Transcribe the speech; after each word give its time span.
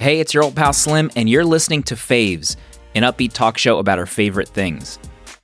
Hey, 0.00 0.20
it's 0.20 0.32
your 0.32 0.44
old 0.44 0.54
pal 0.54 0.72
Slim, 0.72 1.10
and 1.16 1.28
you're 1.28 1.44
listening 1.44 1.82
to 1.84 1.96
Faves, 1.96 2.54
an 2.94 3.02
upbeat 3.02 3.32
talk 3.32 3.58
show 3.58 3.80
about 3.80 3.98
our 3.98 4.06
favorite 4.06 4.48
things. 4.48 4.96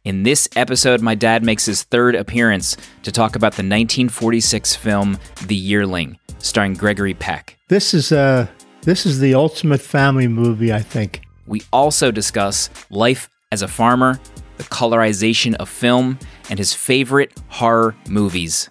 In 0.04 0.22
this 0.22 0.48
episode, 0.54 1.00
my 1.00 1.16
dad 1.16 1.42
makes 1.42 1.66
his 1.66 1.82
third 1.82 2.14
appearance 2.14 2.76
to 3.02 3.10
talk 3.10 3.34
about 3.34 3.54
the 3.54 3.64
1946 3.64 4.76
film 4.76 5.18
The 5.46 5.56
Yearling, 5.56 6.20
starring 6.38 6.74
Gregory 6.74 7.14
Peck. 7.14 7.58
This 7.68 7.94
is 7.94 8.12
uh 8.12 8.46
this 8.82 9.06
is 9.06 9.18
the 9.18 9.34
ultimate 9.34 9.80
family 9.80 10.28
movie, 10.28 10.72
I 10.72 10.82
think. 10.82 11.22
We 11.48 11.62
also 11.72 12.12
discuss 12.12 12.70
life 12.90 13.28
as 13.50 13.62
a 13.62 13.66
farmer, 13.66 14.20
the 14.58 14.64
colorization 14.64 15.56
of 15.56 15.68
film, 15.68 16.16
and 16.48 16.60
his 16.60 16.72
favorite 16.72 17.32
horror 17.48 17.96
movies. 18.08 18.70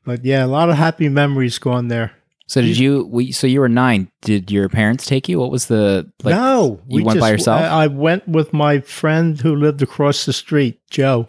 But 0.05 0.25
yeah, 0.25 0.45
a 0.45 0.47
lot 0.47 0.69
of 0.69 0.75
happy 0.75 1.09
memories 1.09 1.59
going 1.59 1.87
there. 1.87 2.11
So 2.47 2.61
did 2.61 2.77
you? 2.77 3.07
We, 3.11 3.31
so 3.31 3.47
you 3.47 3.59
were 3.59 3.69
nine. 3.69 4.11
Did 4.21 4.51
your 4.51 4.69
parents 4.69 5.05
take 5.07 5.27
you? 5.27 5.39
What 5.39 5.49
was 5.49 5.65
the 5.65 6.11
like? 6.23 6.35
no, 6.35 6.79
you 6.87 7.03
went 7.03 7.19
by 7.19 7.31
yourself? 7.31 7.61
I, 7.61 7.85
I 7.85 7.87
went 7.87 8.27
with 8.27 8.53
my 8.53 8.81
friend 8.81 9.39
who 9.39 9.55
lived 9.55 9.81
across 9.81 10.25
the 10.25 10.33
street, 10.33 10.79
Joe, 10.91 11.25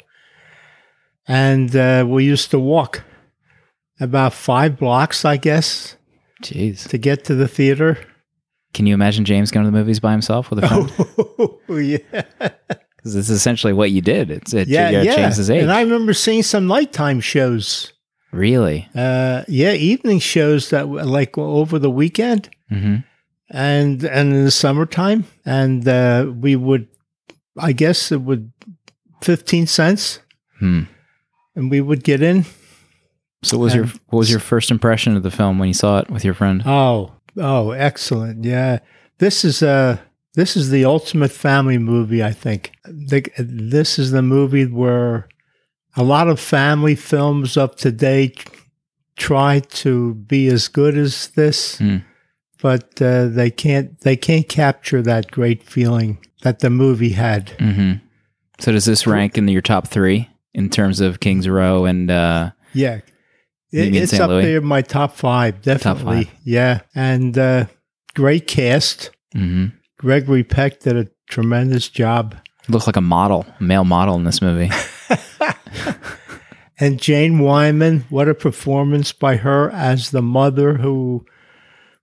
and 1.27 1.75
uh, 1.75 2.05
we 2.07 2.25
used 2.25 2.51
to 2.51 2.59
walk 2.59 3.03
about 4.00 4.33
five 4.33 4.78
blocks, 4.78 5.25
I 5.25 5.36
guess, 5.36 5.97
Jeez. 6.42 6.89
to 6.89 6.98
get 6.98 7.25
to 7.25 7.34
the 7.34 7.48
theater. 7.48 7.98
Can 8.75 8.86
you 8.86 8.94
imagine 8.94 9.25
James 9.25 9.50
going 9.50 9.64
to 9.64 9.70
the 9.70 9.77
movies 9.77 10.00
by 10.00 10.12
himself 10.12 10.50
with 10.50 10.62
a 10.62 10.69
friend? 10.69 10.92
Oh 11.68 11.77
yeah, 11.79 11.98
Because 12.96 13.17
it's 13.17 13.29
essentially 13.29 13.73
what 13.73 13.90
you 13.90 14.01
did. 14.01 14.30
It's 14.30 14.52
it, 14.55 14.68
yeah, 14.68 14.90
you're 14.90 15.02
yeah. 15.02 15.17
James's 15.17 15.51
age. 15.51 15.62
And 15.62 15.73
I 15.73 15.80
remember 15.83 16.12
seeing 16.14 16.42
some 16.42 16.67
nighttime 16.67 17.20
shows. 17.20 17.92
really? 18.33 18.89
Uh, 18.95 19.42
yeah, 19.48 19.73
evening 19.73 20.18
shows 20.20 20.70
that 20.70 20.89
were 20.89 21.05
like 21.05 21.36
over 21.39 21.79
the 21.79 21.90
weekend 21.90 22.51
Mm-hmm. 22.70 22.96
and 23.51 24.02
and 24.05 24.33
in 24.35 24.45
the 24.45 24.51
summertime, 24.51 25.24
and 25.45 25.86
uh, 25.86 26.27
we 26.35 26.56
would, 26.56 26.89
I 27.58 27.73
guess 27.73 28.11
it 28.12 28.20
would, 28.23 28.52
fifteen 29.23 29.67
cents, 29.68 30.18
Hmm. 30.58 30.83
and 31.55 31.70
we 31.70 31.80
would 31.80 32.02
get 32.05 32.23
in. 32.23 32.45
So 33.46 33.58
what 33.58 33.64
was 33.64 33.74
your 33.74 33.86
what 34.08 34.18
was 34.18 34.30
your 34.30 34.40
first 34.40 34.70
impression 34.70 35.17
of 35.17 35.23
the 35.23 35.30
film 35.30 35.58
when 35.58 35.68
you 35.68 35.74
saw 35.74 35.98
it 36.01 36.11
with 36.11 36.24
your 36.24 36.34
friend? 36.34 36.62
Oh, 36.67 37.12
oh, 37.39 37.70
excellent! 37.70 38.45
Yeah, 38.45 38.80
this 39.18 39.45
is 39.45 39.62
uh 39.62 39.98
this 40.34 40.57
is 40.57 40.70
the 40.70 40.84
ultimate 40.84 41.33
family 41.33 41.79
movie. 41.79 42.23
I 42.23 42.33
think 42.33 42.73
this 42.85 43.98
is 43.98 44.11
the 44.11 44.23
movie 44.23 44.67
where 44.67 45.29
a 45.96 46.02
lot 46.02 46.29
of 46.29 46.39
family 46.39 46.95
films 46.95 47.56
of 47.56 47.74
today 47.77 48.35
try 49.17 49.61
to 49.61 50.14
be 50.14 50.46
as 50.48 50.68
good 50.68 50.96
as 50.98 51.29
this, 51.29 51.79
Hmm. 51.79 51.98
but 52.61 53.01
uh, 53.01 53.29
they 53.29 53.51
can't. 53.51 53.98
They 54.01 54.17
can't 54.17 54.48
capture 54.48 55.02
that 55.02 55.30
great 55.30 55.62
feeling 55.62 56.18
that 56.42 56.58
the 56.58 56.70
movie 56.70 57.11
had. 57.11 57.46
Mm-hmm. 57.58 57.92
So 58.58 58.73
does 58.73 58.85
this 58.85 59.06
rank 59.06 59.39
in 59.39 59.48
your 59.48 59.62
top 59.62 59.89
three 59.89 60.29
in 60.55 60.68
terms 60.70 61.01
of 61.01 61.20
Kings 61.20 61.48
Row 61.48 61.85
and 61.85 62.11
uh, 62.11 62.51
Yeah. 62.73 63.01
It, 63.77 63.95
it's 63.97 64.11
St. 64.13 64.23
up 64.23 64.31
Louis? 64.31 64.42
there 64.45 64.59
in 64.59 64.64
my 64.64 64.83
top 64.83 65.14
five, 65.17 65.61
definitely. 65.63 66.25
five. 66.25 66.35
Yeah. 66.45 66.81
And 66.95 67.37
uh, 67.37 67.67
great 68.14 68.47
cast. 68.47 69.11
mm-hmm. 69.35 69.67
Gregory 69.98 70.45
Peck 70.45 70.81
did 70.81 70.97
a 70.97 71.07
tremendous 71.29 71.89
job. 71.89 72.35
looked 72.69 72.86
like 72.86 72.97
a 72.97 73.01
model, 73.01 73.47
a 73.59 73.63
male 73.63 73.85
model 73.85 74.15
in 74.17 74.25
this 74.25 74.41
movie? 74.42 74.70
And 76.79 77.01
Jane 77.01 77.39
Wyman, 77.39 78.05
what 78.11 78.29
a 78.29 78.35
performance 78.35 79.11
by 79.11 79.36
her 79.36 79.70
as 79.70 80.11
the 80.11 80.20
mother 80.20 80.75
who 80.75 81.25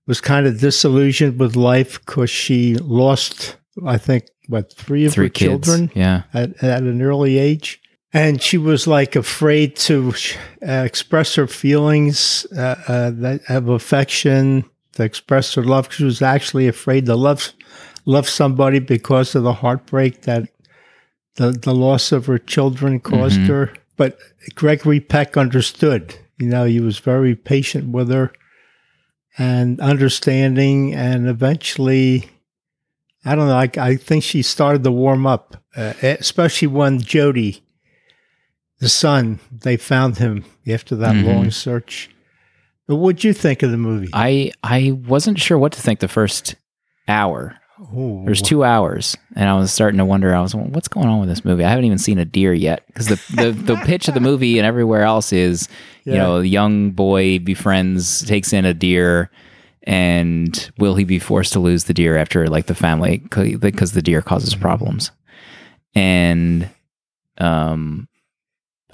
was 0.08 0.20
kind 0.20 0.48
of 0.48 0.58
disillusioned 0.58 1.38
with 1.38 1.54
life 1.54 2.00
because 2.04 2.28
she 2.28 2.74
lost, 2.78 3.56
I 3.86 3.98
think, 3.98 4.24
what, 4.48 4.72
three 4.72 5.04
of 5.06 5.12
Three 5.12 5.26
her 5.26 5.30
kids. 5.30 5.48
children 5.68 5.92
Yeah. 5.94 6.22
at, 6.34 6.60
at 6.60 6.82
an 6.82 7.00
early 7.02 7.38
age. 7.38 7.80
And 8.14 8.40
she 8.40 8.58
was 8.58 8.86
like 8.86 9.16
afraid 9.16 9.74
to 9.88 10.14
uh, 10.66 10.70
express 10.86 11.34
her 11.34 11.48
feelings 11.48 12.46
uh, 12.56 12.76
uh, 12.86 13.10
that 13.10 13.40
of 13.48 13.68
affection, 13.68 14.64
to 14.92 15.02
express 15.02 15.52
her 15.54 15.64
love. 15.64 15.92
She 15.92 16.04
was 16.04 16.22
actually 16.22 16.68
afraid 16.68 17.06
to 17.06 17.16
love 17.16 17.52
love 18.06 18.28
somebody 18.28 18.78
because 18.78 19.34
of 19.34 19.42
the 19.42 19.52
heartbreak 19.54 20.22
that 20.22 20.48
the, 21.36 21.50
the 21.50 21.74
loss 21.74 22.12
of 22.12 22.26
her 22.26 22.38
children 22.38 23.00
caused 23.00 23.40
Mhm. 23.40 23.48
her. 23.48 23.72
But 23.96 24.18
Gregory 24.54 25.00
Peck 25.00 25.36
understood. 25.36 26.14
You 26.38 26.46
know, 26.48 26.64
he 26.64 26.78
was 26.80 26.98
very 27.00 27.34
patient 27.34 27.88
with 27.88 28.10
her 28.10 28.30
and 29.36 29.80
understanding, 29.80 30.94
and 30.94 31.26
eventually, 31.28 32.28
I 33.24 33.34
don't 33.34 33.48
know. 33.48 33.56
I, 33.56 33.70
I 33.78 33.96
think 33.96 34.22
she 34.22 34.42
started 34.42 34.84
to 34.84 34.92
warm 34.92 35.26
up, 35.26 35.56
uh, 35.76 35.94
especially 36.02 36.68
when 36.68 37.00
Jody, 37.00 37.63
the 38.80 38.88
son, 38.88 39.38
they 39.50 39.76
found 39.76 40.18
him 40.18 40.44
after 40.68 40.96
that 40.96 41.14
Mhm. 41.14 41.26
long 41.26 41.50
search. 41.50 42.10
But 42.86 42.96
what'd 42.96 43.24
you 43.24 43.32
think 43.32 43.62
of 43.62 43.70
the 43.70 43.76
movie? 43.78 44.10
I 44.12 44.52
I 44.62 44.92
wasn't 44.92 45.38
sure 45.40 45.58
what 45.58 45.72
to 45.72 45.80
think 45.80 46.00
the 46.00 46.08
first 46.08 46.54
hour. 47.08 47.56
There's 48.24 48.40
two 48.40 48.62
hours, 48.64 49.16
and 49.36 49.48
I 49.48 49.54
was 49.54 49.72
starting 49.72 49.98
to 49.98 50.04
wonder. 50.04 50.34
I 50.34 50.40
was, 50.40 50.54
what's 50.54 50.88
going 50.88 51.08
on 51.08 51.20
with 51.20 51.28
this 51.28 51.44
movie? 51.44 51.64
I 51.64 51.70
haven't 51.70 51.84
even 51.86 51.98
seen 51.98 52.18
a 52.18 52.24
deer 52.24 52.52
yet 52.54 52.86
because 52.86 53.08
the, 53.08 53.20
the 53.34 53.50
the 53.52 53.76
pitch 53.84 54.06
of 54.08 54.14
the 54.14 54.20
movie 54.20 54.58
and 54.58 54.66
everywhere 54.66 55.02
else 55.02 55.32
is, 55.32 55.68
you 56.04 56.12
know, 56.14 56.36
a 56.38 56.44
young 56.44 56.92
boy 56.92 57.38
befriends, 57.40 58.24
takes 58.26 58.52
in 58.52 58.64
a 58.64 58.72
deer, 58.74 59.28
and 59.82 60.70
will 60.78 60.94
he 60.94 61.04
be 61.04 61.18
forced 61.18 61.52
to 61.54 61.60
lose 61.60 61.84
the 61.84 61.94
deer 61.94 62.16
after 62.16 62.46
like 62.48 62.66
the 62.66 62.74
family 62.74 63.18
because 63.18 63.92
the 63.92 64.02
deer 64.02 64.22
causes 64.22 64.54
problems, 64.54 65.10
and 65.94 66.68
um. 67.38 68.08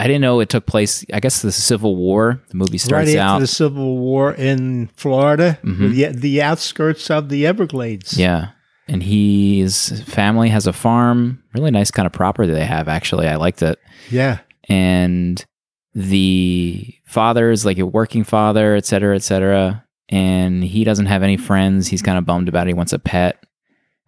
I 0.00 0.06
didn't 0.06 0.22
know 0.22 0.40
it 0.40 0.48
took 0.48 0.66
place. 0.66 1.04
I 1.12 1.20
guess 1.20 1.42
the 1.42 1.52
Civil 1.52 1.94
War. 1.96 2.40
The 2.48 2.56
movie 2.56 2.72
right 2.72 2.80
starts 2.80 3.08
after 3.10 3.20
out. 3.20 3.38
the 3.40 3.46
Civil 3.46 3.98
War 3.98 4.32
in 4.32 4.88
Florida, 4.96 5.58
Mhm. 5.64 5.90
the, 5.92 6.06
the 6.18 6.42
outskirts 6.42 7.10
of 7.10 7.28
the 7.28 7.46
Everglades. 7.46 8.16
Yeah. 8.18 8.48
And 8.88 9.02
his 9.02 10.02
family 10.06 10.48
has 10.48 10.66
a 10.66 10.72
farm. 10.72 11.42
Really 11.54 11.70
nice 11.70 11.90
kind 11.90 12.06
of 12.06 12.12
property 12.12 12.52
they 12.52 12.64
have, 12.66 12.88
actually. 12.88 13.28
I 13.28 13.36
liked 13.36 13.62
it. 13.62 13.78
yeah, 14.10 14.38
And 14.68 15.44
the 15.94 16.94
father 17.04 17.50
is 17.50 17.64
like 17.66 17.78
a 17.78 17.86
working 17.86 18.24
father, 18.24 18.74
et 18.76 18.86
cetera, 18.86 19.14
et 19.16 19.22
cetera. 19.22 19.84
And 20.08 20.64
he 20.64 20.82
doesn't 20.84 21.06
have 21.06 21.22
any 21.22 21.36
friends. 21.36 21.86
He's 21.88 22.02
kind 22.02 22.18
of 22.18 22.24
bummed 22.26 22.48
about 22.48 22.66
it. 22.66 22.70
He 22.70 22.74
wants 22.74 22.92
a 22.92 22.98
pet 22.98 23.42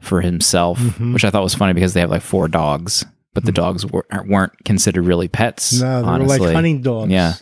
for 0.00 0.20
himself, 0.20 0.78
Mhm. 0.80 1.12
which 1.12 1.24
I 1.24 1.30
thought 1.30 1.44
was 1.44 1.54
funny 1.54 1.74
because 1.74 1.94
they 1.94 2.00
have 2.00 2.10
like 2.10 2.22
four 2.22 2.48
dogs, 2.48 3.04
but 3.34 3.44
the 3.44 3.52
dogs 3.52 3.86
were, 3.86 4.04
weren't 4.26 4.52
considered 4.64 5.04
really 5.06 5.28
pets. 5.28 5.80
no, 5.80 6.02
they 6.02 6.08
honestly. 6.08 6.38
were 6.40 6.46
like 6.46 6.54
hunting 6.54 6.82
dogs. 6.82 7.10
Yeah. 7.10 7.34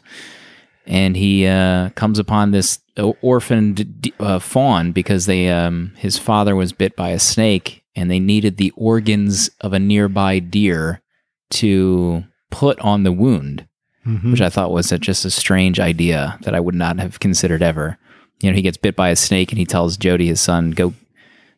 and 0.87 1.17
he 1.17 1.47
uh, 1.47 1.91
comes 1.91 2.19
upon 2.19 2.51
this 2.53 2.79
orphaned 3.23 4.11
uh, 4.21 4.39
fawn 4.39 4.93
because 4.93 5.27
they 5.27 5.49
um, 5.51 5.93
his 5.97 6.19
father 6.19 6.55
was 6.57 6.73
bit 6.73 6.97
by 6.97 7.11
a 7.11 7.19
snake, 7.19 7.83
and 7.97 8.11
they 8.11 8.21
needed 8.21 8.57
the 8.57 8.73
organs 8.77 9.51
of 9.61 9.73
a 9.73 9.79
nearby 9.79 10.39
deer 10.39 11.01
to 11.51 12.25
put 12.51 12.79
on 12.81 13.03
the 13.03 13.13
wound, 13.13 13.67
Mhm. 14.07 14.31
which 14.33 14.41
I 14.41 14.49
thought 14.49 14.71
was 14.73 14.93
a, 14.93 14.99
just 14.99 15.25
a 15.25 15.31
strange 15.31 15.79
idea 15.81 16.39
that 16.43 16.55
I 16.55 16.61
would 16.61 16.75
not 16.75 16.99
have 16.99 17.21
considered 17.21 17.63
ever. 17.63 17.99
You 18.41 18.51
know, 18.51 18.57
he 18.57 18.63
gets 18.63 18.77
bit 18.79 18.97
by 18.97 19.11
a 19.11 19.17
snake, 19.17 19.51
and 19.53 19.59
he 19.59 19.67
tells 19.67 19.97
Jody, 19.97 20.27
his 20.27 20.41
son, 20.41 20.71
"Go, 20.71 20.95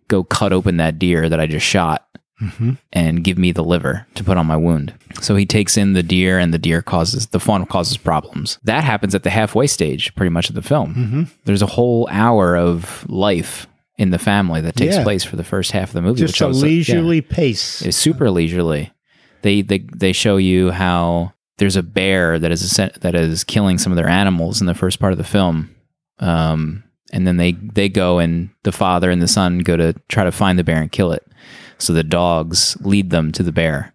go, 0.09 0.25
cut 0.25 0.53
open 0.53 0.77
that 0.79 0.99
deer 0.99 1.29
that 1.29 1.39
I 1.41 1.47
just 1.47 1.65
shot." 1.67 2.07
Mhm. 2.43 2.77
and 2.93 3.23
give 3.23 3.39
me 3.39 3.53
the 3.53 3.63
liver 3.65 4.07
to 4.17 4.25
put 4.25 4.37
on 4.37 4.47
my 4.47 4.57
wound. 4.57 4.93
So 5.21 5.37
he 5.37 5.47
takes 5.47 5.77
in 5.77 5.93
the 5.93 6.03
deer, 6.03 6.39
and 6.39 6.53
the 6.53 6.59
deer 6.59 6.83
causes 6.83 7.27
the 7.29 7.39
fawn 7.41 7.65
causes 7.67 7.97
problems. 7.97 8.59
That 8.65 8.83
happens 8.85 9.15
at 9.15 9.23
the 9.23 9.31
halfway 9.31 9.67
stage, 9.69 10.15
pretty 10.17 10.31
much 10.31 10.49
of 10.49 10.55
the 10.55 10.63
film. 10.63 10.95
Mhm. 10.95 11.31
There's 11.45 11.63
a 11.63 11.67
whole 11.67 12.09
hour 12.11 12.57
of 12.57 13.07
life 13.09 13.67
in 13.99 14.11
the 14.11 14.19
family 14.19 14.61
that 14.63 14.75
takes 14.77 14.97
Yeah. 14.97 15.03
place 15.05 15.23
for 15.23 15.37
the 15.37 15.45
first 15.45 15.71
half 15.73 15.91
of 15.91 15.95
the 15.95 16.03
movie. 16.03 16.21
Just 16.21 16.41
a 16.41 16.49
like, 16.49 16.57
yeah. 16.57 16.63
leisurely 16.63 17.21
pace. 17.21 17.83
It's 17.83 17.97
super 17.97 18.31
leisurely. 18.31 18.91
They 19.43 19.63
they 19.63 19.85
they 19.97 20.13
show 20.13 20.37
you 20.39 20.71
how 20.71 21.33
there's 21.59 21.77
a 21.77 21.83
bear 21.83 22.39
that 22.39 22.51
is 22.51 22.79
a, 22.79 22.91
that 23.03 23.15
is 23.15 23.45
killing 23.45 23.79
some 23.79 23.93
of 23.93 23.97
their 23.97 24.09
animals 24.09 24.61
in 24.61 24.67
the 24.67 24.75
first 24.75 24.99
part 24.99 25.13
of 25.13 25.19
the 25.19 25.25
film, 25.25 25.69
um, 26.19 26.83
and 27.13 27.27
then 27.27 27.37
they 27.37 27.53
they 27.53 27.89
go 27.89 28.19
and 28.19 28.51
the 28.63 28.73
father 28.73 29.11
and 29.11 29.21
the 29.21 29.29
son 29.29 29.61
go 29.61 29.77
to 29.77 29.95
try 30.09 30.25
to 30.25 30.33
find 30.33 30.59
the 30.59 30.65
bear 30.65 30.81
and 30.81 30.93
kill 30.93 31.13
it. 31.13 31.27
So 31.79 31.93
the 31.93 32.05
dogs 32.05 32.77
lead 32.81 33.11
them 33.11 33.33
to 33.33 33.43
the 33.43 33.53
bear, 33.53 33.95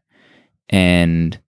and 0.70 1.40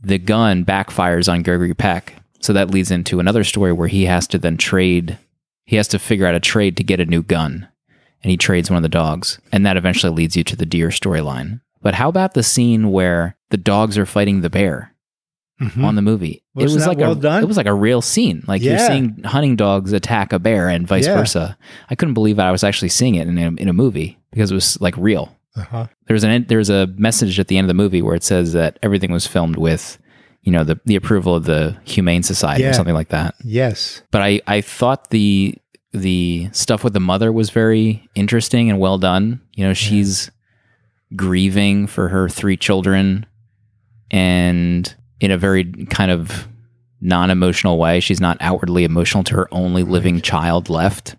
the 0.00 0.18
gun 0.18 0.64
backfires 0.64 1.32
on 1.32 1.42
Gregory 1.42 1.74
Peck. 1.74 2.14
So 2.40 2.52
that 2.52 2.70
leads 2.70 2.90
into 2.90 3.20
another 3.20 3.44
story 3.44 3.72
where 3.72 3.88
he 3.88 4.04
has 4.04 4.26
to 4.28 4.38
then 4.38 4.58
trade. 4.58 5.18
He 5.64 5.76
has 5.76 5.88
to 5.88 5.98
figure 5.98 6.26
out 6.26 6.34
a 6.34 6.40
trade 6.40 6.76
to 6.76 6.84
get 6.84 7.00
a 7.00 7.06
new 7.06 7.22
gun 7.22 7.68
and 8.24 8.30
he 8.30 8.38
trades 8.38 8.70
one 8.70 8.78
of 8.78 8.82
the 8.82 8.88
dogs. 8.88 9.38
And 9.52 9.64
that 9.64 9.76
eventually 9.76 10.12
leads 10.12 10.34
you 10.34 10.42
to 10.44 10.56
the 10.56 10.66
deer 10.66 10.88
storyline. 10.88 11.60
But 11.82 11.94
how 11.94 12.08
about 12.08 12.32
the 12.32 12.42
scene 12.42 12.90
where 12.90 13.36
the 13.50 13.58
dogs 13.58 13.98
are 13.98 14.06
fighting 14.06 14.40
the 14.40 14.50
bear 14.50 14.93
Mhm. 15.60 15.84
on 15.84 15.94
the 15.94 16.02
movie? 16.02 16.42
Was 16.54 16.72
it 16.72 16.76
was 16.76 16.86
like 16.86 16.98
well 16.98 17.12
a, 17.12 17.16
done? 17.16 17.42
It 17.42 17.46
was 17.46 17.56
like 17.56 17.66
a 17.66 17.74
real 17.74 18.02
scene. 18.02 18.42
Like 18.48 18.60
you're 18.62 18.78
seeing 18.78 19.22
hunting 19.24 19.54
dogs 19.56 19.92
attack 19.92 20.32
a 20.32 20.38
bear 20.40 20.68
and 20.68 20.86
vice 20.86 21.06
Yeah. 21.06 21.16
versa. 21.16 21.56
I 21.88 21.94
couldn't 21.94 22.14
believe 22.14 22.38
I 22.40 22.50
was 22.50 22.64
actually 22.64 22.88
seeing 22.88 23.14
it 23.14 23.28
in 23.28 23.38
a, 23.38 23.48
in 23.62 23.68
a 23.68 23.72
movie 23.72 24.18
because 24.32 24.50
it 24.50 24.54
was 24.54 24.80
like 24.80 24.96
real. 24.96 25.36
Uh-huh. 25.56 25.86
There's 26.08 26.24
an 26.24 26.46
there's 26.48 26.70
a 26.70 26.88
message 26.96 27.38
at 27.38 27.46
the 27.46 27.56
end 27.56 27.66
of 27.66 27.68
the 27.68 27.74
movie 27.82 28.02
where 28.02 28.16
it 28.16 28.24
says 28.24 28.52
that 28.54 28.78
everything 28.82 29.12
was 29.12 29.26
filmed 29.28 29.56
with, 29.56 29.96
you 30.42 30.50
know, 30.50 30.64
the 30.64 30.80
the 30.86 30.96
approval 30.96 31.36
of 31.36 31.44
the 31.44 31.76
Humane 31.84 32.24
Society 32.24 32.64
Yeah. 32.64 32.70
or 32.70 32.72
something 32.72 32.94
like 32.94 33.10
that 33.10 33.36
Yes. 33.44 34.02
but 34.10 34.22
I, 34.22 34.40
I 34.48 34.60
thought 34.60 35.10
the 35.10 35.54
the 35.92 36.48
stuff 36.50 36.82
with 36.82 36.92
the 36.94 36.98
mother 37.00 37.30
was 37.30 37.50
very 37.50 38.08
interesting 38.16 38.68
and 38.68 38.80
well 38.80 38.98
done. 38.98 39.40
You 39.54 39.64
know, 39.68 39.72
she's 39.74 40.32
grieving 41.14 41.86
for 41.86 42.08
her 42.08 42.28
three 42.28 42.56
children 42.56 43.26
and 44.10 44.92
in 45.20 45.30
a 45.30 45.38
very 45.38 45.64
kind 45.86 46.10
of 46.10 46.48
non-emotional 47.00 47.78
way. 47.78 48.00
She's 48.00 48.20
not 48.20 48.38
outwardly 48.40 48.84
emotional 48.84 49.24
to 49.24 49.34
her 49.34 49.48
only 49.52 49.82
living 49.82 50.20
child 50.20 50.68
left. 50.68 51.16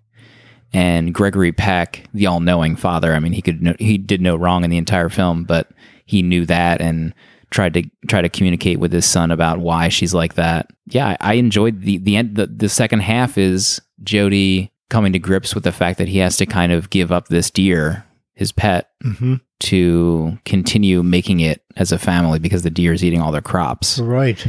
And 0.74 1.14
Gregory 1.14 1.52
Peck, 1.52 2.06
the 2.14 2.26
all-knowing 2.26 2.76
father, 2.76 3.14
I 3.14 3.20
mean, 3.20 3.34
he 3.34 3.42
could 3.42 3.62
know, 3.62 3.76
he 3.80 3.98
did 3.98 4.20
no 4.20 4.36
wrong 4.36 4.64
in 4.64 4.70
the 4.70 4.78
entire 4.78 5.10
film, 5.10 5.46
but 5.46 5.70
he 6.06 6.22
knew 6.22 6.46
that 6.48 6.82
and 6.82 7.14
tried 7.50 7.74
to 7.76 7.84
try 8.08 8.22
to 8.22 8.30
communicate 8.30 8.80
with 8.80 8.92
his 8.92 9.06
son 9.06 9.32
about 9.32 9.60
why 9.60 9.88
she's 9.88 10.14
like 10.14 10.34
that. 10.34 10.70
Yeah, 10.88 11.16
I 11.22 11.32
I 11.32 11.34
enjoyed 11.36 11.82
the 11.82 11.98
the 12.00 12.18
end. 12.18 12.36
The, 12.36 12.48
the 12.48 12.68
second 12.68 13.00
half 13.00 13.38
is 13.38 13.80
Jody 14.04 14.72
coming 14.90 15.14
to 15.14 15.20
grips 15.20 15.56
with 15.56 15.64
the 15.64 15.72
fact 15.72 15.98
that 16.00 16.08
he 16.08 16.18
has 16.18 16.38
to 16.38 16.46
kind 16.46 16.72
of 16.72 16.90
give 16.90 17.12
up 17.12 17.28
this 17.28 17.50
deer, 17.50 18.06
his 18.34 18.52
pet, 18.52 18.90
hmm 19.02 19.36
to 19.62 20.38
continue 20.46 21.02
making 21.04 21.40
it 21.40 21.64
as 21.78 21.92
a 21.92 21.98
family 22.00 22.40
because 22.40 22.64
the 22.64 22.70
deer 22.70 22.94
is 22.94 23.04
eating 23.04 23.22
all 23.22 23.32
their 23.32 23.42
crops 23.42 24.00
Right. 24.00 24.46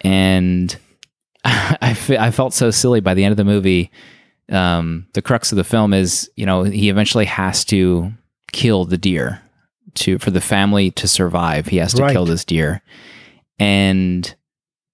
and 0.00 0.76
I, 1.44 1.96
I 2.18 2.30
felt 2.30 2.54
so 2.54 2.70
silly 2.70 3.00
by 3.00 3.14
the 3.14 3.22
end 3.24 3.32
of 3.32 3.36
the 3.36 3.44
movie. 3.44 3.90
Um, 4.50 5.06
the 5.14 5.20
crux 5.22 5.52
of 5.52 5.56
the 5.56 5.64
film 5.64 5.92
is, 5.92 6.30
you 6.36 6.46
know, 6.46 6.62
he 6.62 6.88
eventually 6.88 7.26
has 7.26 7.64
to 7.66 8.12
kill 8.52 8.84
the 8.86 8.96
deer 8.96 9.42
to 9.96 10.18
for 10.18 10.30
the 10.30 10.40
family 10.40 10.90
to 10.92 11.06
survive. 11.08 11.66
He 11.66 11.76
has 11.78 11.92
to 11.94 12.02
Right. 12.02 12.12
kill 12.12 12.24
this 12.24 12.44
deer, 12.46 12.82
and 13.58 14.34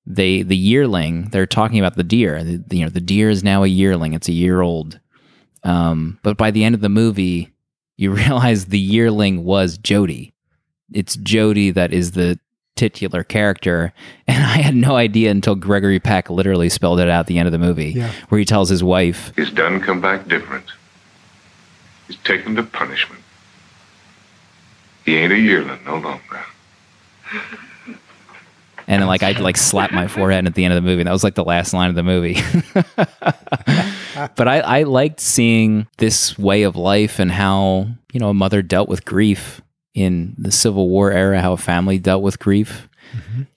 they 0.07 0.43
the 0.43 0.57
yearling. 0.57 1.29
They're 1.31 1.47
talking 1.47 1.79
about 1.79 1.97
the 1.97 2.03
deer. 2.05 2.43
The, 2.43 2.77
you 2.77 2.85
know, 2.85 2.91
the 2.91 3.01
deer 3.01 3.31
is 3.31 3.45
now 3.45 3.63
a 3.63 3.69
yearling. 3.69 4.13
It's 4.15 4.29
a 4.29 4.33
year 4.33 4.61
old. 4.61 4.99
Um, 5.63 6.19
but 6.23 6.37
by 6.37 6.51
the 6.51 6.65
end 6.65 6.75
of 6.75 6.81
the 6.81 6.89
movie, 6.89 7.53
you 8.01 8.11
realize 8.15 8.67
the 8.67 8.79
yearling 8.79 9.45
was 9.45 9.77
Jody. 9.79 10.33
It's 10.93 11.17
Jody 11.17 11.71
that 11.71 11.93
is 11.93 12.13
the 12.13 12.39
titular 12.77 13.23
character, 13.23 13.93
and 14.27 14.43
I 14.43 14.57
had 14.63 14.75
no 14.75 14.97
idea 14.97 15.31
until 15.31 15.55
Gregory 15.55 16.01
Peck 16.01 16.31
literally 16.31 16.69
spelled 16.69 16.99
it 17.01 17.09
out 17.09 17.21
at 17.21 17.27
the 17.27 17.39
end 17.39 17.47
of 17.47 17.53
the 17.53 17.59
movie, 17.59 17.91
Yeah. 17.91 18.11
where 18.31 18.39
he 18.39 18.45
tells 18.45 18.69
his 18.69 18.83
wife, 18.83 19.33
He's 19.37 19.51
done 19.51 19.81
come 19.81 20.01
back 20.01 20.27
different. 20.29 20.65
He's 22.09 22.17
taken 22.25 22.57
to 22.57 22.63
punishment. 22.63 23.23
He 25.05 25.17
ain't 25.17 25.33
a 25.33 25.39
yearling 25.39 25.79
no 25.85 25.99
longer. 25.99 26.41
and 28.89 29.01
then, 29.03 29.07
like 29.07 29.23
I 29.23 29.33
like 29.33 29.57
slapped 29.57 29.93
my 29.93 30.09
forehead 30.09 30.47
at 30.47 30.55
the 30.55 30.65
end 30.65 30.73
of 30.75 30.83
the 30.83 30.89
movie. 30.89 31.03
That 31.05 31.13
was 31.13 31.23
like 31.23 31.35
the 31.37 31.45
last 31.45 31.73
line 31.73 31.89
of 31.91 31.95
the 31.97 32.03
movie. 32.03 32.39
but 34.37 34.49
I, 34.49 34.61
I 34.61 34.83
liked 34.85 35.21
seeing 35.21 35.87
this 35.99 36.39
way 36.39 36.63
of 36.63 36.77
life 36.77 37.19
and 37.19 37.31
how 37.31 37.89
you 38.13 38.21
know 38.21 38.31
a 38.31 38.35
mother 38.35 38.63
dealt 38.63 38.89
with 38.89 39.05
grief 39.05 39.61
in 39.95 40.35
the 40.39 40.53
Civil 40.53 40.89
War 40.89 41.11
era, 41.11 41.41
how 41.41 41.53
a 41.53 41.57
family 41.57 41.99
dealt 41.99 42.23
with 42.23 42.39
grief. 42.39 42.89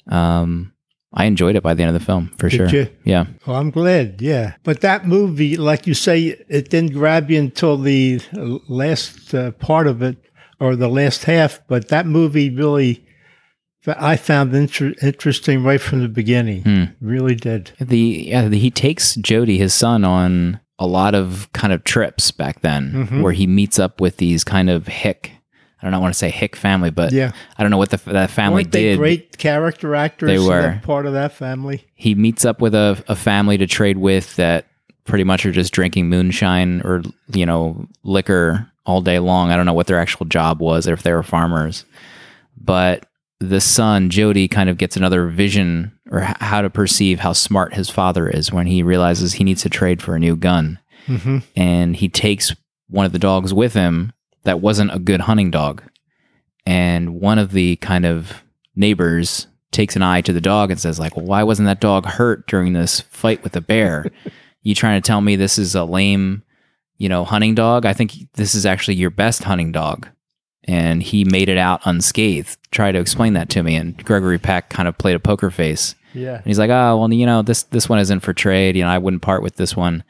Um, 0.07 0.73
I 1.13 1.25
enjoyed 1.25 1.55
it 1.55 1.61
by 1.61 1.75
the 1.75 1.83
end 1.83 1.95
of 1.95 2.01
the 2.01 2.05
film 2.05 2.31
for 2.37 2.49
Did 2.49 2.57
sure. 2.57 2.67
you? 2.67 2.89
Yeah. 3.03 3.25
Well, 3.45 3.57
I'm 3.57 3.69
glad. 3.69 4.21
Yeah. 4.21 4.55
But 4.63 4.81
that 4.81 5.07
movie, 5.07 5.57
like 5.57 5.85
you 5.85 5.93
say, 5.93 6.43
it 6.49 6.69
didn't 6.69 6.93
grab 6.93 7.29
you 7.29 7.39
until 7.39 7.77
the 7.77 8.19
last 8.67 9.33
uh, 9.33 9.51
part 9.51 9.85
of 9.85 10.01
it 10.01 10.17
or 10.59 10.75
the 10.75 10.87
last 10.87 11.25
half. 11.25 11.61
But 11.67 11.89
that 11.89 12.07
movie 12.07 12.49
really, 12.49 13.05
I 13.85 14.15
found 14.15 14.53
inter- 14.55 14.93
interesting 15.01 15.63
right 15.63 15.81
from 15.81 16.01
the 16.01 16.07
beginning. 16.07 16.61
Hmm. 16.63 16.83
Really 17.01 17.35
did. 17.35 17.71
The 17.79 17.97
yeah, 18.27 18.47
the, 18.47 18.57
he 18.59 18.71
takes 18.71 19.15
Jody, 19.15 19.57
his 19.57 19.73
son, 19.73 20.03
on 20.05 20.59
a 20.79 20.87
lot 20.87 21.15
of 21.15 21.49
kind 21.53 21.71
of 21.73 21.83
trips 21.83 22.31
back 22.31 22.61
then, 22.61 23.07
Mhm. 23.07 23.21
where 23.21 23.33
he 23.33 23.45
meets 23.47 23.79
up 23.79 23.99
with 24.01 24.17
these 24.17 24.43
kind 24.43 24.69
of 24.69 24.87
hick. 24.87 25.31
I 25.81 25.89
don't 25.89 26.01
want 26.01 26.13
to 26.13 26.17
say 26.17 26.29
hick 26.29 26.55
family, 26.55 26.91
but 26.91 27.11
Yeah. 27.11 27.31
I 27.57 27.61
don't 27.63 27.69
know 27.71 27.77
what 27.77 27.89
the 27.89 27.97
that 28.11 28.29
family 28.29 28.63
Weren't 28.63 28.71
they 28.71 28.83
did. 28.83 28.97
great 28.97 29.37
character 29.37 29.95
actors? 29.95 30.27
They 30.29 30.39
were. 30.39 30.79
part 30.83 31.05
of 31.05 31.11
that 31.13 31.33
family. 31.33 31.83
He 31.93 32.15
meets 32.15 32.45
up 32.45 32.61
with 32.61 32.73
a, 32.73 33.03
a 33.09 33.15
family 33.17 33.57
to 33.57 33.67
trade 33.67 33.97
with 33.97 34.33
that 34.37 34.65
pretty 35.03 35.25
much 35.25 35.45
are 35.45 35.51
just 35.51 35.73
drinking 35.73 36.07
moonshine 36.07 36.81
or 36.85 37.03
you 37.33 37.45
know 37.45 37.85
liquor 38.03 38.65
all 38.85 39.01
day 39.01 39.19
long. 39.19 39.51
I 39.51 39.57
don't 39.57 39.65
know 39.65 39.73
what 39.73 39.87
their 39.87 39.99
actual 39.99 40.25
job 40.25 40.61
was, 40.61 40.87
or 40.87 40.93
if 40.93 41.03
they 41.03 41.11
were 41.11 41.21
farmers, 41.23 41.83
but 42.57 43.05
the 43.49 43.61
son 43.61 44.09
Jody 44.09 44.47
kind 44.47 44.69
of 44.69 44.77
gets 44.77 44.95
another 44.95 45.27
vision 45.27 45.91
or 46.11 46.21
h- 46.21 46.35
how 46.39 46.61
to 46.61 46.69
perceive 46.69 47.19
how 47.19 47.33
smart 47.33 47.73
his 47.73 47.89
father 47.89 48.27
is 48.29 48.51
when 48.51 48.67
he 48.67 48.83
realizes 48.83 49.33
he 49.33 49.43
needs 49.43 49.61
to 49.63 49.69
trade 49.69 50.01
for 50.01 50.15
a 50.15 50.19
new 50.19 50.35
gun. 50.35 50.79
hmm 51.05 51.39
and 51.55 51.95
he 51.95 52.07
takes 52.09 52.55
one 52.89 53.05
of 53.05 53.11
the 53.11 53.19
dogs 53.19 53.53
with 53.53 53.73
him 53.73 54.13
that 54.43 54.61
wasn't 54.61 54.93
a 54.93 54.99
good 54.99 55.21
hunting 55.21 55.51
dog. 55.51 55.83
And 56.65 57.19
one 57.19 57.39
of 57.39 57.51
the 57.51 57.75
kind 57.77 58.05
of 58.05 58.43
neighbors 58.75 59.47
takes 59.71 59.95
an 59.95 60.01
eye 60.03 60.21
to 60.21 60.31
the 60.33 60.41
dog 60.41 60.71
and 60.71 60.79
says, 60.79 60.99
like, 60.99 61.15
well, 61.17 61.25
why 61.25 61.43
wasn't 61.43 61.65
that 61.65 61.81
dog 61.81 62.05
hurt 62.05 62.47
during 62.47 62.73
this 62.73 63.01
fight 63.01 63.43
with 63.43 63.53
the 63.53 63.61
bear? 63.61 64.05
you 64.63 64.75
trying 64.75 65.01
to 65.01 65.05
tell 65.05 65.21
me 65.21 65.35
this 65.35 65.57
is 65.57 65.75
a 65.75 65.83
lame, 65.83 66.43
you 66.97 67.09
know, 67.09 67.25
hunting 67.25 67.55
dog? 67.55 67.85
I 67.85 67.93
think 67.93 68.13
this 68.35 68.55
is 68.55 68.65
actually 68.65 68.95
your 68.95 69.09
best 69.09 69.43
hunting 69.43 69.71
dog. 69.71 70.07
And 70.65 71.03
he 71.03 71.25
made 71.25 71.49
it 71.49 71.57
out 71.57 71.81
unscathed. 71.85 72.57
Try 72.71 72.91
to 72.91 72.99
explain 72.99 73.33
that 73.33 73.49
to 73.49 73.63
me. 73.63 73.75
And 73.75 73.97
Gregory 74.05 74.39
Peck 74.39 74.69
kind 74.69 74.87
of 74.87 74.97
played 74.97 75.15
a 75.15 75.19
poker 75.19 75.51
face. 75.51 75.95
Yeah. 76.13 76.35
And 76.35 76.45
he's 76.45 76.59
like, 76.59 76.69
oh, 76.69 76.97
well, 76.97 77.11
you 77.11 77.25
know, 77.25 77.41
this 77.41 77.63
this 77.63 77.89
one 77.89 77.99
isn't 77.99 78.21
for 78.21 78.33
trade. 78.33 78.75
You 78.77 78.83
know, 78.83 78.89
I 78.89 78.97
wouldn't 78.97 79.21
part 79.23 79.43
with 79.43 79.57
this 79.57 79.75
one. 79.75 80.03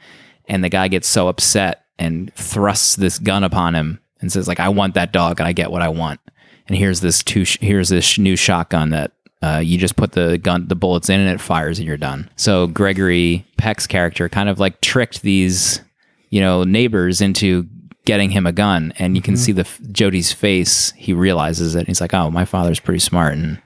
And 0.48 0.63
the 0.63 0.69
guy 0.69 0.89
gets 0.89 1.07
so 1.07 1.27
upset 1.27 1.86
and 1.98 2.33
thrusts 2.36 2.95
this 2.95 3.17
gun 3.17 3.43
upon 3.43 3.75
him 3.75 4.00
and 4.19 4.31
says, 4.31 4.48
like, 4.48 4.60
I 4.60 4.69
want 4.69 4.93
that 4.95 5.12
dog 5.13 5.39
and 5.39 5.48
I 5.48 5.53
get 5.53 5.72
what 5.72 5.81
I 5.81 5.89
want. 5.89 6.19
And 6.67 6.77
here's 6.77 7.01
this 7.01 7.24
two, 7.24 7.45
sh- 7.45 7.57
here's 7.60 7.89
this 7.89 8.05
sh- 8.05 8.19
new 8.19 8.36
shotgun 8.36 8.91
that 8.91 9.12
uh, 9.41 9.60
you 9.63 9.77
just 9.77 9.95
put 9.95 10.13
the 10.13 10.38
gun, 10.38 10.67
the 10.67 10.75
bullets 10.75 11.10
in, 11.10 11.19
and 11.19 11.29
it 11.29 11.41
fires, 11.41 11.77
and 11.77 11.88
you're 11.88 11.98
done. 11.98 12.29
So 12.38 12.67
Gregory 12.67 13.45
Peck's 13.57 13.88
character 13.88 14.29
kind 14.29 14.48
of 14.48 14.60
like 14.60 14.79
tricked 14.79 15.22
these, 15.22 15.81
you 16.29 16.39
know, 16.39 16.63
neighbors 16.63 17.19
into 17.19 17.67
getting 18.05 18.31
him 18.31 18.45
a 18.45 18.51
gun, 18.51 18.93
and 18.98 19.15
you 19.15 19.22
can 19.22 19.38
see 19.38 19.51
the 19.51 19.67
Jody's 19.91 20.31
face. 20.31 20.91
He 20.98 21.13
realizes 21.13 21.75
it. 21.75 21.79
And 21.79 21.88
he's 21.88 22.01
like, 22.01 22.13
"Oh, 22.13 22.29
my 22.29 22.45
father's 22.45 22.79
pretty 22.79 23.00
smart," 23.00 23.33
and 23.33 23.62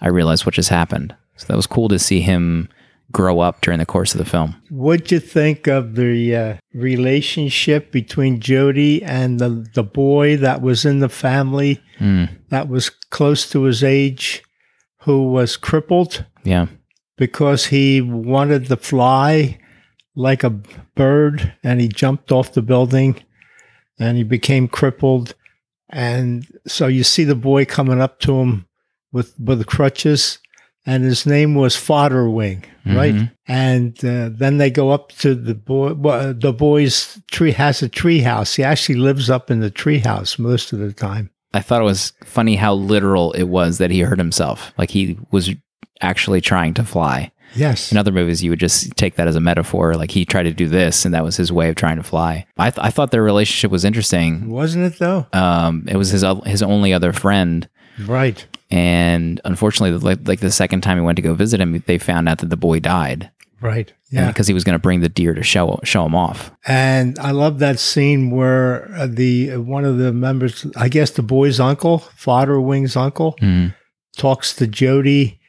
I 0.00 0.08
realize 0.08 0.44
what 0.44 0.54
just 0.54 0.68
happened. 0.68 1.14
So 1.36 1.46
that 1.46 1.56
was 1.56 1.66
cool 1.66 1.88
to 1.88 1.98
see 1.98 2.20
him 2.20 2.68
grow 3.12 3.40
up 3.40 3.60
during 3.60 3.80
the 3.80 3.86
course 3.86 4.14
of 4.14 4.18
the 4.18 4.24
film. 4.24 4.54
What'd 4.70 5.10
you 5.10 5.18
think 5.18 5.66
of 5.66 5.96
the 5.96 6.36
uh, 6.36 6.56
relationship 6.72 7.90
between 7.90 8.38
Jody 8.40 9.02
and 9.02 9.40
the, 9.40 9.66
the 9.74 9.82
boy 9.82 10.36
that 10.36 10.62
was 10.62 10.84
in 10.84 11.00
the 11.00 11.08
family 11.08 11.80
Mm, 12.00 12.30
that 12.48 12.68
was 12.68 12.88
close 12.88 13.48
to 13.50 13.64
his 13.64 13.84
age 13.84 14.42
who 15.00 15.30
was 15.30 15.58
crippled 15.58 16.24
yeah. 16.44 16.66
because 17.18 17.66
he 17.66 18.00
wanted 18.00 18.66
to 18.66 18.76
fly 18.78 19.58
like 20.16 20.42
a 20.42 20.50
bird 20.94 21.52
and 21.62 21.78
he 21.78 21.88
jumped 21.88 22.32
off 22.32 22.54
the 22.54 22.62
building 22.62 23.22
and 24.00 24.16
he 24.16 24.24
became 24.24 24.66
crippled. 24.66 25.34
And 25.90 26.46
so 26.66 26.86
you 26.86 27.04
see 27.04 27.24
the 27.24 27.34
boy 27.34 27.64
coming 27.64 28.00
up 28.00 28.20
to 28.20 28.40
him 28.40 28.66
with, 29.12 29.38
with 29.38 29.66
crutches 29.66 30.38
and 30.86 31.04
his 31.04 31.26
name 31.26 31.54
was 31.54 31.76
Fodderwing, 31.76 32.64
right? 32.86 33.14
Mhm. 33.14 33.30
And 33.46 34.04
uh, 34.04 34.30
then 34.32 34.56
they 34.56 34.70
go 34.70 34.90
up 34.90 35.12
to 35.18 35.34
the 35.34 35.54
boy. 35.54 35.92
Well, 35.92 36.32
the 36.32 36.52
boy's 36.52 37.20
tree 37.30 37.52
has 37.52 37.82
a 37.82 37.88
tree 37.88 38.20
house. 38.20 38.54
He 38.54 38.64
actually 38.64 38.94
lives 38.96 39.28
up 39.28 39.50
in 39.50 39.60
the 39.60 39.70
tree 39.70 39.98
house 39.98 40.38
most 40.38 40.72
of 40.72 40.78
the 40.78 40.92
time. 40.92 41.30
I 41.52 41.60
thought 41.60 41.82
it 41.82 41.84
was 41.84 42.12
funny 42.24 42.56
how 42.56 42.74
literal 42.74 43.32
it 43.32 43.44
was 43.44 43.78
that 43.78 43.90
he 43.90 44.00
hurt 44.00 44.18
himself. 44.18 44.72
Like 44.78 44.90
he 44.90 45.18
was 45.30 45.50
actually 46.00 46.40
trying 46.40 46.74
to 46.74 46.84
fly. 46.84 47.30
Yes. 47.54 47.90
In 47.92 47.98
other 47.98 48.12
movies, 48.12 48.42
you 48.42 48.50
would 48.50 48.60
just 48.60 48.96
take 48.96 49.16
that 49.16 49.26
as 49.28 49.36
a 49.36 49.40
metaphor. 49.40 49.94
Like 49.94 50.10
he 50.10 50.24
tried 50.24 50.44
to 50.44 50.52
do 50.52 50.68
this, 50.68 51.04
and 51.04 51.12
that 51.14 51.24
was 51.24 51.36
his 51.36 51.50
way 51.52 51.68
of 51.68 51.76
trying 51.76 51.96
to 51.96 52.02
fly. 52.02 52.46
I, 52.56 52.70
th- 52.70 52.84
I 52.84 52.90
thought 52.90 53.10
their 53.10 53.22
relationship 53.22 53.70
was 53.70 53.84
interesting. 53.84 54.48
Wasn't 54.50 54.84
it 54.84 54.98
though? 54.98 55.26
Um, 55.32 55.84
it 55.88 55.96
was 55.96 56.10
his 56.10 56.24
his 56.46 56.62
only 56.62 56.92
other 56.92 57.12
friend, 57.12 57.68
Right. 58.06 58.46
and 58.70 59.40
unfortunately, 59.44 59.98
like, 59.98 60.26
like 60.28 60.40
the 60.40 60.50
second 60.50 60.82
time 60.82 60.96
he 60.98 61.02
went 61.02 61.16
to 61.16 61.22
go 61.22 61.34
visit 61.34 61.60
him, 61.60 61.82
they 61.86 61.98
found 61.98 62.28
out 62.28 62.38
that 62.38 62.50
the 62.50 62.56
boy 62.56 62.78
died. 62.80 63.30
Right. 63.62 63.92
Yeah. 64.10 64.28
because 64.28 64.46
he 64.46 64.54
was 64.54 64.64
going 64.64 64.72
to 64.74 64.78
bring 64.82 65.00
the 65.00 65.08
deer 65.10 65.34
to 65.34 65.42
show 65.42 65.78
show 65.84 66.06
him 66.06 66.14
off. 66.14 66.50
And 66.66 67.18
I 67.18 67.30
love 67.32 67.58
that 67.58 67.78
scene 67.78 68.30
where 68.30 68.90
uh, 68.96 69.06
the 69.06 69.56
one 69.58 69.84
of 69.84 69.98
the 69.98 70.12
members, 70.14 70.66
I 70.76 70.88
guess 70.88 71.10
the 71.10 71.22
boy's 71.22 71.60
uncle, 71.60 71.98
Fodder 71.98 72.58
Wing's 72.60 72.96
uncle, 72.96 73.36
Mm. 73.42 73.74
talks 74.16 74.54
to 74.56 74.66
Jody, 74.66 75.40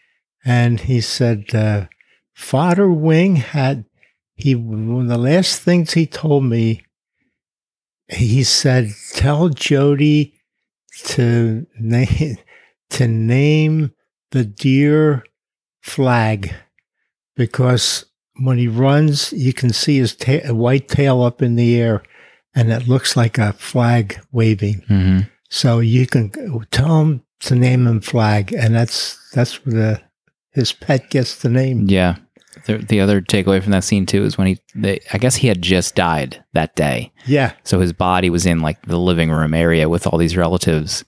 and 0.44 0.80
he 0.82 1.00
said, 1.00 1.46
uh, 1.56 1.86
"Fodderwing 2.42 3.38
had 3.38 3.86
he 4.36 4.56
one 4.56 5.04
of 5.04 5.08
the 5.08 5.18
last 5.18 5.62
things 5.62 5.94
he 5.94 6.06
told 6.06 6.44
me. 6.44 6.84
He 8.10 8.44
said, 8.44 8.90
tell 9.14 9.50
Jody 9.50 10.34
to 11.06 11.66
name 11.80 12.38
to 12.90 13.08
name 13.08 13.94
the 14.32 14.46
deer 14.46 15.24
flag 15.82 16.54
because." 17.36 18.06
When 18.40 18.58
he 18.58 18.68
runs, 18.68 19.34
you 19.34 19.54
can 19.54 19.72
see 19.72 19.98
his 19.98 20.16
ta- 20.16 20.54
white 20.54 20.88
tail 20.88 21.22
up 21.22 21.42
in 21.44 21.56
the 21.58 21.80
air, 21.80 22.02
and 22.56 22.72
it 22.72 22.88
looks 22.88 23.16
like 23.16 23.38
a 23.38 23.54
flag 23.54 24.20
waving. 24.32 24.84
hmm 24.88 25.20
So 25.50 25.80
you 25.80 26.08
can 26.08 26.32
tell 26.72 27.02
him 27.02 27.24
to 27.42 27.56
name 27.56 27.86
him 27.86 28.02
Flag, 28.02 28.54
and 28.54 28.74
that's 28.74 29.20
that's 29.32 29.64
where 29.64 29.76
the 29.76 30.02
his 30.54 30.72
pet 30.72 31.10
gets 31.10 31.36
the 31.36 31.50
name. 31.50 31.88
Yeah. 31.88 32.16
The, 32.66 32.78
the 32.78 33.00
other 33.02 33.22
takeaway 33.22 33.62
from 33.62 33.72
that 33.72 33.84
scene 33.84 34.06
too 34.06 34.24
is 34.24 34.38
when 34.38 34.48
he, 34.48 34.60
they, 34.76 35.00
I 35.14 35.18
guess 35.18 35.36
he 35.36 35.48
had 35.48 35.62
just 35.62 35.96
died 35.96 36.44
that 36.54 36.76
day, 36.76 37.12
Yeah, 37.26 37.54
so 37.64 37.80
his 37.80 37.94
body 37.94 38.30
was 38.30 38.46
in 38.46 38.60
like 38.60 38.86
the 38.86 39.00
living 39.00 39.32
room 39.32 39.54
area 39.54 39.90
with 39.90 40.08
all 40.08 40.18
these 40.18 40.38
relatives, 40.38 41.04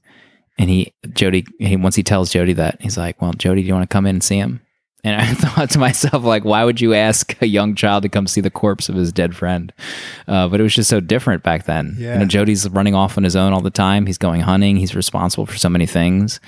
and 0.57 0.69
he 0.69 0.93
Jody, 1.13 1.45
he 1.59 1.75
once 1.75 1.95
he 1.95 2.03
tells 2.03 2.31
Jody 2.31 2.53
that 2.53 2.81
he's 2.81 2.97
like, 2.97 3.21
"Well, 3.21 3.33
Jody, 3.33 3.61
do 3.61 3.67
you 3.67 3.73
want 3.73 3.89
to 3.89 3.93
come 3.93 4.05
in 4.05 4.17
and 4.17 4.23
see 4.23 4.37
him?" 4.37 4.61
And 5.03 5.19
I 5.19 5.25
thought 5.33 5.69
to 5.71 5.79
myself, 5.79 6.23
like, 6.23 6.45
why 6.45 6.63
would 6.63 6.79
you 6.79 6.93
ask 6.93 7.39
a 7.41 7.47
young 7.47 7.75
child 7.75 8.03
to 8.03 8.09
come 8.09 8.25
see 8.25 8.41
the 8.41 8.49
corpse 8.49 8.87
of 8.87 8.95
his 8.95 9.11
dead 9.11 9.35
friend? 9.35 9.73
Uh, 10.27 10.47
but 10.47 10.59
it 10.59 10.63
was 10.63 10.73
just 10.75 10.89
so 10.89 10.99
different 10.99 11.43
back 11.43 11.65
then. 11.65 11.95
Yeah. 11.99 12.13
You 12.13 12.19
know, 12.19 12.25
Jody's 12.25 12.69
running 12.69 12.95
off 12.95 13.17
on 13.17 13.23
his 13.23 13.35
own 13.35 13.51
all 13.53 13.61
the 13.61 13.69
time. 13.69 14.05
He's 14.05 14.17
going 14.17 14.41
hunting. 14.41 14.77
He's 14.77 14.95
responsible 14.95 15.45
for 15.45 15.57
so 15.57 15.69
many 15.69 15.85
things. 15.85 16.39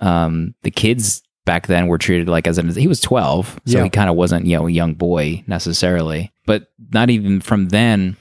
Um, 0.00 0.54
the 0.62 0.70
kids 0.70 1.22
back 1.44 1.66
then 1.66 1.86
were 1.88 1.98
treated 1.98 2.28
like 2.28 2.46
as 2.46 2.58
an 2.58 2.68
he 2.74 2.86
was 2.86 3.00
12 3.00 3.60
so 3.66 3.78
Yeah. 3.78 3.84
he 3.84 3.90
kind 3.90 4.08
of 4.08 4.16
wasn't 4.16 4.46
you 4.46 4.56
know 4.56 4.66
a 4.66 4.70
young 4.70 4.94
boy 4.94 5.42
necessarily 5.46 6.32
but 6.46 6.68
not 6.92 7.10
even 7.10 7.40
from 7.40 7.68
then 7.68 8.16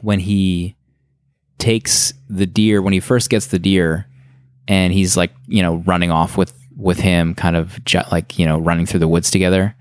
when 0.00 0.18
he 0.20 0.74
takes 1.58 2.12
the 2.28 2.46
deer 2.46 2.82
when 2.82 2.92
he 2.92 3.00
first 3.00 3.30
gets 3.30 3.46
the 3.48 3.58
deer 3.58 4.06
and 4.66 4.92
he's 4.92 5.16
like 5.16 5.32
you 5.46 5.62
know 5.62 5.76
running 5.86 6.10
off 6.10 6.36
with 6.36 6.52
with 6.76 6.98
him 6.98 7.34
kind 7.34 7.54
of 7.56 7.82
ju- 7.84 8.00
like 8.10 8.38
you 8.38 8.46
know 8.46 8.58
running 8.58 8.86
through 8.86 9.00
the 9.00 9.08
woods 9.08 9.30
together 9.30 9.76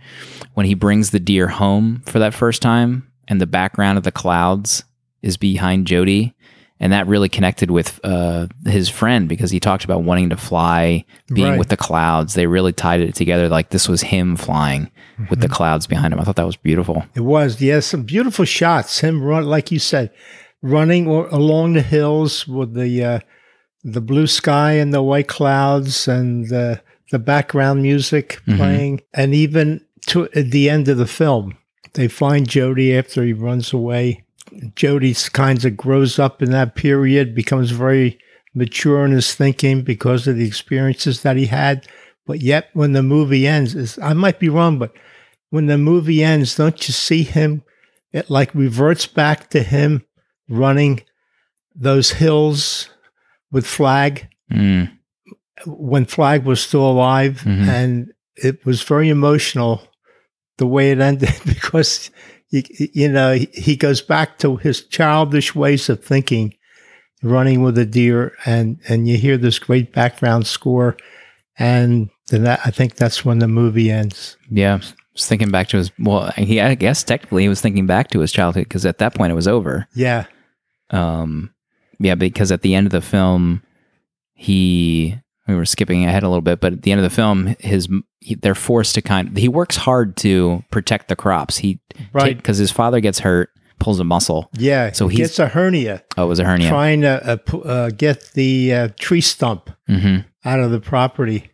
when 0.53 0.65
he 0.65 0.73
brings 0.75 1.09
the 1.11 1.19
deer 1.19 1.47
home 1.47 2.03
for 2.05 2.19
that 2.19 2.33
first 2.33 2.61
time 2.61 3.07
and 3.27 3.39
the 3.41 3.47
background 3.47 3.97
of 3.97 4.03
the 4.03 4.11
clouds 4.11 4.83
is 5.21 5.37
behind 5.37 5.87
Jody 5.87 6.35
and 6.81 6.91
that 6.91 7.07
really 7.07 7.29
connected 7.29 7.71
with 7.71 7.99
uh, 8.03 8.47
his 8.65 8.89
friend 8.89 9.29
because 9.29 9.51
he 9.51 9.59
talked 9.61 9.85
about 9.85 10.03
wanting 10.03 10.29
to 10.31 10.35
fly 10.37 11.05
being 11.33 11.51
Right. 11.51 11.59
with 11.59 11.69
the 11.69 11.77
clouds 11.77 12.33
they 12.33 12.47
really 12.47 12.73
tied 12.73 12.99
it 12.99 13.15
together 13.15 13.47
like 13.47 13.69
this 13.69 13.87
was 13.87 14.01
him 14.01 14.35
flying 14.35 14.91
with 15.29 15.39
the 15.39 15.47
clouds 15.47 15.85
behind 15.87 16.11
him 16.13 16.19
i 16.19 16.23
thought 16.23 16.35
that 16.35 16.45
was 16.45 16.57
beautiful 16.57 17.05
it 17.15 17.21
was. 17.21 17.61
Yeah, 17.61 17.79
some 17.79 18.03
beautiful 18.03 18.43
shots. 18.45 18.99
Him 18.99 19.23
run, 19.23 19.45
like 19.45 19.71
you 19.71 19.79
said, 19.79 20.09
running 20.61 21.07
or, 21.07 21.27
along 21.29 21.73
the 21.73 21.81
hills 21.81 22.47
with 22.47 22.73
the 22.73 23.03
uh, 23.03 23.19
the 23.83 24.01
blue 24.01 24.27
sky 24.27 24.73
and 24.73 24.93
the 24.93 25.01
white 25.03 25.27
clouds 25.27 26.07
and 26.07 26.47
the 26.49 26.81
the 27.11 27.19
background 27.19 27.81
music 27.83 28.39
Mhm. 28.47 28.57
playing, 28.57 29.01
and 29.13 29.33
even 29.35 29.81
to 30.07 30.27
at 30.35 30.51
the 30.51 30.69
end 30.69 30.87
of 30.87 30.97
the 30.97 31.07
film, 31.07 31.57
they 31.93 32.07
find 32.07 32.47
Jody 32.49 32.95
after 32.97 33.23
he 33.23 33.33
runs 33.33 33.73
away. 33.73 34.23
Jody's 34.75 35.29
kind 35.29 35.63
of 35.65 35.77
grows 35.77 36.19
up 36.19 36.41
in 36.41 36.51
that 36.51 36.75
period, 36.75 37.33
becomes 37.35 37.71
very 37.71 38.19
mature 38.53 39.05
in 39.05 39.11
his 39.11 39.33
thinking 39.33 39.81
because 39.83 40.27
of 40.27 40.35
the 40.37 40.45
experiences 40.47 41.21
that 41.23 41.37
he 41.37 41.45
had. 41.47 41.87
But 42.27 42.41
yet, 42.41 42.69
when 42.73 42.93
the 42.93 43.03
movie 43.03 43.47
ends, 43.47 43.75
is 43.75 43.97
I 43.99 44.13
might 44.13 44.39
be 44.39 44.49
wrong, 44.49 44.77
but 44.77 44.93
when 45.49 45.65
the 45.67 45.77
movie 45.77 46.23
ends, 46.23 46.55
don't 46.55 46.87
you 46.87 46.93
see 46.93 47.23
him? 47.23 47.63
It 48.13 48.29
like 48.29 48.53
reverts 48.53 49.07
back 49.07 49.49
to 49.51 49.63
him 49.63 50.03
running 50.49 51.01
those 51.75 52.11
hills 52.11 52.89
with 53.51 53.65
Flag 53.65 54.27
Mm, 54.51 54.91
when 55.65 56.03
Flag 56.05 56.43
was 56.43 56.59
still 56.59 56.85
alive, 56.91 57.41
Mhm. 57.45 57.67
and 57.67 58.11
it 58.35 58.65
was 58.65 58.81
very 58.81 59.07
emotional 59.07 59.87
the 60.57 60.67
way 60.67 60.91
it 60.91 60.99
ended 60.99 61.33
because 61.45 62.11
you, 62.51 62.63
you 62.93 63.09
know 63.09 63.33
he- 63.33 63.75
goes 63.75 64.01
back 64.01 64.37
to 64.39 64.57
his 64.57 64.83
childish 64.83 65.55
ways 65.55 65.89
of 65.89 66.03
thinking, 66.03 66.53
running 67.23 67.61
with 67.63 67.77
a 67.77 67.85
deer, 67.85 68.33
and 68.45 68.79
and 68.87 69.07
you 69.07 69.17
hear 69.17 69.37
this 69.37 69.57
great 69.59 69.91
background 69.93 70.45
score, 70.47 70.95
and 71.57 72.09
then 72.29 72.43
that, 72.43 72.59
I 72.65 72.71
think 72.71 72.95
that's 72.95 73.25
when 73.25 73.39
the 73.39 73.47
movie 73.47 73.89
ends. 73.91 74.37
yeah 74.49 74.79
was 75.13 75.27
thinking 75.27 75.51
back 75.51 75.67
to 75.67 75.75
his 75.77 75.91
well 75.99 76.31
he 76.37 76.61
i 76.61 76.73
guess 76.73 77.03
technically 77.03 77.43
he 77.43 77.49
was 77.49 77.59
thinking 77.59 77.85
back 77.85 78.09
to 78.11 78.19
his 78.21 78.31
childhood 78.31 78.63
because 78.63 78.85
at 78.85 78.99
that 78.99 79.13
point 79.13 79.29
it 79.31 79.35
was 79.35 79.47
over. 79.47 79.85
Yeah, 79.93 80.25
um 80.91 81.53
yeah 81.99 82.15
because 82.15 82.51
at 82.51 82.61
the 82.61 82.75
end 82.75 82.87
of 82.87 82.91
the 82.91 83.01
film 83.01 83.61
he 84.33 85.17
we 85.51 85.57
were 85.57 85.65
skipping 85.65 86.05
ahead 86.05 86.23
a 86.23 86.27
little 86.29 86.41
bit 86.41 86.59
but 86.59 86.73
at 86.73 86.81
the 86.81 86.91
end 86.91 86.99
of 86.99 87.03
the 87.03 87.15
film 87.15 87.55
his 87.59 87.87
he, 88.19 88.35
they're 88.35 88.55
forced 88.55 88.95
to 88.95 89.01
kind 89.01 89.37
he 89.37 89.47
works 89.47 89.75
hard 89.77 90.15
to 90.17 90.63
protect 90.71 91.07
the 91.07 91.15
crops 91.15 91.57
he 91.57 91.79
Right. 92.13 92.35
because 92.37 92.57
his 92.57 92.71
father 92.71 92.99
gets 92.99 93.19
hurt 93.19 93.49
pulls 93.79 93.99
a 93.99 94.03
muscle 94.03 94.49
yeah. 94.57 94.91
So 94.91 95.07
he 95.07 95.17
gets 95.17 95.39
a 95.39 95.47
hernia 95.47 96.03
oh 96.17 96.25
it 96.25 96.27
was 96.27 96.39
a 96.39 96.45
hernia 96.45 96.69
trying 96.69 97.01
to 97.01 97.39
uh, 97.53 97.57
uh, 97.57 97.89
get 97.89 98.31
the 98.33 98.73
uh, 98.73 98.87
tree 98.99 99.21
stump 99.21 99.69
hmm 99.87 100.17
out 100.45 100.59
of 100.59 100.71
the 100.71 100.79
property. 100.79 101.51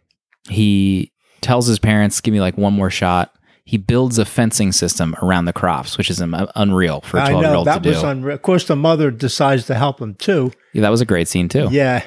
he 0.49 1.11
tells 1.41 1.67
his 1.67 1.79
parents 1.79 2.21
give 2.21 2.33
me 2.33 2.39
like 2.39 2.57
one 2.57 2.73
more 2.73 2.89
shot 2.89 3.33
he 3.65 3.77
builds 3.77 4.17
a 4.17 4.23
fencing 4.25 4.71
system 4.71 5.15
around 5.21 5.45
the 5.45 5.53
crops 5.53 5.97
which 5.97 6.09
is 6.09 6.21
um, 6.21 6.35
unreal 6.55 7.01
for 7.01 7.17
a 7.17 7.23
I 7.23 7.29
12 7.31 7.41
year 7.43 7.51
know 7.51 7.57
old 7.59 7.65
to 7.67 7.71
that 7.71 7.81
do 7.81 7.89
was 7.89 8.03
unreal. 8.03 8.35
Of 8.35 8.41
course, 8.41 8.65
the 8.67 8.75
mother 8.77 9.11
decides 9.11 9.65
to 9.67 9.75
help 9.75 10.01
him 10.01 10.15
too. 10.15 10.51
yeah, 10.73 10.81
that 10.83 10.89
was 10.89 11.01
a 11.01 11.05
great 11.05 11.27
scene 11.27 11.49
too 11.49 11.67
Yeah, 11.71 12.03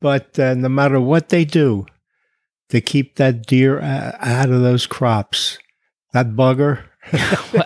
but 0.00 0.38
uh, 0.38 0.54
no 0.54 0.68
matter 0.68 1.00
what 1.00 1.28
they 1.28 1.44
do 1.44 1.86
to 2.70 2.80
keep 2.80 3.16
that 3.16 3.46
deer 3.46 3.80
uh, 3.80 4.16
out 4.20 4.50
of 4.50 4.60
those 4.62 4.86
crops, 4.86 5.58
that 6.12 6.30
bugger. 6.30 6.84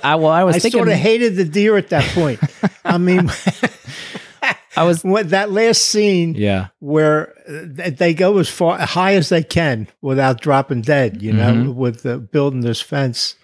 I, 0.02 0.16
well, 0.16 0.28
I 0.32 0.42
was 0.44 0.56
I 0.56 0.58
thinking 0.58 0.78
sort 0.78 0.88
of 0.88 0.94
hated 0.94 1.36
the 1.36 1.44
deer 1.44 1.76
at 1.76 1.90
that 1.90 2.04
point. 2.14 2.40
I 2.84 2.98
mean, 2.98 3.30
I 4.76 4.84
was 4.84 5.02
what 5.04 5.30
that 5.30 5.50
last 5.50 5.82
scene 5.82 6.34
yeah 6.34 6.68
where 6.80 7.34
uh, 7.48 7.90
they 7.90 8.14
go 8.14 8.38
as 8.38 8.48
far 8.48 8.78
high 8.78 9.14
as 9.14 9.28
they 9.28 9.42
can 9.42 9.88
without 10.02 10.40
dropping 10.40 10.82
dead, 10.82 11.22
you 11.22 11.32
know, 11.32 11.52
Mhm. 11.52 11.74
with 11.74 12.04
uh, 12.06 12.16
building 12.18 12.60
this 12.62 12.80
fence. 12.80 13.34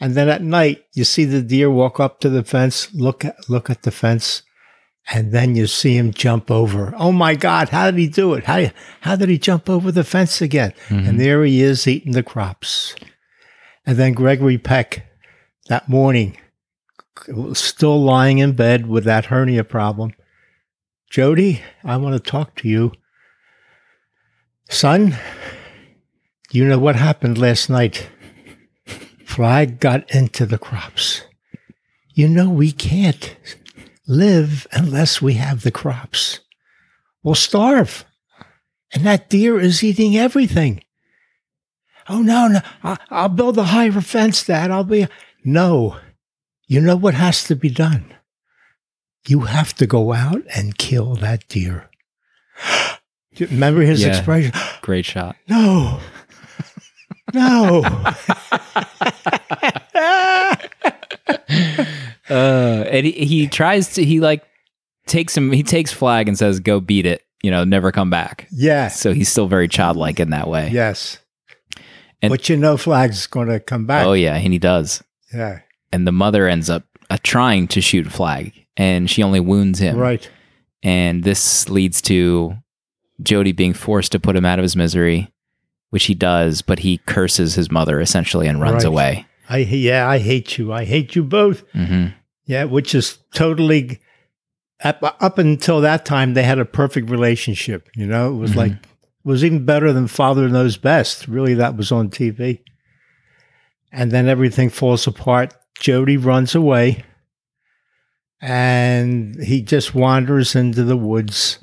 And 0.00 0.14
then 0.16 0.28
at 0.28 0.42
night, 0.42 0.84
you 0.94 1.04
see 1.04 1.24
the 1.24 1.42
deer 1.42 1.70
walk 1.70 2.00
up 2.00 2.18
to 2.20 2.28
the 2.28 2.42
fence, 2.42 2.92
look 2.92 3.24
at 3.24 3.48
look 3.48 3.70
at 3.70 3.82
the 3.82 3.90
fence, 3.92 4.42
and 5.10 5.32
then 5.32 5.56
you 5.56 5.66
see 5.66 5.96
him 5.96 6.12
jump 6.12 6.50
over. 6.50 6.94
Oh 6.96 7.12
my 7.12 7.34
God! 7.34 7.70
How 7.70 7.90
did 7.90 7.98
he 7.98 8.08
do 8.08 8.34
it? 8.34 8.44
How 8.44 8.70
how 9.00 9.16
did 9.16 9.28
he 9.28 9.38
jump 9.38 9.68
over 9.68 9.90
the 9.90 10.04
fence 10.04 10.40
again? 10.40 10.72
Mhm. 10.88 11.08
And 11.08 11.20
there 11.20 11.44
he 11.44 11.60
is 11.62 11.86
eating 11.88 12.12
the 12.12 12.22
crops. 12.22 12.94
And 13.84 13.96
then 13.96 14.12
Gregory 14.12 14.58
Peck 14.58 15.06
that 15.68 15.88
morning 15.88 16.36
was 17.28 17.58
still 17.58 18.00
lying 18.02 18.38
in 18.38 18.52
bed 18.52 18.86
with 18.86 19.04
that 19.04 19.26
hernia 19.26 19.64
problem. 19.64 20.12
Jody, 21.10 21.60
I 21.84 21.96
want 21.96 22.14
to 22.14 22.30
talk 22.30 22.54
to 22.56 22.68
you. 22.68 22.92
Son, 24.70 25.16
you 26.50 26.64
know 26.64 26.78
what 26.78 26.96
happened 26.96 27.38
last 27.38 27.68
night? 27.68 28.08
Flag 29.26 29.80
got 29.80 30.10
into 30.14 30.46
the 30.46 30.58
crops. 30.58 31.22
You 32.14 32.28
know 32.28 32.48
we 32.48 32.72
can't 32.72 33.36
live 34.06 34.66
unless 34.72 35.22
we 35.22 35.34
have 35.34 35.62
the 35.62 35.70
crops. 35.70 36.40
We'll 37.22 37.34
starve. 37.34 38.04
And 38.92 39.04
that 39.06 39.30
deer 39.30 39.58
is 39.60 39.82
eating 39.82 40.16
everything. 40.16 40.82
Oh, 42.08 42.20
no, 42.20 42.48
no. 42.48 42.60
I, 42.82 42.98
I'll 43.10 43.28
build 43.28 43.56
a 43.58 43.64
higher 43.64 44.00
fence, 44.00 44.44
Dad. 44.44 44.70
I'll 44.70 44.84
be. 44.84 45.06
No. 45.44 45.98
You 46.66 46.80
know 46.80 46.96
what 46.96 47.14
has 47.14 47.44
to 47.44 47.56
be 47.56 47.70
done? 47.70 48.12
You 49.28 49.40
have 49.42 49.72
to 49.76 49.86
go 49.86 50.12
out 50.12 50.42
and 50.54 50.76
kill 50.76 51.14
that 51.16 51.46
deer. 51.48 51.88
Remember 53.40 53.82
his 53.82 54.02
Yeah. 54.02 54.08
expression? 54.08 54.52
Great 54.82 55.06
shot. 55.06 55.36
No. 55.48 56.00
No. 57.34 57.82
Uh, 62.30 62.84
and 62.88 63.06
he, 63.06 63.12
he 63.12 63.46
tries 63.48 63.94
to 63.94 64.04
he 64.04 64.20
like 64.20 64.44
takes 65.06 65.36
him 65.36 65.50
he 65.52 65.62
takes 65.62 65.92
flag 65.92 66.28
and 66.28 66.38
says 66.38 66.60
go 66.60 66.78
beat 66.80 67.04
it 67.06 67.22
you 67.42 67.50
know 67.50 67.64
never 67.64 67.90
come 67.90 68.10
back 68.10 68.46
Yeah. 68.52 68.86
so 68.88 69.12
he's 69.12 69.28
still 69.28 69.48
very 69.48 69.66
childlike 69.66 70.20
in 70.20 70.30
that 70.30 70.46
way 70.48 70.70
Yes. 70.72 71.18
And- 72.22 72.30
but 72.30 72.48
you 72.48 72.56
know 72.56 72.76
Flag's 72.76 73.26
going 73.26 73.48
to 73.48 73.58
come 73.58 73.86
back. 73.86 74.06
oh 74.06 74.12
yeah 74.12 74.36
and 74.36 74.52
he 74.52 74.58
does 74.60 75.02
yeah. 75.34 75.60
and 75.92 76.06
the 76.06 76.12
mother 76.12 76.46
ends 76.46 76.70
up 76.70 76.84
uh, 77.10 77.16
trying 77.24 77.66
to 77.68 77.80
shoot 77.80 78.06
flag 78.12 78.52
and 78.76 79.10
she 79.10 79.22
only 79.24 79.40
wounds 79.40 79.80
him 79.80 79.96
Right. 79.96 80.30
and 80.84 81.24
this 81.24 81.68
leads 81.68 82.00
to 82.02 82.54
Jody 83.22 83.50
being 83.50 83.74
forced 83.74 84.12
to 84.12 84.20
put 84.20 84.36
him 84.36 84.44
out 84.44 84.60
of 84.60 84.62
his 84.62 84.76
misery 84.76 85.32
which 85.90 86.04
he 86.04 86.14
does 86.14 86.62
but 86.62 86.78
he 86.78 86.98
curses 86.98 87.56
his 87.56 87.70
mother 87.72 88.00
essentially 88.00 88.46
and 88.46 88.60
runs 88.60 88.84
Right. 88.84 88.88
away 88.88 89.26
I 89.48 89.58
yeah, 89.58 90.08
I 90.08 90.18
hate 90.18 90.56
you. 90.58 90.72
I 90.72 90.84
hate 90.84 91.14
you 91.16 91.22
both. 91.24 91.64
hmm 91.72 92.06
Yeah, 92.46 92.64
which 92.64 92.94
is 92.94 93.18
totally 93.34 94.00
up, 94.84 94.98
up 95.20 95.38
until 95.38 95.80
that 95.82 96.04
time 96.04 96.34
they 96.34 96.42
had 96.42 96.58
a 96.58 96.64
perfect 96.64 97.08
relationship, 97.10 97.88
you 97.94 98.06
know? 98.06 98.32
It 98.32 98.36
was 98.36 98.52
Mhm. 98.52 98.56
like 98.56 98.72
it 98.72 98.78
was 99.28 99.44
even 99.44 99.64
better 99.64 99.92
than 99.92 100.08
Father 100.08 100.48
Knows 100.48 100.76
Best. 100.76 101.28
Really 101.28 101.54
that 101.54 101.76
was 101.76 101.92
on 101.92 102.08
TV. 102.10 102.60
And 103.92 104.10
then 104.10 104.26
everything 104.28 104.70
falls 104.70 105.06
apart. 105.06 105.54
Jody 105.78 106.16
runs 106.16 106.54
away 106.54 107.04
and 108.40 109.40
he 109.42 109.62
just 109.62 109.94
wanders 109.94 110.54
into 110.56 110.82
the 110.84 110.96
woods. 110.96 111.58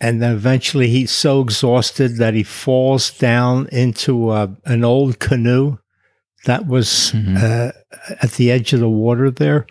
And 0.00 0.20
then 0.20 0.32
eventually 0.34 0.88
he's 0.88 1.12
so 1.12 1.40
exhausted 1.42 2.16
that 2.16 2.34
he 2.34 2.42
falls 2.42 3.10
down 3.16 3.68
into 3.70 4.32
a, 4.32 4.56
an 4.64 4.84
old 4.84 5.18
canoe 5.20 5.78
that 6.46 6.66
was 6.66 7.12
Mhm. 7.14 7.36
uh, 7.36 7.72
at 8.20 8.32
the 8.32 8.50
edge 8.50 8.72
of 8.72 8.80
the 8.80 8.88
water 8.88 9.30
there. 9.30 9.66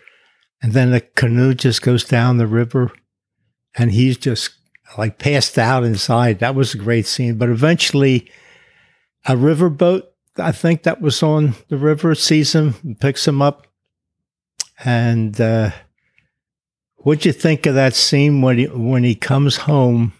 And 0.62 0.72
then 0.72 0.90
the 0.92 1.00
canoe 1.00 1.54
just 1.54 1.82
goes 1.82 2.04
down 2.04 2.36
the 2.38 2.46
river 2.46 2.92
and 3.74 3.90
he's 3.92 4.16
just 4.16 4.50
like 4.96 5.18
passed 5.18 5.58
out 5.58 5.84
inside. 5.84 6.38
That 6.38 6.54
was 6.54 6.74
a 6.74 6.78
great 6.78 7.06
scene. 7.06 7.36
But 7.36 7.48
eventually, 7.48 8.30
a 9.26 9.34
riverboat, 9.34 10.02
I 10.38 10.52
think 10.52 10.82
that 10.82 11.00
was 11.00 11.22
on 11.22 11.54
the 11.68 11.76
river, 11.76 12.14
sees 12.14 12.54
him, 12.54 12.96
picks 13.00 13.26
him 13.26 13.42
up. 13.42 13.66
And 14.84 15.40
uh, 15.40 15.70
what'd 16.96 17.24
you 17.24 17.32
think 17.32 17.66
of 17.66 17.74
that 17.74 17.94
scene 17.94 18.40
when 18.42 18.58
he 18.58 18.64
when 18.66 19.04
he 19.04 19.14
comes 19.14 19.56
home 19.56 20.12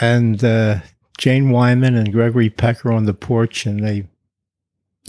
and 0.00 0.42
uh, 0.42 0.80
Jane 1.18 1.50
Wyman 1.50 1.94
and 1.94 2.12
Gregory 2.12 2.50
Peck 2.50 2.84
are 2.84 2.92
on 2.92 3.04
the 3.04 3.14
porch 3.14 3.66
and 3.66 3.84
they 3.86 4.08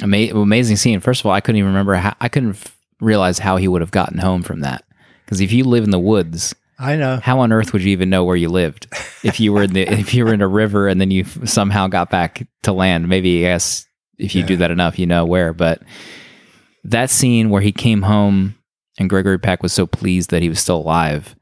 Ama- 0.02 0.34
amazing 0.40 0.76
scene. 0.78 1.00
First 1.00 1.22
of 1.22 1.26
all, 1.26 1.32
I 1.32 1.42
couldn't 1.42 1.58
even 1.60 1.70
remember 1.70 1.96
how 1.96 2.16
I 2.20 2.28
couldn't 2.30 2.52
f- 2.52 2.78
realize 3.00 3.40
how 3.40 3.58
he 3.58 3.68
would 3.68 3.82
have 3.82 3.92
gotten 3.92 4.18
home 4.18 4.42
from 4.44 4.62
that. 4.62 4.84
Because 5.26 5.42
if 5.42 5.52
you 5.52 5.64
live 5.64 5.84
in 5.84 5.92
the 5.92 6.00
woods, 6.00 6.54
I 6.78 6.98
know 6.98 7.20
how 7.24 7.40
on 7.40 7.52
earth 7.54 7.72
would 7.74 7.82
you 7.82 7.92
even 7.92 8.10
know 8.10 8.24
where 8.26 8.36
you 8.36 8.50
lived? 8.50 8.88
If 9.24 9.40
you 9.40 9.54
were 9.54 9.64
in 9.64 9.74
the 9.74 9.82
if 9.82 10.14
you 10.14 10.24
were 10.24 10.34
in 10.36 10.42
a 10.44 10.48
river 10.48 10.88
and 10.88 11.02
then 11.02 11.10
you 11.10 11.22
f- 11.24 11.48
somehow 11.50 11.88
got 11.88 12.12
back 12.12 12.48
to 12.62 12.72
land, 12.74 13.08
maybe 13.10 13.40
I 13.48 13.50
guess 13.50 13.88
if 14.20 14.36
you 14.36 14.44
do 14.44 14.58
that 14.58 14.70
enough, 14.70 15.00
you 15.00 15.08
know 15.08 15.26
where. 15.26 15.52
But 15.52 15.82
that 16.84 17.10
scene 17.10 17.50
where 17.50 17.62
he 17.64 17.72
came 17.72 18.04
home 18.04 18.54
and 19.00 19.10
Gregory 19.10 19.40
Peck 19.40 19.64
was 19.64 19.74
so 19.74 19.88
pleased 19.88 20.30
that 20.30 20.44
he 20.44 20.50
was 20.50 20.60
still 20.60 20.78
alive, 20.78 21.36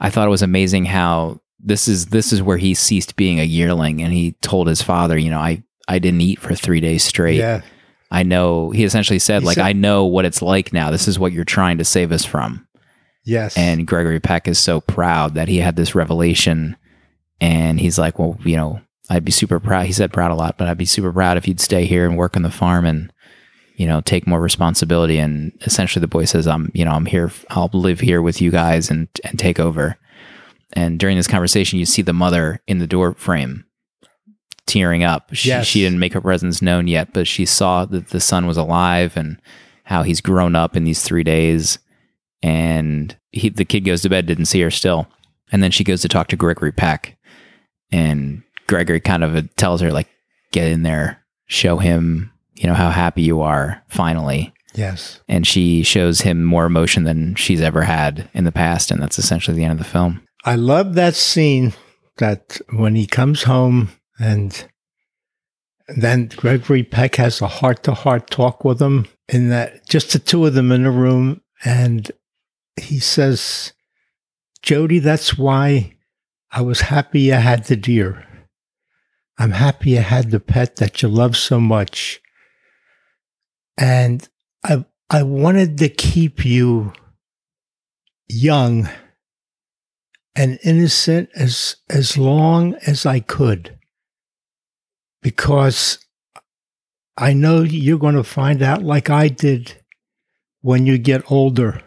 I 0.00 0.08
thought 0.08 0.26
it 0.26 0.30
was 0.30 0.40
amazing 0.40 0.86
how 0.86 1.40
this 1.60 1.86
is 1.86 2.06
this 2.06 2.32
is 2.32 2.40
where 2.40 2.56
he 2.56 2.72
ceased 2.72 3.16
being 3.16 3.38
a 3.40 3.44
yearling 3.44 4.00
and 4.00 4.10
he 4.12 4.32
told 4.40 4.66
his 4.68 4.80
father, 4.80 5.18
you 5.18 5.30
know, 5.30 5.40
I 5.40 5.62
I 5.86 5.98
didn't 5.98 6.22
eat 6.22 6.38
for 6.40 6.54
three 6.54 6.80
days 6.80 7.02
straight. 7.02 7.36
yeah 7.36 7.60
I 8.10 8.22
know 8.22 8.70
he 8.70 8.84
essentially 8.84 9.18
said, 9.18 9.42
He 9.42 9.46
like, 9.46 9.56
said- 9.56 9.66
I 9.66 9.72
know 9.72 10.06
what 10.06 10.24
it's 10.24 10.42
like 10.42 10.72
now. 10.72 10.90
This 10.90 11.08
is 11.08 11.18
what 11.18 11.32
you're 11.32 11.44
trying 11.44 11.78
to 11.78 11.84
save 11.84 12.10
us 12.12 12.24
from. 12.24 12.66
yes 13.24 13.56
And 13.56 13.86
Gregory 13.86 14.20
Peck 14.20 14.48
is 14.48 14.58
so 14.58 14.80
proud 14.80 15.34
that 15.34 15.48
he 15.48 15.58
had 15.58 15.76
this 15.76 15.94
revelation. 15.94 16.76
And 17.40 17.78
he's 17.78 17.98
like, 17.98 18.18
Well, 18.18 18.38
you 18.44 18.56
know, 18.56 18.80
I'd 19.10 19.24
be 19.24 19.32
super 19.32 19.60
proud. 19.60 19.86
He 19.86 19.92
said 19.92 20.12
proud 20.12 20.30
a 20.30 20.34
lot, 20.34 20.58
but 20.58 20.68
I'd 20.68 20.78
be 20.78 20.84
super 20.84 21.12
proud 21.12 21.36
if 21.36 21.46
you'd 21.48 21.60
stay 21.60 21.84
here 21.86 22.04
and 22.06 22.16
work 22.16 22.36
on 22.36 22.42
the 22.42 22.50
farm 22.50 22.84
and, 22.84 23.12
you 23.76 23.86
know, 23.86 24.00
take 24.00 24.26
more 24.26 24.40
responsibility. 24.40 25.18
And 25.18 25.52
essentially 25.62 26.00
the 26.00 26.06
boy 26.08 26.24
says, 26.24 26.46
I'm, 26.46 26.70
you 26.74 26.84
know, 26.84 26.92
I'm 26.92 27.06
here, 27.06 27.30
I'll 27.50 27.70
live 27.72 28.00
here 28.00 28.20
with 28.22 28.40
you 28.40 28.50
guys 28.50 28.90
and, 28.90 29.08
and 29.24 29.38
take 29.38 29.60
over. 29.60 29.96
And 30.74 30.98
during 30.98 31.16
this 31.16 31.26
conversation, 31.26 31.78
you 31.78 31.86
see 31.86 32.02
the 32.02 32.12
mother 32.12 32.60
in 32.66 32.78
the 32.78 32.86
door 32.86 33.14
frame 33.14 33.64
tearing 34.68 35.02
up. 35.02 35.34
She, 35.34 35.48
Yes. 35.48 35.66
she 35.66 35.80
didn't 35.80 35.98
make 35.98 36.12
her 36.12 36.20
presence 36.20 36.62
known 36.62 36.86
yet, 36.86 37.12
but 37.12 37.26
she 37.26 37.44
saw 37.44 37.84
that 37.86 38.08
the 38.10 38.20
son 38.20 38.46
was 38.46 38.56
alive 38.56 39.16
and 39.16 39.40
how 39.84 40.02
he's 40.04 40.20
grown 40.20 40.54
up 40.54 40.76
in 40.76 40.84
these 40.84 41.02
three 41.02 41.24
days. 41.24 41.78
And 42.42 43.16
he, 43.32 43.48
the 43.48 43.64
kid 43.64 43.80
goes 43.80 44.02
to 44.02 44.08
bed, 44.08 44.26
didn't 44.26 44.44
see 44.46 44.60
her 44.60 44.70
still. 44.70 45.08
And 45.50 45.62
then 45.62 45.70
she 45.70 45.82
goes 45.84 46.02
to 46.02 46.08
talk 46.08 46.28
to 46.28 46.36
Gregory 46.36 46.72
Peck. 46.72 47.16
And 47.90 48.42
Gregory 48.66 49.00
kind 49.00 49.24
of 49.24 49.54
tells 49.56 49.80
her, 49.80 49.90
like, 49.90 50.08
get 50.52 50.70
in 50.70 50.82
there, 50.82 51.24
show 51.46 51.78
him, 51.78 52.30
you 52.54 52.66
know, 52.68 52.74
how 52.74 52.90
happy 52.90 53.22
you 53.22 53.40
are 53.40 53.82
finally. 53.88 54.52
yes 54.74 55.20
And 55.28 55.46
she 55.46 55.82
shows 55.82 56.20
him 56.20 56.44
more 56.44 56.66
emotion 56.66 57.04
than 57.04 57.34
she's 57.34 57.60
ever 57.62 57.82
had 57.82 58.28
in 58.34 58.44
the 58.44 58.52
past. 58.52 58.90
And 58.90 59.02
that's 59.02 59.18
essentially 59.18 59.56
the 59.56 59.64
end 59.64 59.72
of 59.72 59.78
the 59.78 59.84
film. 59.84 60.22
I 60.44 60.54
love 60.56 60.94
that 60.94 61.14
scene 61.14 61.72
that 62.18 62.60
when 62.72 62.94
he 62.94 63.06
comes 63.06 63.44
home 63.44 63.90
and 64.18 64.68
then 65.88 66.26
Gregory 66.28 66.82
Peck 66.82 67.16
has 67.16 67.40
a 67.40 67.46
heart 67.46 67.82
to 67.84 67.94
heart 67.94 68.30
talk 68.30 68.64
with 68.64 68.80
him 68.80 69.06
in 69.28 69.48
that 69.48 69.88
just 69.88 70.12
the 70.12 70.18
two 70.18 70.44
of 70.46 70.54
them 70.54 70.70
in 70.70 70.84
a 70.84 70.90
room 70.90 71.40
and 71.64 72.10
he 72.80 72.98
says, 72.98 73.72
Jody, 74.62 74.98
that's 74.98 75.36
why 75.36 75.96
I 76.50 76.62
was 76.62 76.82
happy 76.82 77.22
you 77.22 77.34
had 77.34 77.64
the 77.64 77.76
deer. 77.76 78.26
I'm 79.38 79.52
happy 79.52 79.90
you 79.90 79.98
had 80.00 80.30
the 80.30 80.40
pet 80.40 80.76
that 80.76 81.02
you 81.02 81.08
love 81.08 81.36
so 81.36 81.60
much. 81.60 82.20
And 83.76 84.28
I 84.64 84.84
I 85.10 85.22
wanted 85.22 85.78
to 85.78 85.88
keep 85.88 86.44
you 86.44 86.92
young 88.28 88.88
and 90.34 90.58
innocent 90.64 91.30
as 91.34 91.76
as 91.88 92.18
long 92.18 92.74
as 92.86 93.06
I 93.06 93.20
could 93.20 93.77
because 95.22 95.98
I 97.16 97.32
know 97.32 97.62
you're 97.62 97.98
going 97.98 98.14
to 98.14 98.24
find 98.24 98.62
out 98.62 98.82
like 98.82 99.10
I 99.10 99.28
did 99.28 99.74
when 100.60 100.86
you 100.86 100.98
get 100.98 101.30
older 101.30 101.82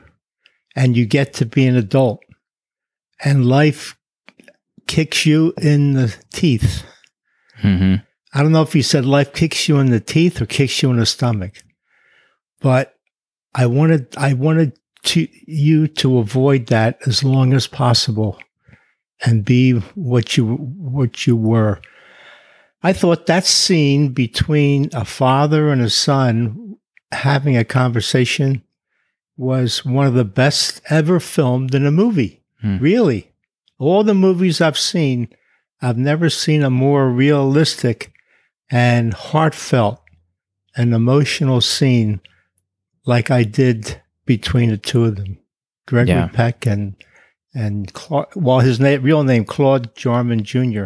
and 0.75 0.95
you 0.95 1.05
get 1.05 1.33
to 1.35 1.45
be 1.45 1.65
an 1.65 1.75
adult 1.75 2.21
and 3.23 3.45
life 3.45 3.97
kicks 4.87 5.25
you 5.25 5.53
in 5.61 5.93
the 5.93 6.15
teeth. 6.33 6.83
hmm 7.57 7.95
I 8.33 8.41
don't 8.41 8.53
know 8.53 8.61
if 8.61 8.75
you 8.75 8.83
said 8.83 9.05
life 9.05 9.33
kicks 9.33 9.67
you 9.67 9.77
in 9.79 9.89
the 9.89 9.99
teeth 9.99 10.41
or 10.41 10.45
kicks 10.45 10.81
you 10.81 10.89
in 10.89 10.97
the 10.97 11.05
stomach, 11.05 11.61
but 12.61 12.95
I 13.53 13.65
wanted 13.65 14.15
I 14.17 14.33
wanted 14.33 14.79
to 15.03 15.27
you 15.45 15.87
to 15.87 16.19
avoid 16.19 16.67
that 16.67 16.99
as 17.05 17.25
long 17.25 17.53
as 17.53 17.67
possible 17.67 18.39
and 19.25 19.43
be 19.43 19.73
what 19.95 20.37
you 20.37 20.55
what 20.55 21.27
you 21.27 21.35
were. 21.35 21.81
I 22.83 22.93
thought 22.93 23.25
that 23.27 23.45
scene 23.45 24.09
between 24.09 24.89
a 24.93 25.05
father 25.05 25.69
and 25.69 25.81
a 25.81 25.89
son 25.89 26.77
having 27.11 27.55
a 27.55 27.63
conversation 27.65 28.63
was 29.37 29.85
one 29.85 30.07
of 30.07 30.13
the 30.13 30.25
best 30.25 30.81
ever 30.89 31.19
filmed 31.19 31.75
in 31.75 31.85
a 31.85 31.91
movie. 31.91 32.43
Hmm. 32.61 32.77
Really. 32.77 33.31
All 33.77 34.03
the 34.03 34.13
movies 34.13 34.61
I've 34.61 34.77
seen, 34.77 35.29
I've 35.81 35.97
never 35.97 36.29
seen 36.29 36.63
a 36.63 36.69
more 36.69 37.09
realistic 37.09 38.11
and 38.69 39.13
heartfelt 39.13 40.01
and 40.75 40.93
emotional 40.93 41.61
scene 41.61 42.21
like 43.05 43.31
I 43.31 43.43
did 43.43 43.99
between 44.25 44.69
the 44.69 44.77
two 44.77 45.05
of 45.05 45.15
them, 45.17 45.39
Gregory 45.87 46.15
Yeah. 46.15 46.27
Peck 46.27 46.65
and 46.65 46.95
and 47.53 47.91
Cla- 47.93 48.27
well, 48.35 48.59
his 48.61 48.79
na- 48.79 48.97
real 49.01 49.23
name 49.23 49.43
Claude 49.43 49.93
Jarman 49.95 50.43
Jr. 50.43 50.85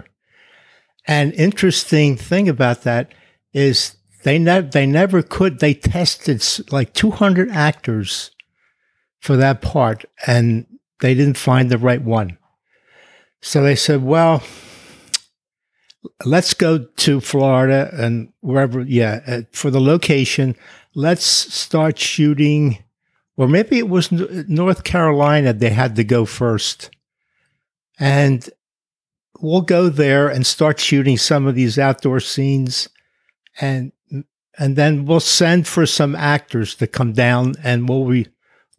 An 1.08 1.32
interesting 1.34 2.18
thing 2.18 2.50
about 2.50 2.84
that 2.84 3.14
is 3.54 3.96
they 4.24 4.40
never 4.40 4.68
they 4.68 4.86
never 4.86 5.22
could 5.22 5.60
they 5.60 5.74
tested 5.74 6.44
like 6.72 6.94
200 6.94 7.52
actors 7.52 8.32
for 9.20 9.38
that 9.38 9.62
part 9.62 10.06
and 10.26 10.66
they 11.00 11.14
didn't 11.14 11.38
find 11.38 11.70
the 11.70 11.78
right 11.78 12.02
one. 12.02 12.38
So 13.42 13.62
they 13.62 13.76
said, 13.76 14.04
well, 14.04 14.42
let's 16.26 16.54
go 16.54 16.80
to 16.80 17.22
Florida 17.22 17.90
and 17.94 18.32
wherever, 18.42 18.82
yeah, 18.82 19.22
uh, 19.28 19.42
for 19.52 19.70
the 19.70 19.82
location, 19.82 20.56
let's 20.96 21.26
start 21.26 22.00
shooting, 22.00 22.84
or 23.38 23.48
maybe 23.48 23.78
it 23.78 23.90
was 23.90 24.12
North 24.12 24.84
Carolina, 24.84 25.54
they 25.54 25.70
had 25.70 25.96
to 25.96 26.04
go 26.04 26.26
first. 26.26 26.90
And 28.00 28.50
we'll 29.40 29.62
go 29.62 29.90
there 29.90 30.28
and 30.28 30.46
start 30.46 30.80
shooting 30.80 31.18
some 31.18 31.46
of 31.48 31.56
these 31.56 31.78
outdoor 31.80 32.20
scenes 32.20 32.88
and 33.60 33.92
and 34.58 34.76
then 34.78 35.06
we'll 35.06 35.20
send 35.20 35.68
for 35.68 35.86
some 35.86 36.16
actors 36.16 36.76
to 36.76 36.88
come 36.88 37.12
down 37.14 37.56
and 37.64 37.90
we'll 37.90 38.24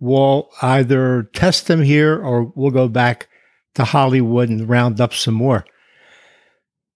we'll 0.01 0.49
either 0.63 1.25
test 1.35 1.67
them 1.67 1.83
here 1.83 2.17
or 2.17 2.51
we'll 2.55 2.71
go 2.71 2.89
back 2.89 3.29
to 3.75 3.85
Hollywood 3.85 4.49
and 4.49 4.69
round 4.69 5.01
up 5.01 5.13
some 5.13 5.35
more. 5.35 5.67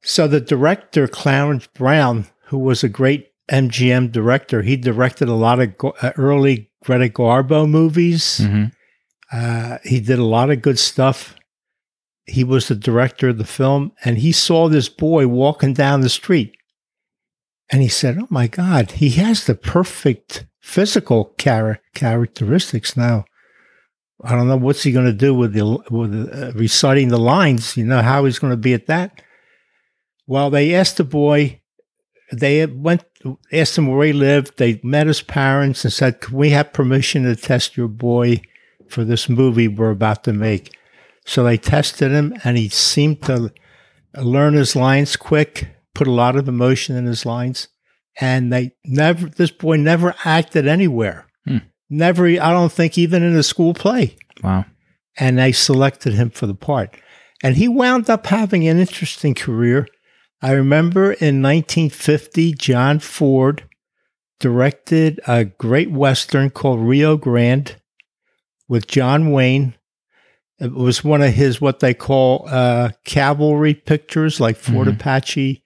So 0.02 0.26
the 0.26 0.40
director, 0.40 1.06
Clarence 1.06 1.66
Brown, 1.66 2.26
who 2.46 2.58
was 2.58 2.82
a 2.82 2.88
great 2.88 3.28
MGM 3.52 4.12
director, 4.12 4.62
he 4.62 4.76
directed 4.76 5.28
a 5.28 5.34
lot 5.34 5.60
of 5.60 5.76
go- 5.76 5.94
uh, 6.00 6.12
early 6.16 6.70
Greta 6.82 7.08
Garbo 7.12 7.68
movies. 7.68 8.38
hmm 8.38 8.64
Uh, 9.32 9.78
he 9.84 10.00
did 10.00 10.18
a 10.18 10.24
lot 10.24 10.50
of 10.50 10.60
good 10.62 10.78
stuff. 10.78 11.36
He 12.26 12.44
was 12.44 12.68
the 12.68 12.74
director 12.74 13.28
of 13.28 13.38
the 13.38 13.44
film, 13.44 13.92
and 14.04 14.18
he 14.18 14.32
saw 14.32 14.68
this 14.68 14.88
boy 14.88 15.26
walking 15.26 15.74
down 15.74 16.00
the 16.00 16.08
street. 16.08 16.54
And 17.70 17.82
he 17.82 17.88
said, 17.88 18.18
Oh 18.18 18.26
my 18.30 18.46
God, 18.46 18.92
he 18.92 19.10
has 19.10 19.46
the 19.46 19.54
perfect 19.54 20.46
physical 20.60 21.34
char- 21.38 21.80
characteristics 21.94 22.96
now. 22.96 23.24
I 24.22 24.34
don't 24.34 24.48
know 24.48 24.56
what's 24.56 24.82
he 24.82 24.92
going 24.92 25.06
to 25.06 25.12
do 25.12 25.34
with 25.34 25.54
the 25.54 25.64
with 25.90 26.12
the, 26.12 26.48
uh, 26.48 26.52
reciting 26.52 27.08
the 27.08 27.18
lines. 27.18 27.76
You 27.76 27.84
know 27.86 28.02
how 28.02 28.24
he's 28.24 28.38
going 28.38 28.52
to 28.52 28.56
be 28.56 28.74
at 28.74 28.86
that. 28.86 29.22
Well, 30.26 30.50
they 30.50 30.74
asked 30.74 30.98
the 30.98 31.04
boy. 31.04 31.60
They 32.32 32.66
went 32.66 33.04
asked 33.52 33.78
him 33.78 33.86
where 33.86 34.06
he 34.06 34.12
lived. 34.12 34.58
They 34.58 34.80
met 34.82 35.06
his 35.06 35.22
parents 35.22 35.84
and 35.84 35.92
said, 35.92 36.20
"Can 36.20 36.36
we 36.36 36.50
have 36.50 36.72
permission 36.72 37.24
to 37.24 37.34
test 37.34 37.76
your 37.76 37.88
boy 37.88 38.42
for 38.88 39.04
this 39.04 39.28
movie 39.28 39.68
we're 39.68 39.90
about 39.90 40.24
to 40.24 40.32
make?" 40.32 40.76
So 41.26 41.44
they 41.44 41.56
tested 41.58 42.10
him, 42.12 42.34
and 42.44 42.56
he 42.56 42.68
seemed 42.68 43.22
to 43.22 43.52
learn 44.16 44.54
his 44.54 44.74
lines 44.74 45.16
quick. 45.16 45.68
Put 45.94 46.06
a 46.06 46.12
lot 46.12 46.36
of 46.36 46.48
emotion 46.48 46.96
in 46.96 47.06
his 47.06 47.26
lines, 47.26 47.68
and 48.20 48.52
they 48.52 48.72
never. 48.84 49.28
This 49.28 49.50
boy 49.50 49.76
never 49.76 50.14
acted 50.24 50.66
anywhere. 50.66 51.26
Hmm. 51.46 51.58
Never. 51.88 52.26
I 52.26 52.52
don't 52.52 52.72
think 52.72 52.96
even 52.96 53.22
in 53.22 53.36
a 53.36 53.42
school 53.42 53.74
play 53.74 54.16
Wow. 54.42 54.64
and 55.18 55.38
they 55.38 55.52
selected 55.52 56.14
him 56.14 56.30
for 56.30 56.46
the 56.46 56.54
part. 56.54 56.96
And 57.42 57.56
he 57.56 57.68
wound 57.68 58.08
up 58.08 58.26
having 58.26 58.66
an 58.68 58.78
interesting 58.78 59.34
career. 59.34 59.86
I 60.42 60.52
remember 60.52 61.12
in 61.12 61.42
1950, 61.42 62.52
John 62.54 62.98
Ford 62.98 63.64
directed 64.38 65.20
a 65.26 65.44
great 65.44 65.90
Western 65.90 66.50
called 66.50 66.80
Rio 66.80 67.16
Grande 67.16 67.76
with 68.68 68.86
John 68.86 69.30
Wayne. 69.32 69.74
It 70.60 70.72
was 70.74 71.02
one 71.02 71.22
of 71.22 71.32
his, 71.32 71.60
what 71.60 71.80
they 71.80 71.94
call 71.94 72.46
uh, 72.48 72.90
cavalry 73.04 73.74
pictures, 73.74 74.40
like 74.40 74.56
Fort 74.56 74.88
Mhm. 74.88 74.94
Apache. 74.94 75.62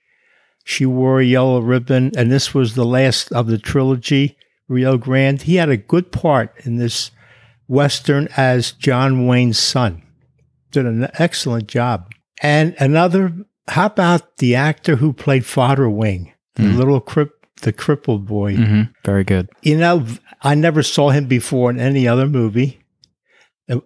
She 0.65 0.87
wore 0.87 1.21
a 1.21 1.25
yellow 1.25 1.61
ribbon, 1.61 2.13
and 2.17 2.31
this 2.31 2.55
was 2.55 2.75
the 2.75 2.85
last 2.87 3.33
of 3.33 3.49
the 3.49 3.59
trilogy, 3.59 4.37
Rio 4.69 4.97
Grande. 4.97 5.43
He 5.43 5.57
had 5.57 5.69
a 5.69 5.77
good 5.77 6.11
part 6.13 6.55
in 6.65 6.77
this 6.77 7.11
Western 7.67 8.29
as 8.37 8.73
John 8.73 9.27
Wayne's 9.27 9.59
son. 9.59 10.03
Did 10.71 10.87
an 10.87 11.09
excellent 11.15 11.67
job. 11.67 12.11
And 12.43 12.75
another, 12.79 13.33
how 13.69 13.87
about 13.87 14.37
the 14.39 14.55
actor 14.55 14.97
who 14.97 15.13
played 15.13 15.45
Fodder 15.45 15.91
Wing, 15.91 16.33
the 16.55 16.65
Hmm. 16.65 16.77
little 16.79 17.01
crip, 17.01 17.33
the 17.63 17.73
crippled 17.73 18.27
boy? 18.27 18.57
hmm 18.57 18.83
Very 19.05 19.25
good. 19.25 19.49
You 19.63 19.77
know, 19.77 20.07
I 20.43 20.55
never 20.55 20.83
saw 20.83 21.11
him 21.11 21.27
before 21.27 21.71
in 21.71 21.79
any 21.81 22.07
other 22.09 22.27
movie. 22.29 22.81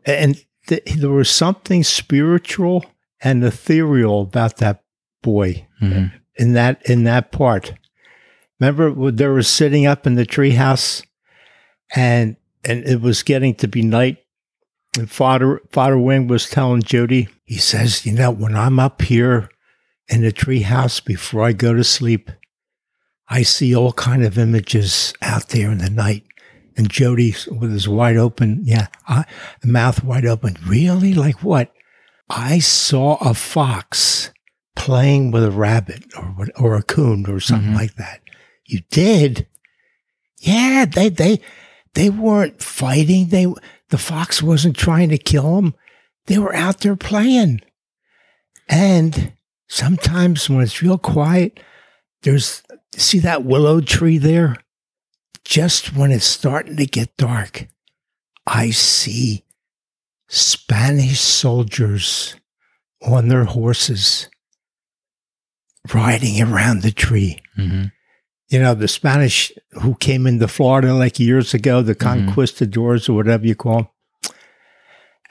And 0.07 0.37
th- 0.69 0.85
there 0.85 1.11
was 1.11 1.31
something 1.31 1.83
spiritual 1.83 2.85
and 3.21 3.43
ethereal 3.43 4.23
about 4.23 4.59
that 4.59 4.85
boy 5.23 5.67
hmm 5.81 6.07
in 6.39 6.53
that 6.53 6.89
in 6.89 7.05
that 7.05 7.33
part. 7.33 7.75
Remember, 8.61 9.11
they 9.11 9.27
were 9.27 9.43
sitting 9.43 9.87
up 9.87 10.07
in 10.07 10.15
the 10.15 10.25
treehouse, 10.25 11.05
and 11.95 12.37
and 12.65 12.85
it 12.85 13.01
was 13.01 13.23
getting 13.23 13.55
to 13.57 13.69
be 13.69 13.83
night. 13.83 14.19
And 14.97 15.11
Father 15.11 15.61
Father 15.71 15.99
Wing 15.99 16.29
was 16.29 16.49
telling 16.49 16.83
Jody, 16.83 17.29
he 17.45 17.59
says, 17.59 18.07
you 18.07 18.13
know, 18.13 18.31
when 18.31 18.57
I'm 18.57 18.79
up 18.79 19.03
here 19.03 19.51
in 20.09 20.23
the 20.23 20.33
treehouse 20.33 21.05
before 21.05 21.45
I 21.45 21.53
go 21.53 21.75
to 21.75 21.85
sleep, 21.85 22.31
I 23.29 23.43
see 23.43 23.75
all 23.75 23.93
kind 23.93 24.25
of 24.25 24.39
images 24.39 25.13
out 25.21 25.49
there 25.49 25.71
in 25.71 25.79
the 25.79 25.91
night. 25.91 26.25
And 26.79 26.89
Jody, 26.89 27.35
with 27.51 27.73
his 27.73 27.89
wide 27.89 28.17
open, 28.17 28.61
yeah, 28.65 28.87
I, 29.09 29.25
mouth 29.65 30.05
wide 30.05 30.25
open, 30.25 30.57
really? 30.65 31.13
Like 31.13 31.43
what? 31.43 31.73
I 32.31 32.61
saw 32.61 33.17
a 33.17 33.35
fox 33.35 34.31
playing 34.77 35.33
with 35.33 35.43
a 35.45 35.51
rabbit 35.51 36.05
or 36.17 36.47
or 36.57 36.77
a 36.77 36.83
coon 36.83 37.27
or 37.29 37.41
something 37.41 37.73
Mhm. 37.73 37.77
like 37.77 37.95
that. 37.97 38.21
You 38.65 38.81
did? 38.91 39.47
Yeah, 40.39 40.85
they 40.85 41.09
they 41.09 41.41
they 41.95 42.11
weren't 42.11 42.63
fighting. 42.63 43.27
They 43.29 43.53
the 43.89 43.99
fox 43.99 44.41
wasn't 44.41 44.77
trying 44.77 45.09
to 45.09 45.19
kill 45.19 45.57
them. 45.57 45.75
They 46.27 46.39
were 46.39 46.55
out 46.55 46.81
there 46.81 46.95
playing. 46.97 47.61
And 48.69 49.33
sometimes 49.69 50.49
when 50.49 50.61
it's 50.61 50.81
real 50.83 50.99
quiet, 50.99 51.59
there's 52.23 52.63
see 52.97 53.19
that 53.21 53.45
willow 53.45 53.81
tree 53.81 54.19
there? 54.19 54.57
Just 55.49 55.97
when 55.97 56.13
it's 56.13 56.27
starting 56.27 56.77
to 56.77 56.85
get 56.85 57.17
dark, 57.17 57.69
I 58.47 58.69
see 58.69 59.45
Spanish 60.29 61.19
soldiers 61.21 62.37
on 63.01 63.29
their 63.29 63.45
horses 63.45 64.29
riding 65.95 66.43
around 66.43 66.83
the 66.83 66.91
tree. 66.91 67.41
hmm 67.57 67.85
You 68.51 68.59
know, 68.59 68.75
the 68.75 68.89
Spanish 68.89 69.51
who 69.83 69.95
came 69.95 70.27
into 70.27 70.49
Florida 70.49 70.93
like 70.93 71.19
years 71.19 71.55
ago, 71.55 71.81
the 71.81 71.95
conquistadors 71.95 73.09
or 73.09 73.15
whatever 73.15 73.47
you 73.47 73.55
call 73.55 73.77
them. 73.77 73.89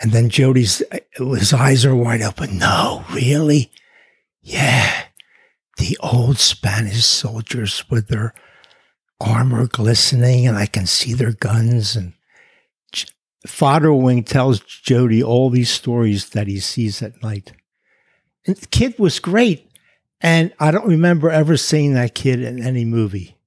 And 0.02 0.12
then 0.14 0.30
Jody's, 0.30 0.82
his 1.14 1.54
eyes 1.54 1.86
are 1.86 1.96
wide 1.96 2.24
open. 2.24 2.58
No, 2.58 3.06
really? 3.14 3.70
Yeah. 4.42 5.04
The 5.78 5.96
old 6.00 6.40
Spanish 6.40 7.06
soldiers 7.06 7.88
with 7.88 8.08
their 8.08 8.34
armor 9.20 9.68
glistening, 9.68 10.48
and 10.48 10.58
I 10.58 10.66
can 10.66 10.86
see 10.86 11.14
their 11.14 11.34
guns. 11.34 11.96
And 11.96 12.14
J- 12.92 13.08
Father 13.46 13.94
Wing 13.94 14.24
tells 14.24 14.60
Jody 14.60 15.24
all 15.24 15.50
these 15.50 15.70
stories 15.70 16.30
that 16.30 16.48
he 16.48 16.60
sees 16.60 17.02
at 17.02 17.22
night. 17.24 17.54
And 18.46 18.56
the 18.56 18.68
kid 18.68 18.98
was 19.00 19.20
great. 19.20 19.70
And 20.22 20.52
I 20.60 20.72
don't 20.72 20.88
remember 20.88 21.30
ever 21.30 21.58
seeing 21.58 21.94
that 21.94 22.16
kid 22.16 22.42
in 22.42 22.62
any 22.64 22.86
movie. 22.86 23.38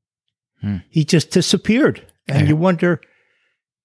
Hmm. 0.60 0.78
He 0.88 1.04
just 1.04 1.30
disappeared. 1.30 2.06
And 2.28 2.42
Yeah. 2.42 2.48
you 2.48 2.56
wonder, 2.56 3.00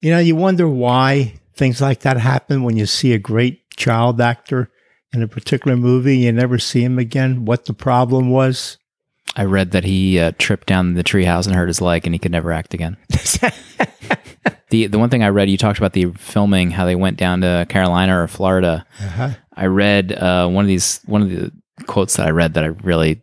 you 0.01 0.11
know, 0.11 0.19
you 0.19 0.35
wonder 0.35 0.67
why 0.69 1.33
things 1.55 1.81
like 1.81 2.01
that 2.01 2.17
happen 2.17 2.63
when 2.63 2.77
you 2.77 2.85
see 2.85 3.13
a 3.13 3.17
great 3.19 3.69
child 3.71 4.19
actor 4.21 4.69
in 5.13 5.23
a 5.23 5.27
particular 5.27 5.77
movie, 5.77 6.17
you 6.17 6.31
never 6.31 6.59
see 6.59 6.83
him 6.83 6.99
again, 6.99 7.45
what 7.45 7.65
the 7.65 7.73
problem 7.73 8.29
was. 8.29 8.77
I 9.35 9.43
read 9.45 9.71
that 9.71 9.83
he 9.83 10.19
uh, 10.19 10.31
tripped 10.37 10.67
down 10.67 10.93
the 10.93 11.03
treehouse 11.03 11.45
and 11.45 11.55
hurt 11.55 11.67
his 11.67 11.81
leg, 11.81 12.05
and 12.05 12.15
he 12.15 12.19
could 12.19 12.31
never 12.31 12.51
act 12.51 12.73
again. 12.73 12.97
the 14.69 14.87
The 14.87 14.99
one 14.99 15.09
thing 15.09 15.23
I 15.23 15.29
read, 15.29 15.49
you 15.49 15.57
talked 15.57 15.77
about 15.77 15.93
the 15.93 16.11
filming, 16.13 16.71
how 16.71 16.85
they 16.85 16.95
went 16.95 17.17
down 17.17 17.41
to 17.41 17.65
Carolina 17.69 18.21
or 18.21 18.27
Florida. 18.27 18.85
uh-huh. 18.99 19.31
I 19.57 19.67
read 19.67 20.11
uh, 20.11 20.47
one 20.49 20.65
of 20.65 20.67
these 20.67 20.99
one 21.05 21.21
of 21.21 21.29
the 21.29 21.51
quotes 21.87 22.17
that 22.17 22.27
I 22.27 22.31
read 22.31 22.55
that 22.55 22.63
I 22.63 22.67
really 22.67 23.21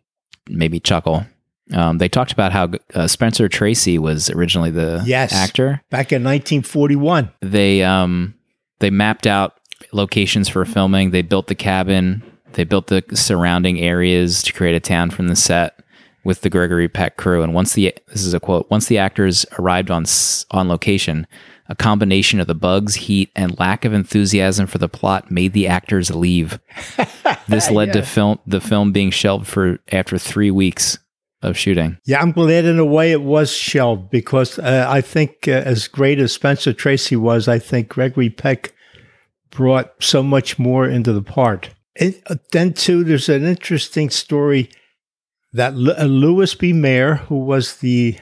made 0.49 0.71
me 0.71 0.79
chuckle. 0.79 1.25
Um, 1.71 1.97
they 1.99 2.09
talked 2.09 2.31
about 2.31 2.51
how 2.51 2.71
uh, 2.93 3.07
Spencer 3.07 3.47
Tracy 3.47 3.97
was 3.99 4.29
originally 4.31 4.71
the 4.71 5.03
Yes. 5.05 5.31
actor. 5.33 5.81
Back 5.89 6.11
in 6.11 6.23
1941. 6.23 7.31
They 7.41 7.83
um, 7.83 8.33
they 8.79 8.89
mapped 8.89 9.27
out 9.27 9.53
locations 9.91 10.49
for 10.49 10.65
filming. 10.65 11.11
They 11.11 11.21
built 11.21 11.47
the 11.47 11.55
cabin. 11.55 12.23
They 12.53 12.63
built 12.63 12.87
the 12.87 13.03
surrounding 13.13 13.79
areas 13.79 14.41
to 14.43 14.53
create 14.53 14.75
a 14.75 14.79
town 14.79 15.09
from 15.11 15.27
the 15.27 15.35
set. 15.35 15.79
With 16.23 16.41
the 16.41 16.49
Gregory 16.49 16.87
Peck 16.87 17.17
crew. 17.17 17.41
And 17.43 17.53
once 17.53 17.73
the 17.73 17.93
this 18.07 18.23
is 18.23 18.33
a 18.33 18.39
quote, 18.39 18.69
once 18.69 18.87
the 18.87 18.97
actors 18.97 19.45
arrived 19.59 19.91
on 19.91 20.05
on 20.51 20.67
location, 20.67 21.27
a 21.67 21.75
combination 21.75 22.39
of 22.39 22.47
the 22.47 22.55
bugs, 22.55 22.95
heat, 22.95 23.31
and 23.35 23.57
lack 23.59 23.85
of 23.85 23.93
enthusiasm 23.93 24.67
for 24.67 24.77
the 24.77 24.89
plot 24.89 25.31
made 25.31 25.53
the 25.53 25.67
actors 25.67 26.13
leave. 26.13 26.59
This 27.47 27.69
led 27.69 27.91
to 27.93 28.03
film 28.03 28.39
the 28.47 28.61
film 28.61 28.93
being 28.93 29.11
shelved 29.11 29.47
for 29.47 29.79
after 29.91 30.17
three 30.17 30.49
weeks 30.49 30.97
of 31.41 31.57
shooting. 31.57 31.97
Yeah, 32.05 32.21
I'm 32.21 32.31
glad 32.31 32.65
in 32.65 32.79
a 32.79 32.85
way 32.85 33.11
it 33.11 33.21
was 33.21 33.51
shelved 33.51 34.09
because 34.09 34.57
uh, 34.57 34.85
I 34.89 35.01
think, 35.01 35.47
uh, 35.47 35.51
as 35.51 35.87
great 35.87 36.19
as 36.19 36.31
Spencer 36.31 36.73
Tracy 36.73 37.15
was, 37.15 37.47
I 37.47 37.59
think 37.59 37.89
Gregory 37.89 38.29
Peck 38.29 38.73
brought 39.51 39.91
so 39.99 40.23
much 40.23 40.57
more 40.57 40.87
into 40.87 41.11
the 41.11 41.21
part. 41.21 41.69
And 41.97 42.19
uh, 42.27 42.35
then, 42.53 42.73
too, 42.73 43.03
there's 43.03 43.29
an 43.29 43.43
interesting 43.43 44.09
story 44.09 44.69
that 45.53 45.73
uh, 45.73 46.05
Louis 46.05 46.53
B. 46.55 46.73
Mayer, 46.73 47.15
who 47.15 47.37
was 47.37 47.77
the 47.77 48.17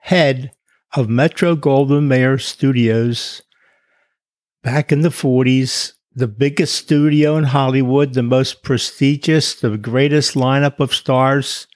head 0.00 0.52
of 0.94 1.08
Metro 1.08 1.56
Goldwyn 1.56 2.06
Mayer 2.06 2.38
Studios 2.38 3.42
back 4.62 4.92
in 4.92 5.00
the 5.00 5.08
40s, 5.08 5.92
the 6.14 6.28
biggest 6.28 6.74
studio 6.74 7.36
in 7.36 7.44
Hollywood, 7.44 8.14
the 8.14 8.22
most 8.22 8.62
prestigious, 8.62 9.54
the 9.54 9.76
greatest 9.76 10.34
lineup 10.34 10.78
of 10.78 10.94
stars. 10.94 11.66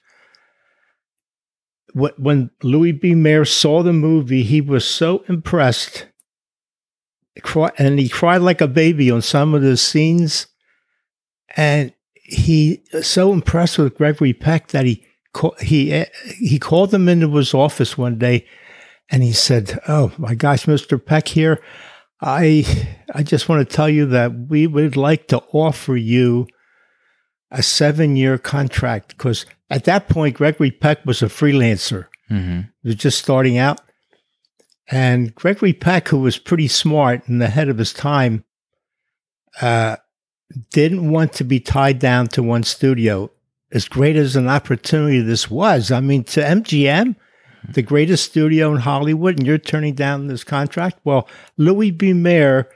When 1.93 2.51
Louis 2.61 2.91
B. 2.91 3.15
Mayer 3.15 3.45
saw 3.45 3.81
the 3.81 3.93
movie, 3.93 4.43
he 4.43 4.61
was 4.61 4.87
so 4.87 5.23
impressed. 5.27 6.07
And 7.77 7.99
he 7.99 8.09
cried 8.09 8.41
like 8.41 8.61
a 8.61 8.67
baby 8.67 9.09
on 9.09 9.21
some 9.21 9.53
of 9.53 9.63
the 9.63 9.77
scenes. 9.77 10.47
And 11.55 11.93
he 12.27 12.83
so 13.01 13.31
impressed 13.33 13.77
with 13.77 13.95
Gregory 13.95 14.33
Peck 14.33 14.69
that 14.69 14.85
he 14.85 15.05
he 15.61 16.05
he 16.39 16.59
called 16.59 16.93
him 16.93 17.07
into 17.07 17.33
his 17.35 17.53
office 17.53 17.97
one 17.97 18.17
day, 18.17 18.45
and 19.09 19.23
he 19.23 19.31
said, 19.33 19.79
"Oh 19.87 20.11
my 20.17 20.35
gosh, 20.35 20.65
Mr. 20.65 21.03
Peck 21.03 21.27
here, 21.29 21.59
I 22.21 22.65
I 23.13 23.23
just 23.23 23.47
want 23.47 23.67
to 23.67 23.75
tell 23.75 23.89
you 23.89 24.05
that 24.07 24.47
we 24.49 24.67
would 24.67 24.97
like 24.97 25.27
to 25.27 25.41
offer 25.53 25.95
you 25.95 26.47
a 27.49 27.63
seven 27.63 28.15
year 28.17 28.37
contract 28.37 29.09
because 29.09 29.45
at 29.69 29.85
that 29.85 30.09
point 30.09 30.35
Gregory 30.35 30.71
Peck 30.71 31.05
was 31.05 31.21
a 31.21 31.27
freelancer. 31.27 32.07
hmm 32.27 32.61
He 32.83 32.89
was 32.89 32.95
just 32.95 33.19
starting 33.19 33.57
out. 33.57 33.79
And 34.89 35.35
Gregory 35.35 35.73
Peck, 35.73 36.07
who 36.07 36.19
was 36.19 36.37
pretty 36.37 36.67
smart 36.69 37.27
and 37.27 37.43
ahead 37.43 37.67
of 37.67 37.77
his 37.77 37.91
time, 37.93 38.45
uh, 39.61 39.97
didn't 40.71 41.11
want 41.11 41.33
to 41.33 41.43
be 41.43 41.59
tied 41.59 41.99
down 41.99 42.27
to 42.27 42.43
one 42.43 42.63
studio. 42.63 43.31
As 43.71 43.87
great 43.87 44.15
as 44.15 44.35
an 44.35 44.47
opportunity 44.47 45.19
this 45.19 45.51
was, 45.51 45.91
I 45.91 45.99
mean, 45.99 46.23
to 46.25 46.41
MGM, 46.41 47.15
the 47.69 47.81
greatest 47.81 48.25
studio 48.25 48.71
in 48.71 48.77
Hollywood, 48.77 49.37
and 49.37 49.45
you're 49.45 49.57
turning 49.57 49.93
down 49.93 50.27
this 50.27 50.43
contract. 50.43 50.99
Well, 51.03 51.27
Louis 51.57 51.91
B. 51.91 52.13
Mayer, 52.13 52.69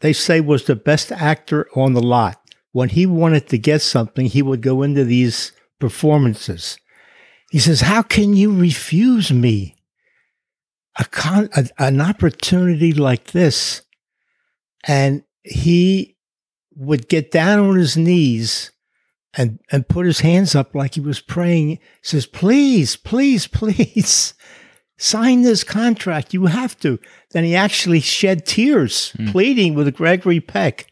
they 0.00 0.12
say, 0.12 0.40
was 0.40 0.64
the 0.64 0.76
best 0.76 1.10
actor 1.10 1.68
on 1.74 1.94
the 1.94 2.02
lot. 2.02 2.40
When 2.70 2.90
he 2.90 3.06
wanted 3.06 3.48
to 3.48 3.58
get 3.58 3.82
something, 3.82 4.26
he 4.26 4.42
would 4.42 4.62
go 4.62 4.82
into 4.82 5.04
these 5.04 5.52
performances. 5.80 6.78
He 7.50 7.58
says, 7.58 7.80
How 7.80 8.02
can 8.02 8.34
you 8.34 8.54
refuse 8.54 9.32
me 9.32 9.74
a 10.98 11.04
con- 11.04 11.48
a, 11.56 11.68
an 11.78 12.00
opportunity 12.00 12.92
like 12.92 13.32
this? 13.32 13.82
And 14.84 15.24
he 15.42 16.17
would 16.78 17.08
get 17.08 17.30
down 17.30 17.58
on 17.58 17.76
his 17.76 17.96
knees 17.96 18.70
and, 19.34 19.58
and 19.70 19.88
put 19.88 20.06
his 20.06 20.20
hands 20.20 20.54
up 20.54 20.74
like 20.74 20.94
he 20.94 21.00
was 21.00 21.20
praying. 21.20 21.68
He 21.68 21.78
says, 22.02 22.26
Please, 22.26 22.96
please, 22.96 23.46
please 23.52 24.34
sign 24.96 25.42
this 25.42 25.64
contract. 25.64 26.32
You 26.32 26.46
have 26.46 26.78
to. 26.80 26.98
Then 27.32 27.44
he 27.44 27.54
actually 27.54 28.00
shed 28.00 28.46
tears, 28.46 29.10
hmm. 29.10 29.28
pleading 29.28 29.74
with 29.74 29.94
Gregory 29.94 30.40
Peck 30.40 30.86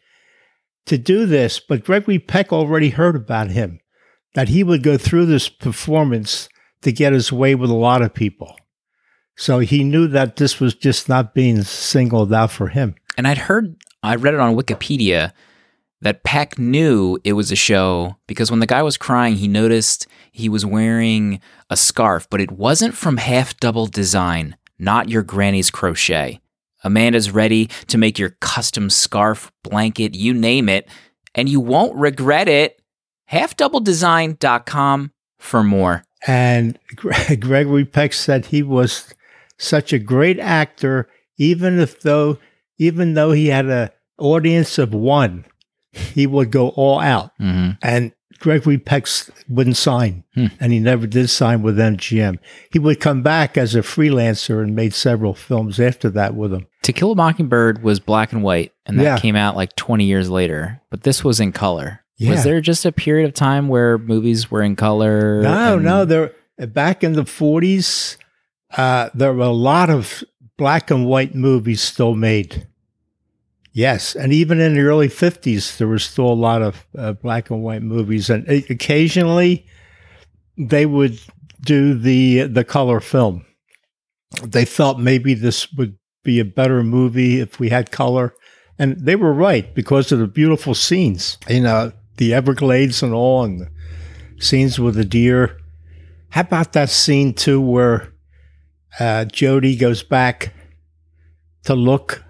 to 0.85 0.97
do 0.97 1.25
this. 1.25 1.59
But 1.59 1.85
Gregory 1.85 2.19
Peck 2.19 2.51
already 2.51 2.89
heard 2.89 3.15
about 3.15 3.49
him, 3.49 3.79
that 4.35 4.49
he 4.49 4.63
would 4.63 4.83
go 4.83 4.97
through 4.97 5.25
this 5.25 5.49
performance 5.49 6.49
to 6.81 6.91
get 6.91 7.13
his 7.13 7.31
way 7.31 7.55
with 7.55 7.69
a 7.69 7.75
lot 7.75 8.01
of 8.01 8.13
people. 8.13 8.55
So 9.35 9.59
he 9.59 9.83
knew 9.83 10.07
that 10.07 10.35
this 10.35 10.59
was 10.59 10.73
just 10.73 11.07
not 11.07 11.33
being 11.33 11.63
singled 11.63 12.33
out 12.33 12.51
for 12.51 12.69
him. 12.69 12.95
And 13.17 13.27
I'd 13.27 13.37
heard, 13.37 13.75
I 14.01 14.15
read 14.15 14.33
it 14.33 14.39
on 14.39 14.55
Wikipedia 14.55 15.31
that 16.01 16.23
Peck 16.23 16.59
knew 16.59 17.17
it 17.23 17.33
was 17.33 17.51
a 17.51 17.55
show 17.55 18.17
because 18.27 18.51
when 18.51 18.59
the 18.59 18.67
guy 18.67 18.83
was 18.83 18.97
crying, 18.97 19.35
he 19.35 19.47
noticed 19.47 20.07
he 20.31 20.49
was 20.49 20.65
wearing 20.65 21.39
a 21.69 21.77
scarf, 21.77 22.27
but 22.29 22.41
it 22.41 22.51
wasn't 22.51 22.93
from 22.93 23.17
Half 23.17 23.57
Double 23.59 23.87
Design, 23.87 24.55
not 24.77 25.09
your 25.09 25.23
granny's 25.23 25.71
crochet. 25.71 26.39
Amanda's 26.83 27.31
ready 27.31 27.67
to 27.87 27.97
make 27.97 28.19
your 28.19 28.29
custom 28.39 28.89
scarf, 28.89 29.51
blanket, 29.63 30.15
you 30.15 30.33
name 30.33 30.69
it, 30.69 30.87
and 31.33 31.49
you 31.49 31.59
won't 31.59 31.95
regret 31.95 32.47
it. 32.47 32.79
HalfDoubleDesign.com 33.31 35.11
for 35.37 35.63
more. 35.63 36.03
And 36.25 36.79
Gregory 37.39 37.85
Peck 37.85 38.13
said 38.13 38.45
he 38.45 38.63
was 38.63 39.13
such 39.57 39.91
a 39.91 39.99
great 39.99 40.39
actor, 40.39 41.09
even 41.37 41.79
if 41.79 42.01
though 42.01 42.37
even 42.79 43.15
though 43.15 43.31
he 43.31 43.47
had 43.47 43.65
an 43.65 43.89
audience 44.19 44.77
of 44.77 44.93
one, 44.93 45.45
he 45.91 46.27
would 46.27 46.51
go 46.51 46.69
all 46.69 46.99
out. 46.99 47.31
hmm 47.39 47.71
And 47.81 48.11
Gregory 48.39 48.77
Peck 48.77 49.07
wouldn't 49.49 49.77
sign, 49.77 50.23
Hmm. 50.35 50.47
and 50.59 50.71
he 50.71 50.79
never 50.79 51.07
did 51.07 51.27
sign 51.29 51.63
with 51.63 51.79
MGM. 51.79 52.37
He 52.71 52.77
would 52.77 52.99
come 52.99 53.23
back 53.23 53.57
as 53.57 53.73
a 53.73 53.79
freelancer 53.81 54.61
and 54.61 54.75
made 54.75 54.93
several 54.93 55.33
films 55.33 55.79
after 55.79 56.07
that 56.11 56.35
with 56.35 56.53
him. 56.53 56.67
To 56.83 56.93
Kill 56.93 57.13
a 57.13 57.15
Mockingbird 57.15 57.81
was 57.81 57.99
black 57.99 58.31
and 58.33 58.43
white, 58.43 58.73
and 58.85 58.99
that 58.99 59.03
Yeah. 59.03 59.17
came 59.17 59.35
out 59.35 59.55
like 59.55 59.75
20 59.75 60.05
years 60.05 60.29
later. 60.29 60.79
But 60.91 61.01
this 61.01 61.23
was 61.23 61.39
in 61.39 61.51
color. 61.51 62.01
Yeah. 62.17 62.31
Was 62.31 62.43
there 62.43 62.61
just 62.61 62.85
a 62.85 62.91
period 62.91 63.27
of 63.27 63.33
time 63.33 63.67
where 63.69 63.97
movies 63.97 64.51
were 64.51 64.61
in 64.61 64.75
color? 64.75 65.41
No, 65.41 65.75
and- 65.75 65.83
no. 65.85 66.05
There 66.05 66.31
back 66.59 67.03
in 67.03 67.13
the 67.13 67.25
forties, 67.25 68.17
uh, 68.77 69.09
there 69.15 69.33
were 69.33 69.45
a 69.45 69.49
lot 69.51 69.89
of 69.89 70.23
black 70.57 70.91
and 70.91 71.05
white 71.07 71.33
movies 71.35 71.81
still 71.81 72.13
made. 72.15 72.67
Yes, 73.77 74.15
and 74.15 74.33
even 74.33 74.59
in 74.59 74.73
the 74.73 74.81
early 74.81 75.07
fifties, 75.07 75.77
there 75.77 75.87
was 75.87 76.03
still 76.03 76.25
a 76.25 76.33
lot 76.33 76.63
of 76.63 76.87
uh, 76.97 77.13
black 77.13 77.51
and 77.51 77.61
white 77.61 77.83
movies, 77.83 78.27
and 78.27 78.49
occasionally 78.49 79.67
they 80.57 80.87
would 80.87 81.19
do 81.61 81.93
the 81.93 82.47
the 82.47 82.63
color 82.63 82.99
film. 82.99 83.45
They 84.43 84.65
felt 84.65 84.97
maybe 84.97 85.35
this 85.35 85.71
would 85.73 85.95
be 86.23 86.39
a 86.39 86.43
better 86.43 86.81
movie 86.81 87.39
if 87.39 87.59
we 87.59 87.69
had 87.69 87.91
color, 87.91 88.33
and 88.79 88.97
they 88.97 89.15
were 89.15 89.31
right 89.31 89.71
because 89.75 90.11
of 90.11 90.17
the 90.17 90.25
beautiful 90.25 90.73
scenes. 90.73 91.37
You 91.47 91.61
know, 91.61 91.91
the 92.15 92.33
Everglades 92.33 93.03
and 93.03 93.13
all, 93.13 93.43
and 93.43 93.61
the 93.61 93.69
scenes 94.39 94.79
with 94.79 94.95
the 94.95 95.05
deer. 95.05 95.55
How 96.29 96.41
about 96.41 96.73
that 96.73 96.89
scene 96.89 97.31
too, 97.31 97.61
where 97.61 98.11
uh, 98.99 99.25
Jody 99.25 99.75
goes 99.75 100.01
back 100.01 100.51
to 101.65 101.75
look 101.75 102.23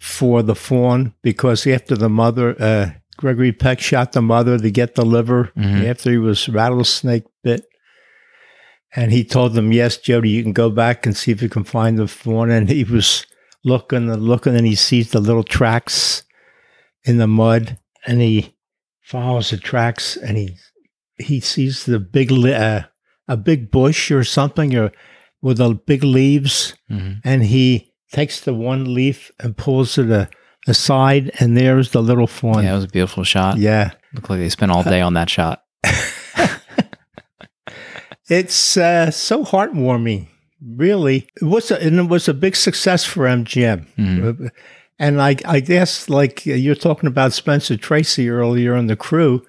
for 0.00 0.42
the 0.42 0.54
fawn 0.54 1.14
because 1.22 1.66
after 1.66 1.94
the 1.94 2.08
mother, 2.08 2.56
uh, 2.60 2.90
Gregory 3.18 3.52
Peck 3.52 3.80
shot 3.80 4.12
the 4.12 4.22
mother 4.22 4.58
to 4.58 4.70
get 4.70 4.94
the 4.94 5.04
liver 5.04 5.52
Mhm. 5.56 5.84
after 5.84 6.10
he 6.10 6.16
was 6.16 6.48
rattlesnake 6.48 7.24
bit. 7.44 7.66
And 8.96 9.12
he 9.12 9.22
told 9.24 9.52
them, 9.52 9.72
Yes, 9.72 9.98
Jody, 9.98 10.30
you 10.30 10.42
can 10.42 10.52
go 10.54 10.70
back 10.70 11.04
and 11.06 11.14
see 11.16 11.30
if 11.30 11.42
you 11.42 11.48
can 11.50 11.64
find 11.64 11.98
the 11.98 12.08
fawn. 12.08 12.50
And 12.50 12.68
he 12.68 12.82
was 12.82 13.26
looking 13.62 14.08
and 14.10 14.22
looking, 14.22 14.56
and 14.56 14.66
he 14.66 14.74
sees 14.74 15.10
the 15.10 15.20
little 15.20 15.44
tracks 15.44 16.22
in 17.04 17.18
the 17.18 17.26
mud, 17.26 17.78
and 18.06 18.20
he 18.22 18.54
follows 19.02 19.50
the 19.50 19.58
tracks, 19.58 20.16
and 20.16 20.36
he 20.38 20.56
he 21.18 21.38
sees 21.40 21.84
the 21.84 22.00
big 22.00 22.32
uh, 22.32 22.84
a 23.28 23.36
big 23.36 23.70
bush 23.70 24.10
or 24.10 24.24
something, 24.24 24.74
or 24.74 24.90
with 25.42 25.58
the 25.58 25.74
big 25.74 26.02
leaves, 26.02 26.74
Mhm. 26.90 27.20
and 27.22 27.44
he 27.44 27.89
takes 28.12 28.40
the 28.40 28.54
one 28.54 28.92
leaf 28.94 29.30
and 29.40 29.56
pulls 29.56 29.96
it 29.98 30.10
a, 30.10 30.28
aside, 30.66 31.30
and 31.40 31.56
there's 31.56 31.90
the 31.92 32.02
little 32.02 32.26
fawn. 32.26 32.62
Yeah, 32.64 32.72
it 32.72 32.76
was 32.76 32.84
a 32.84 32.88
beautiful 32.88 33.24
shot. 33.24 33.58
yeah. 33.58 33.90
Looked 34.14 34.28
like 34.30 34.40
they 34.40 34.48
spent 34.48 34.72
all 34.72 34.82
day 34.82 35.00
on 35.00 35.14
that 35.14 35.30
shot. 35.30 35.62
It's 38.28 38.76
uh, 38.76 39.10
so 39.10 39.44
heartwarming, 39.44 40.28
really. 40.64 41.26
It 41.40 41.44
was 41.44 41.70
a, 41.72 41.82
and 41.82 41.98
it 41.98 42.08
was 42.08 42.28
a 42.28 42.34
big 42.34 42.54
success 42.54 43.04
for 43.04 43.24
MGM. 43.26 43.86
Mhm. 43.98 44.46
Uh, 44.46 44.50
And 45.00 45.20
I, 45.20 45.34
I 45.46 45.60
guess, 45.60 46.08
like 46.10 46.42
uh, 46.46 46.52
you're 46.52 46.74
talking 46.76 47.08
about 47.08 47.32
Spencer 47.32 47.76
Tracy 47.76 48.28
earlier 48.30 48.74
on 48.74 48.86
the 48.86 48.96
crew, 48.96 49.42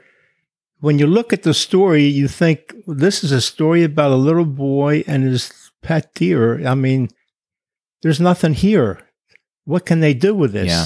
when 0.79 0.97
you 0.97 1.05
look 1.05 1.31
at 1.33 1.43
the 1.43 1.53
story, 1.53 2.05
you 2.05 2.27
think 2.29 2.73
this 2.87 3.23
is 3.23 3.31
a 3.33 3.41
story 3.41 3.83
about 3.83 4.11
a 4.11 4.15
little 4.15 4.45
boy 4.45 5.03
and 5.05 5.23
his 5.25 5.51
pet 5.83 6.13
deer. 6.15 6.65
I 6.65 6.73
mean, 6.73 7.09
there's 8.01 8.19
nothing 8.19 8.53
here. 8.53 8.99
What 9.65 9.85
can 9.85 9.99
they 9.99 10.13
do 10.13 10.33
with 10.33 10.53
this? 10.53 10.67
Yeah. 10.67 10.85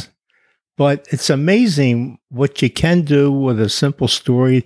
But 0.78 1.08
it's 1.12 1.30
amazing 1.30 2.19
what 2.30 2.62
you 2.62 2.69
can 2.69 3.01
do 3.04 3.32
with 3.32 3.60
a 3.60 3.69
simple 3.69 4.08
story 4.08 4.65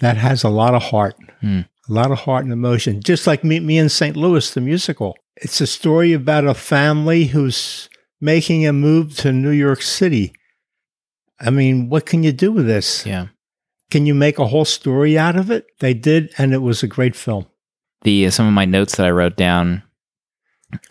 that 0.00 0.16
has 0.16 0.42
a 0.42 0.48
lot 0.48 0.74
of 0.74 0.82
heart. 0.82 1.14
Hmm. 1.40 1.60
A 1.88 1.92
lot 1.92 2.10
of 2.10 2.18
heart 2.20 2.44
and 2.44 2.52
emotion. 2.52 3.02
Just 3.02 3.26
like 3.26 3.44
Meet 3.44 3.62
Me 3.62 3.78
in 3.78 3.88
St. 3.88 4.16
Louis, 4.16 4.52
the 4.52 4.60
musical. 4.60 5.16
It's 5.36 5.60
a 5.60 5.66
story 5.66 6.12
about 6.12 6.46
a 6.46 6.54
family 6.54 7.26
who's 7.26 7.88
making 8.20 8.66
a 8.66 8.72
move 8.72 9.16
to 9.18 9.32
New 9.32 9.50
York 9.50 9.82
City. 9.82 10.32
I 11.38 11.50
mean, 11.50 11.88
what 11.88 12.06
can 12.06 12.22
you 12.22 12.32
do 12.32 12.50
with 12.52 12.66
this? 12.66 13.04
Yeah. 13.04 13.28
Can 13.90 14.06
you 14.06 14.14
make 14.14 14.38
a 14.38 14.46
whole 14.46 14.64
story 14.64 15.16
out 15.16 15.36
of 15.36 15.50
it? 15.50 15.66
They 15.78 15.94
did, 15.94 16.32
and 16.36 16.52
it 16.52 16.62
was 16.62 16.82
a 16.82 16.88
great 16.88 17.14
film. 17.14 17.46
The 18.02 18.28
some 18.30 18.46
of 18.46 18.52
my 18.52 18.64
notes 18.64 18.96
that 18.96 19.06
I 19.06 19.10
wrote 19.10 19.36
down. 19.36 19.83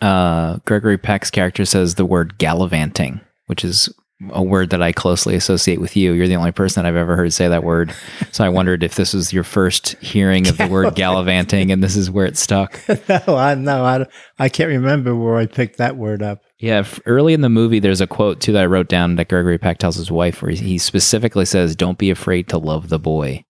Uh, 0.00 0.58
Gregory 0.64 0.98
Peck's 0.98 1.30
character 1.30 1.64
says 1.64 1.94
the 1.94 2.06
word 2.06 2.38
gallivanting, 2.38 3.20
which 3.46 3.64
is 3.64 3.92
a 4.32 4.42
word 4.42 4.70
that 4.70 4.82
I 4.82 4.92
closely 4.92 5.34
associate 5.34 5.80
with 5.80 5.96
you. 5.96 6.12
You're 6.12 6.28
the 6.28 6.36
only 6.36 6.52
person 6.52 6.82
that 6.82 6.88
I've 6.88 6.96
ever 6.96 7.16
heard 7.16 7.32
say 7.32 7.48
that 7.48 7.64
word. 7.64 7.92
So 8.32 8.44
I 8.44 8.48
wondered 8.48 8.82
if 8.82 8.94
this 8.94 9.12
was 9.12 9.32
your 9.32 9.44
first 9.44 9.96
hearing 10.02 10.46
of 10.48 10.56
the 10.56 10.68
word 10.68 10.94
gallivanting, 10.94 11.70
and 11.70 11.82
this 11.82 11.96
is 11.96 12.10
where 12.10 12.26
it 12.26 12.36
stuck. 12.36 12.80
no, 13.08 13.36
I 13.36 13.54
no, 13.54 13.84
I, 13.84 14.06
I 14.38 14.48
can't 14.48 14.68
remember 14.68 15.14
where 15.14 15.36
I 15.36 15.46
picked 15.46 15.78
that 15.78 15.96
word 15.96 16.22
up. 16.22 16.42
Yeah, 16.58 16.86
early 17.06 17.34
in 17.34 17.40
the 17.40 17.48
movie, 17.48 17.80
there's 17.80 18.00
a 18.00 18.06
quote 18.06 18.40
too 18.40 18.52
that 18.52 18.62
I 18.62 18.66
wrote 18.66 18.88
down 18.88 19.16
that 19.16 19.28
Gregory 19.28 19.58
Peck 19.58 19.78
tells 19.78 19.96
his 19.96 20.10
wife, 20.10 20.40
where 20.40 20.52
he, 20.52 20.56
he 20.56 20.78
specifically 20.78 21.44
says, 21.44 21.76
"Don't 21.76 21.98
be 21.98 22.10
afraid 22.10 22.48
to 22.48 22.58
love 22.58 22.88
the 22.88 22.98
boy," 22.98 23.44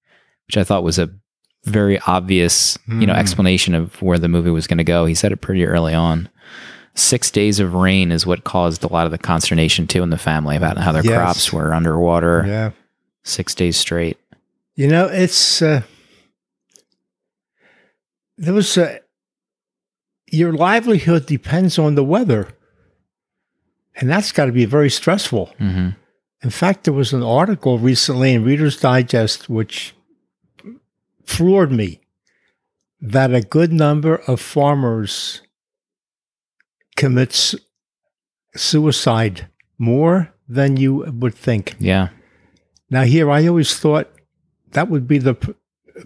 which 0.48 0.56
I 0.56 0.64
thought 0.64 0.82
was 0.82 0.98
a 0.98 1.10
very 1.64 1.98
obvious, 2.06 2.78
you 2.88 3.06
know, 3.06 3.14
Mm. 3.14 3.18
explanation 3.18 3.74
of 3.74 4.00
where 4.02 4.18
the 4.18 4.28
movie 4.28 4.50
was 4.50 4.66
going 4.66 4.78
to 4.78 4.84
go. 4.84 5.06
He 5.06 5.14
said 5.14 5.32
it 5.32 5.38
pretty 5.38 5.64
early 5.66 5.94
on. 5.94 6.28
Six 6.94 7.30
days 7.30 7.58
of 7.58 7.74
rain 7.74 8.12
is 8.12 8.24
what 8.26 8.44
caused 8.44 8.84
a 8.84 8.92
lot 8.92 9.06
of 9.06 9.10
the 9.12 9.18
consternation 9.18 9.86
too 9.86 10.02
in 10.02 10.10
the 10.10 10.18
family 10.18 10.56
about 10.56 10.78
how 10.78 10.92
their 10.92 11.04
Yes. 11.04 11.16
crops 11.16 11.52
were 11.52 11.74
underwater 11.74 12.44
Yeah. 12.46 12.70
six 13.24 13.54
days 13.54 13.76
straight. 13.76 14.16
You 14.76 14.88
know, 14.88 15.06
it's 15.06 15.60
uh, 15.62 15.82
there 18.38 18.54
was 18.54 18.76
a 18.76 19.00
your 20.30 20.52
livelihood 20.52 21.26
depends 21.26 21.78
on 21.78 21.94
the 21.94 22.02
weather, 22.04 22.48
and 23.96 24.10
that's 24.10 24.32
got 24.32 24.46
to 24.46 24.52
be 24.52 24.64
very 24.64 24.90
stressful. 24.90 25.52
hmm 25.58 25.90
In 26.42 26.50
fact, 26.50 26.84
there 26.84 26.92
was 26.92 27.12
an 27.14 27.22
article 27.22 27.78
recently 27.78 28.34
in 28.34 28.44
Reader's 28.44 28.78
Digest 28.78 29.48
which 29.48 29.94
floored 31.24 31.72
me 31.72 32.00
that 33.00 33.34
a 33.34 33.40
good 33.40 33.72
number 33.72 34.16
of 34.26 34.40
farmers 34.40 35.42
commits 36.96 37.54
suicide 38.56 39.48
more 39.78 40.32
than 40.48 40.76
you 40.76 41.04
would 41.18 41.34
think. 41.34 41.74
Yeah, 41.78 42.08
Now, 42.90 43.02
here, 43.02 43.30
I 43.30 43.46
always 43.46 43.76
thought 43.78 44.10
that 44.72 44.88
would 44.88 45.08
be 45.08 45.18
the 45.18 45.34
p- 45.34 45.54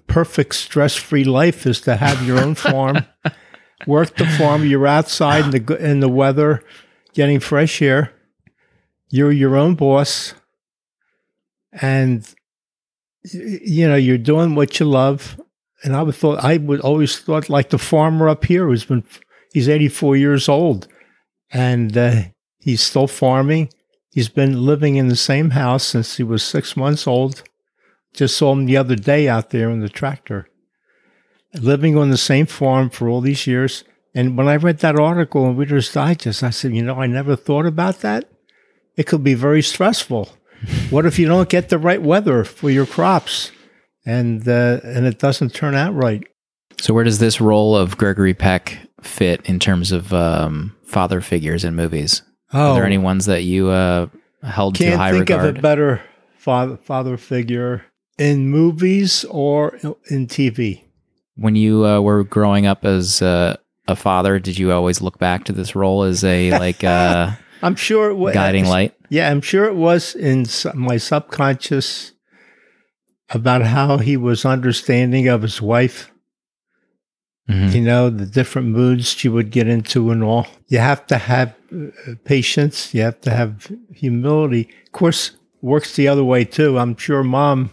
perfect 0.06 0.54
stress 0.54 0.94
free 0.96 1.24
life 1.24 1.66
is 1.66 1.80
to 1.82 1.96
have 1.96 2.26
your 2.26 2.40
own 2.40 2.54
farm, 2.54 3.04
work 3.86 4.16
the 4.16 4.26
farm. 4.26 4.64
You're 4.64 4.86
outside 4.86 5.44
in 5.54 5.64
the, 5.64 5.76
in 5.76 6.00
the 6.00 6.08
weather, 6.08 6.62
getting 7.14 7.40
fresh 7.40 7.82
air. 7.82 8.12
You're 9.10 9.32
your 9.32 9.56
own 9.56 9.74
boss. 9.74 10.34
And, 11.72 12.28
you 13.32 13.88
know, 13.88 13.96
you're 13.96 14.18
doing 14.18 14.54
what 14.54 14.78
you 14.78 14.86
love. 14.86 15.40
And 15.84 15.94
I 15.94 16.02
would 16.02 16.14
thought, 16.14 16.42
I 16.42 16.56
would 16.56 16.80
always 16.80 17.18
thought 17.18 17.48
like 17.48 17.70
the 17.70 17.78
farmer 17.78 18.28
up 18.28 18.44
here 18.44 18.66
who's 18.66 18.84
been, 18.84 19.04
he's 19.52 19.68
84 19.68 20.16
years 20.16 20.48
old 20.48 20.88
and 21.50 21.96
uh, 21.96 22.22
he's 22.58 22.82
still 22.82 23.06
farming. 23.06 23.70
He's 24.10 24.28
been 24.28 24.64
living 24.64 24.96
in 24.96 25.08
the 25.08 25.16
same 25.16 25.50
house 25.50 25.84
since 25.84 26.16
he 26.16 26.22
was 26.22 26.42
six 26.42 26.76
months 26.76 27.06
old. 27.06 27.42
Just 28.12 28.36
saw 28.36 28.52
him 28.52 28.66
the 28.66 28.76
other 28.76 28.96
day 28.96 29.28
out 29.28 29.50
there 29.50 29.70
in 29.70 29.80
the 29.80 29.88
tractor, 29.88 30.48
living 31.54 31.96
on 31.96 32.10
the 32.10 32.16
same 32.16 32.46
farm 32.46 32.90
for 32.90 33.08
all 33.08 33.20
these 33.20 33.46
years. 33.46 33.84
And 34.14 34.36
when 34.36 34.48
I 34.48 34.56
read 34.56 34.78
that 34.78 34.98
article 34.98 35.48
in 35.48 35.56
Reader's 35.56 35.92
Digest, 35.92 36.42
I 36.42 36.50
said, 36.50 36.74
you 36.74 36.82
know, 36.82 36.96
I 36.96 37.06
never 37.06 37.36
thought 37.36 37.66
about 37.66 38.00
that. 38.00 38.28
It 38.96 39.06
could 39.06 39.22
be 39.22 39.34
very 39.34 39.62
stressful. 39.62 40.30
What 40.90 41.06
if 41.06 41.18
you 41.18 41.26
don't 41.26 41.48
get 41.48 41.68
the 41.68 41.78
right 41.78 42.00
weather 42.02 42.44
for 42.44 42.70
your 42.70 42.86
crops, 42.86 43.52
and 44.06 44.46
uh, 44.48 44.80
and 44.84 45.06
it 45.06 45.18
doesn't 45.18 45.54
turn 45.54 45.74
out 45.74 45.94
right? 45.94 46.26
So 46.80 46.94
where 46.94 47.04
does 47.04 47.18
this 47.18 47.40
role 47.40 47.76
of 47.76 47.96
Gregory 47.98 48.34
Peck 48.34 48.78
fit 49.00 49.40
in 49.46 49.58
terms 49.58 49.90
of 49.92 50.12
um, 50.14 50.76
father 50.84 51.20
figures 51.20 51.64
in 51.64 51.74
movies? 51.74 52.22
Oh, 52.52 52.70
Are 52.72 52.74
there 52.76 52.86
any 52.86 52.98
ones 52.98 53.26
that 53.26 53.42
you 53.42 53.68
uh, 53.68 54.06
held 54.42 54.76
to 54.76 54.84
can't 54.84 54.96
high 55.00 55.10
think 55.10 55.28
regard? 55.28 55.44
of 55.50 55.56
a 55.56 55.60
better 55.60 56.00
father 56.36 56.76
father 56.76 57.16
figure 57.16 57.84
in 58.16 58.48
movies 58.48 59.24
or 59.30 59.76
in 60.10 60.26
TV. 60.26 60.82
when 61.36 61.54
you 61.56 61.84
uh, 61.84 62.00
were 62.00 62.24
growing 62.24 62.66
up 62.66 62.84
as 62.84 63.20
uh, 63.22 63.56
a 63.86 63.94
father, 63.96 64.38
did 64.38 64.58
you 64.58 64.72
always 64.72 65.00
look 65.00 65.18
back 65.18 65.44
to 65.44 65.52
this 65.52 65.74
role 65.76 66.02
as 66.04 66.24
a 66.24 66.50
like 66.58 66.82
uh, 66.84 67.32
I'm 67.62 67.76
sure 67.76 68.10
it 68.10 68.14
was 68.14 68.34
guiding 68.34 68.66
light? 68.66 68.94
Yeah, 69.08 69.30
I'm 69.30 69.40
sure 69.40 69.64
it 69.64 69.74
was 69.74 70.14
in 70.14 70.46
my 70.74 70.96
subconscious 70.96 72.12
about 73.30 73.62
how 73.62 73.98
he 73.98 74.16
was 74.16 74.44
understanding 74.44 75.28
of 75.28 75.42
his 75.42 75.60
wife. 75.60 76.10
Mhm. 77.48 77.74
You 77.74 77.80
know, 77.80 78.10
the 78.10 78.26
different 78.26 78.68
moods 78.68 79.08
she 79.12 79.28
would 79.28 79.50
get 79.50 79.66
into 79.68 80.10
and 80.10 80.22
all. 80.22 80.46
You 80.68 80.78
have 80.78 81.06
to 81.06 81.16
have 81.16 81.54
uh, 81.74 81.86
patience. 82.24 82.92
You 82.94 83.02
have 83.02 83.20
to 83.22 83.30
have 83.30 83.70
humility. 83.92 84.68
Of 84.86 84.92
course, 84.92 85.30
works 85.62 85.96
the 85.96 86.08
other 86.08 86.24
way 86.24 86.44
too. 86.44 86.78
I'm 86.78 86.96
sure 86.96 87.22
mom 87.24 87.70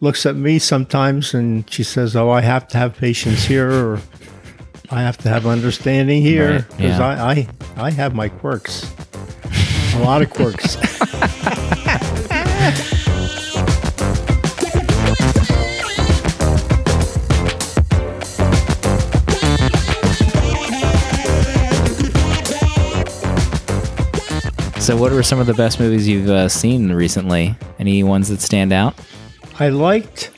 looks 0.00 0.24
at 0.26 0.34
me 0.36 0.58
sometimes 0.58 1.34
and 1.34 1.70
she 1.70 1.82
says, 1.82 2.16
"Oh, 2.16 2.30
I 2.30 2.40
have 2.40 2.66
to 2.68 2.78
have 2.78 2.96
patience 2.96 3.44
here," 3.44 3.70
or 3.70 4.00
"I 4.90 5.02
have 5.02 5.18
to 5.18 5.28
have 5.28 5.46
understanding 5.46 6.22
here," 6.22 6.52
Right, 6.52 6.68
because 6.70 6.98
yeah. 6.98 7.06
I, 7.06 7.32
I 7.32 7.48
I 7.76 7.90
have 7.90 8.14
my 8.14 8.28
quirks, 8.28 8.90
a 9.94 10.02
lot 10.02 10.22
of 10.22 10.30
quirks. 10.30 10.76
So, 24.86 24.96
what 24.96 25.10
were 25.10 25.24
some 25.24 25.40
of 25.40 25.48
the 25.48 25.54
best 25.54 25.80
movies 25.80 26.06
you've 26.06 26.30
uh, 26.30 26.48
seen 26.48 26.92
recently? 26.92 27.56
Any 27.80 28.04
ones 28.04 28.28
that 28.28 28.40
stand 28.40 28.72
out? 28.72 28.94
I 29.58 29.70
liked 29.70 30.30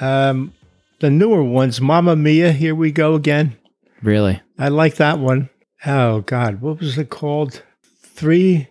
um, 0.00 0.52
the 1.02 1.10
newer 1.10 1.42
ones. 1.42 1.80
Mamma 1.80 2.14
Mia, 2.16 2.52
here 2.52 2.74
we 2.76 2.92
go 2.92 3.14
again. 3.14 3.56
Really? 4.02 4.40
I 4.58 4.68
like 4.68 4.94
that 4.96 5.18
one. 5.18 5.50
Oh 5.84 6.20
God, 6.20 6.60
what 6.62 6.78
was 6.78 6.96
it 6.96 7.10
called? 7.10 7.62
Three 8.02 8.68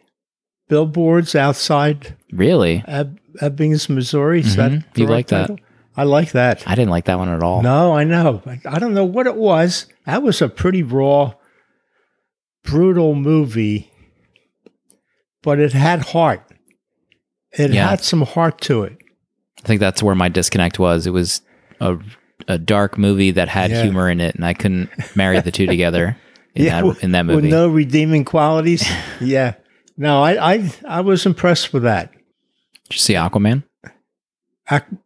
billboards 0.69 1.35
outside 1.35 2.15
Really? 2.31 2.83
Eb- 2.87 3.19
Ebbings, 3.41 3.89
Missouri. 3.89 4.39
Is 4.39 4.55
that 4.55 4.71
Mhm. 4.71 4.83
the 4.93 5.01
You 5.01 5.07
like 5.07 5.27
that? 5.27 5.51
I 5.97 6.03
like 6.05 6.31
that. 6.31 6.63
I 6.65 6.73
didn't 6.75 6.89
like 6.91 7.05
that 7.05 7.17
one 7.19 7.27
at 7.27 7.43
all. 7.43 7.61
No, 7.61 7.91
I 7.93 8.05
know. 8.05 8.41
I- 8.45 8.61
I 8.65 8.79
don't 8.79 8.93
know 8.93 9.03
what 9.03 9.27
it 9.27 9.35
was. 9.35 9.87
That 10.05 10.23
was 10.23 10.41
a 10.41 10.47
pretty 10.47 10.83
raw, 10.83 11.33
brutal 12.63 13.13
movie, 13.15 13.91
but 15.43 15.59
it 15.59 15.73
had 15.73 16.01
heart. 16.07 16.41
It 17.57 17.71
Yeah. 17.73 17.89
had 17.89 18.01
some 18.01 18.21
heart 18.21 18.61
to 18.61 18.83
it. 18.83 18.97
I 19.63 19.67
think 19.67 19.81
that's 19.81 20.01
where 20.01 20.15
my 20.15 20.29
disconnect 20.29 20.79
was. 20.79 21.05
It 21.05 21.11
was 21.11 21.41
a, 21.81 21.97
a 22.47 22.57
dark 22.57 22.97
movie 22.97 23.31
that 23.31 23.47
had 23.49 23.71
Yeah. 23.71 23.83
humor 23.83 24.09
in 24.09 24.19
it, 24.19 24.35
and 24.35 24.45
I 24.45 24.53
couldn't 24.53 24.89
marry 25.15 25.39
the 25.41 25.51
two 25.51 25.65
together 25.65 26.17
in, 26.55 26.65
Yeah, 26.65 26.81
that, 26.81 27.03
in 27.03 27.11
that 27.11 27.25
movie. 27.25 27.43
With 27.43 27.51
no 27.51 27.67
redeeming 27.67 28.25
qualities. 28.25 28.87
yeah. 29.21 29.55
No, 29.97 30.23
I, 30.23 30.53
I 30.53 30.71
I 30.87 31.01
was 31.01 31.25
impressed 31.25 31.73
with 31.73 31.83
that. 31.83 32.11
Did 32.11 32.93
you 32.93 32.99
see 32.99 33.13
Aquaman? 33.13 33.63
Aqu- 34.69 34.97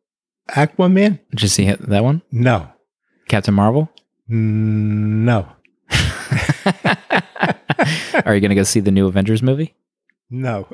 Aquaman? 0.49 1.19
Did 1.31 1.41
you 1.41 1.47
see 1.47 1.71
that 1.71 2.03
one? 2.03 2.21
No. 2.31 2.69
Captain 3.27 3.53
Marvel? 3.53 3.89
Mm, 4.29 5.25
No. 5.25 5.47
Are 8.25 8.33
you 8.33 8.41
going 8.41 8.49
to 8.49 8.55
go 8.55 8.63
see 8.63 8.79
the 8.79 8.91
new 8.91 9.07
Avengers 9.07 9.43
movie? 9.43 9.75
No. 10.29 10.67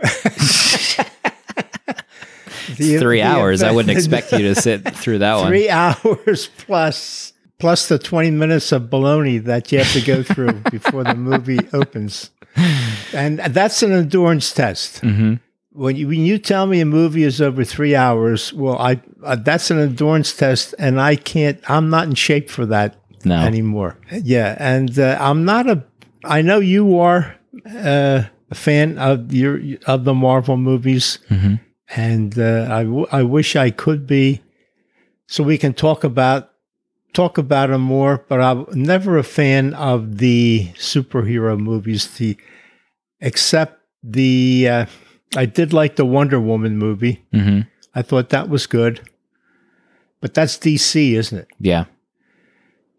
The- 2.81 2.99
three 2.99 3.21
the 3.21 3.27
hours. 3.27 3.63
I 3.63 3.71
wouldn't 3.71 3.95
expect 3.97 4.31
you 4.33 4.39
to 4.53 4.55
sit 4.55 4.83
through 5.01 5.19
that 5.19 5.35
one. 5.35 5.47
Three 5.47 5.69
hours 5.69 6.49
plus 6.65 7.33
plus 7.59 7.87
the 7.87 7.99
twenty 7.99 8.31
minutes 8.31 8.71
of 8.71 8.83
baloney 8.89 9.43
that 9.43 9.71
you 9.71 9.77
have 9.79 9.91
to 9.93 10.01
go 10.01 10.23
through 10.23 10.53
before 10.71 11.03
the 11.03 11.15
movie 11.15 11.59
opens, 11.73 12.31
and 13.13 13.39
that's 13.39 13.83
an 13.83 13.91
endurance 13.91 14.51
test. 14.53 14.99
hmm 14.99 15.35
When 15.73 15.95
you 15.95 16.07
when 16.07 16.25
you 16.25 16.37
tell 16.37 16.65
me 16.67 16.81
a 16.81 16.85
movie 16.85 17.23
is 17.23 17.39
over 17.41 17.63
three 17.63 17.95
hours, 17.95 18.51
well, 18.53 18.77
I 18.77 19.01
uh, 19.23 19.35
that's 19.37 19.71
an 19.71 19.79
endurance 19.79 20.33
test, 20.35 20.75
and 20.79 20.99
I 20.99 21.15
can't. 21.15 21.59
I'm 21.69 21.89
not 21.89 22.07
in 22.07 22.15
shape 22.15 22.49
for 22.49 22.65
that 22.67 22.95
No. 23.23 23.35
anymore. 23.37 23.95
Yeah, 24.11 24.55
and 24.59 24.97
uh, 24.99 25.17
I'm 25.19 25.45
not 25.45 25.69
a. 25.69 25.83
I 26.25 26.41
know 26.41 26.59
you 26.59 26.99
are 26.99 27.35
uh, 27.65 28.23
a 28.51 28.55
fan 28.55 28.97
of 28.97 29.31
your 29.33 29.59
of 29.87 30.03
the 30.03 30.13
Marvel 30.13 30.57
movies, 30.57 31.19
Mhm. 31.29 31.59
And 31.95 32.37
uh, 32.37 32.67
I 32.69 32.83
w- 32.83 33.07
I 33.11 33.23
wish 33.23 33.55
I 33.55 33.69
could 33.71 34.07
be 34.07 34.41
so 35.27 35.43
we 35.43 35.57
can 35.57 35.73
talk 35.73 36.03
about 36.03 36.49
talk 37.13 37.37
about 37.37 37.69
them 37.69 37.81
more. 37.81 38.23
But 38.29 38.41
I'm 38.41 38.65
never 38.73 39.17
a 39.17 39.23
fan 39.23 39.73
of 39.73 40.17
the 40.17 40.69
superhero 40.75 41.57
movies. 41.59 42.07
The 42.17 42.37
except 43.19 43.79
the 44.03 44.67
uh, 44.69 44.85
I 45.35 45.45
did 45.45 45.73
like 45.73 45.95
the 45.95 46.05
Wonder 46.05 46.39
Woman 46.39 46.77
movie. 46.77 47.23
hmm 47.33 47.61
I 47.93 48.01
thought 48.03 48.29
that 48.29 48.47
was 48.47 48.67
good. 48.67 49.01
But 50.21 50.33
that's 50.33 50.57
DC, 50.57 51.11
isn't 51.13 51.37
it? 51.37 51.47
Yeah. 51.59 51.85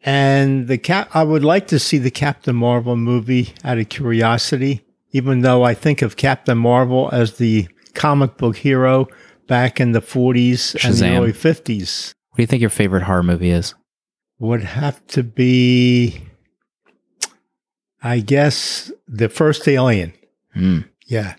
And 0.05 0.67
the 0.69 0.79
cap, 0.79 1.09
I 1.15 1.23
would 1.23 1.45
like 1.45 1.69
to 1.69 1.79
see 1.79 1.99
the 1.99 2.11
Captain 2.11 2.57
Marvel 2.57 2.97
movie 2.97 3.55
out 3.65 3.79
of 3.79 3.89
curiosity, 3.89 4.85
even 5.13 5.41
though 5.43 5.63
I 5.63 5.75
think 5.75 6.03
of 6.03 6.17
Captain 6.17 6.59
Marvel 6.59 7.09
as 7.13 7.37
the 7.37 7.69
comic 7.95 8.37
book 8.37 8.57
hero 8.57 9.09
back 9.49 9.81
in 9.81 9.93
the 9.93 10.01
40s 10.01 10.75
and 10.85 10.95
the 10.95 11.17
early 11.17 11.33
50s. 11.33 12.15
What 12.31 12.37
do 12.37 12.43
you 12.43 12.47
think 12.47 12.61
your 12.61 12.71
favorite 12.71 13.03
horror 13.03 13.23
movie 13.23 13.51
is? 13.51 13.75
Would 14.39 14.63
have 14.65 15.07
to 15.09 15.23
be, 15.23 16.23
I 18.03 18.21
guess, 18.21 18.91
the 19.07 19.29
first 19.29 19.67
Alien. 19.69 20.13
Hmm. 20.55 20.81
Yeah. 21.07 21.35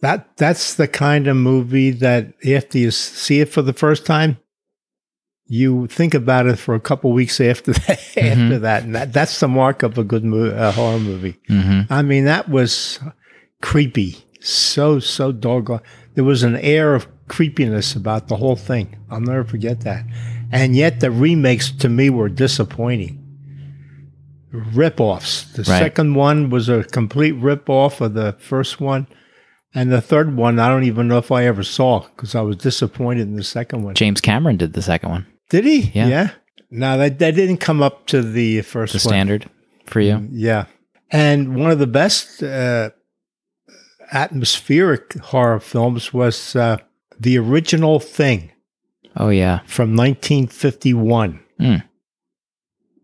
That 0.00 0.36
that's 0.36 0.74
the 0.74 0.88
kind 0.88 1.28
of 1.28 1.36
movie 1.36 1.90
that 1.92 2.34
after 2.48 2.78
you 2.78 2.90
see 2.90 3.40
it 3.40 3.48
for 3.48 3.62
the 3.62 3.72
first 3.72 4.04
time, 4.04 4.36
you 5.46 5.86
think 5.86 6.12
about 6.14 6.46
it 6.46 6.58
for 6.58 6.74
a 6.74 6.80
couple 6.80 7.12
weeks 7.12 7.40
after 7.40 7.72
that, 7.86 8.00
after 8.16 8.58
that, 8.58 8.82
and 8.84 8.94
that, 8.96 9.12
that's 9.12 9.38
the 9.38 9.46
mark 9.48 9.82
of 9.82 9.98
a 9.98 10.04
good 10.04 10.24
mo- 10.24 10.50
uh, 10.50 10.72
horror 10.72 10.98
movie. 10.98 11.38
hmm 11.46 11.82
I 11.88 12.02
mean, 12.02 12.24
that 12.24 12.48
was 12.48 12.98
creepy, 13.60 14.16
so 14.42 14.98
so 14.98 15.32
doggone. 15.32 15.80
There 16.14 16.24
was 16.24 16.42
an 16.42 16.56
air 16.56 16.94
of 16.94 17.06
creepiness 17.28 17.94
about 17.94 18.28
the 18.28 18.36
whole 18.36 18.56
thing. 18.56 18.96
I'll 19.10 19.20
never 19.20 19.44
forget 19.44 19.80
that. 19.82 20.04
And 20.50 20.76
yet, 20.76 21.00
the 21.00 21.10
remakes 21.10 21.70
to 21.72 21.88
me 21.88 22.10
were 22.10 22.28
disappointing. 22.28 23.18
Rip-offs. 24.52 25.44
The 25.52 25.62
Right. 25.62 25.78
second 25.78 26.14
one 26.14 26.50
was 26.50 26.68
a 26.68 26.84
complete 26.84 27.32
rip-off 27.32 28.00
of 28.02 28.12
the 28.12 28.36
first 28.38 28.80
one, 28.80 29.06
and 29.74 29.90
the 29.90 30.02
third 30.02 30.36
one 30.36 30.58
I 30.58 30.68
don't 30.68 30.84
even 30.84 31.08
know 31.08 31.16
if 31.16 31.32
I 31.32 31.46
ever 31.46 31.62
saw 31.62 32.00
because 32.00 32.34
I 32.34 32.42
was 32.42 32.56
disappointed 32.56 33.22
in 33.22 33.36
the 33.36 33.44
second 33.44 33.82
one. 33.82 33.94
James 33.94 34.20
Cameron 34.20 34.58
did 34.58 34.74
the 34.74 34.82
second 34.82 35.08
one. 35.08 35.26
Did 35.48 35.64
he? 35.64 35.90
Yeah. 35.94 36.30
No, 36.70 36.98
that 36.98 37.18
that 37.18 37.34
didn't 37.34 37.58
come 37.58 37.82
up 37.82 38.06
to 38.08 38.20
the 38.22 38.60
first 38.62 38.92
The 38.92 38.98
standard 38.98 39.48
for 39.86 40.00
you. 40.00 40.28
Yeah. 40.30 40.64
And 41.10 41.56
one 41.56 41.70
of 41.70 41.78
the 41.78 41.86
best 41.86 42.42
uh, 42.42 42.90
atmospheric 44.12 45.14
horror 45.18 45.60
films 45.60 46.12
was 46.12 46.54
uh, 46.56 46.76
The 47.18 47.38
Original 47.38 47.98
Thing 48.00 48.52
Oh 49.16 49.28
yeah. 49.30 49.60
from 49.66 49.94
1951. 49.96 51.40
Hmm. 51.58 51.74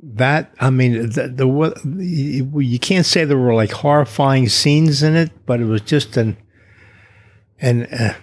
That, 0.00 0.54
I 0.60 0.70
mean, 0.70 1.10
the, 1.10 1.26
the 1.28 2.54
you 2.54 2.78
can't 2.78 3.04
say 3.04 3.24
there 3.24 3.36
were 3.36 3.54
like 3.54 3.72
horrifying 3.72 4.48
scenes 4.48 5.02
in 5.02 5.16
it, 5.16 5.30
but 5.44 5.60
it 5.60 5.64
was 5.64 5.80
just 5.80 6.16
an, 6.16 6.36
and 7.60 7.88
uh, 7.92 8.14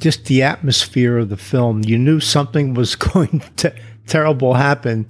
just 0.00 0.24
the 0.24 0.42
atmosphere 0.42 1.18
of 1.18 1.28
the 1.28 1.36
film. 1.36 1.84
You 1.84 1.98
knew 1.98 2.18
something 2.20 2.72
was 2.72 2.96
going 3.12 3.42
to 3.56 3.74
terrible 4.06 4.54
happen, 4.54 5.06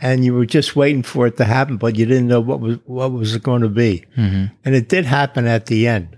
and 0.00 0.24
you 0.24 0.34
were 0.34 0.44
just 0.44 0.74
waiting 0.74 1.04
for 1.04 1.28
it 1.28 1.36
to 1.36 1.44
happen, 1.44 1.76
but 1.76 1.94
you 1.96 2.04
didn't 2.04 2.26
know 2.26 2.40
what 2.40 2.58
was 2.58 2.78
what 2.86 3.12
was 3.12 3.36
it 3.36 3.42
going 3.44 3.62
to 3.62 3.68
be. 3.68 4.04
hmm 4.16 4.46
And 4.64 4.74
it 4.74 4.88
did 4.88 5.04
happen 5.04 5.46
at 5.46 5.66
the 5.66 5.86
end. 5.86 6.16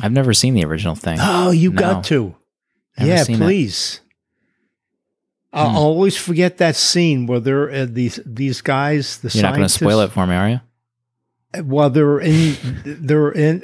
I've 0.00 0.12
never 0.12 0.32
seen 0.32 0.54
the 0.54 0.64
original 0.64 0.94
thing. 0.94 1.18
Oh, 1.20 1.50
you 1.50 1.70
No. 1.70 1.78
got 1.80 2.04
to. 2.04 2.34
Never 2.98 3.10
yeah, 3.10 3.24
please. 3.24 4.00
I'll 5.52 5.68
Hmm. 5.70 5.76
I'll 5.76 5.82
always 5.82 6.16
forget 6.16 6.58
that 6.58 6.76
scene 6.76 7.26
where 7.26 7.40
they're 7.40 7.70
uh, 7.70 7.86
these 7.88 8.20
these 8.24 8.60
guys, 8.62 9.18
the 9.18 9.28
You're 9.30 9.42
not 9.42 9.54
going 9.54 9.66
to 9.66 9.68
spoil 9.68 10.00
it 10.00 10.10
for 10.12 10.26
me, 10.26 10.34
are 10.34 10.48
you? 10.48 10.60
Well, 11.62 11.90
they're 11.90 12.20
in 12.20 12.56
they're 12.84 13.32
in 13.32 13.62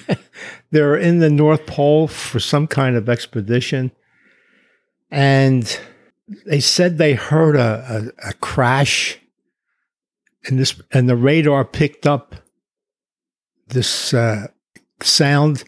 they're 0.70 0.96
in 0.96 1.18
the 1.18 1.28
North 1.28 1.66
Pole 1.66 2.08
for 2.08 2.40
some 2.40 2.66
kind 2.66 2.96
of 2.96 3.08
expedition, 3.10 3.90
and 5.10 5.78
they 6.46 6.60
said 6.60 6.96
they 6.96 7.14
heard 7.14 7.56
a, 7.56 8.12
a, 8.24 8.30
a 8.30 8.32
crash, 8.34 9.18
and 10.46 10.58
this 10.58 10.80
and 10.92 11.06
the 11.08 11.16
radar 11.16 11.64
picked 11.66 12.06
up 12.06 12.34
this 13.68 14.14
uh, 14.14 14.46
sound, 15.04 15.64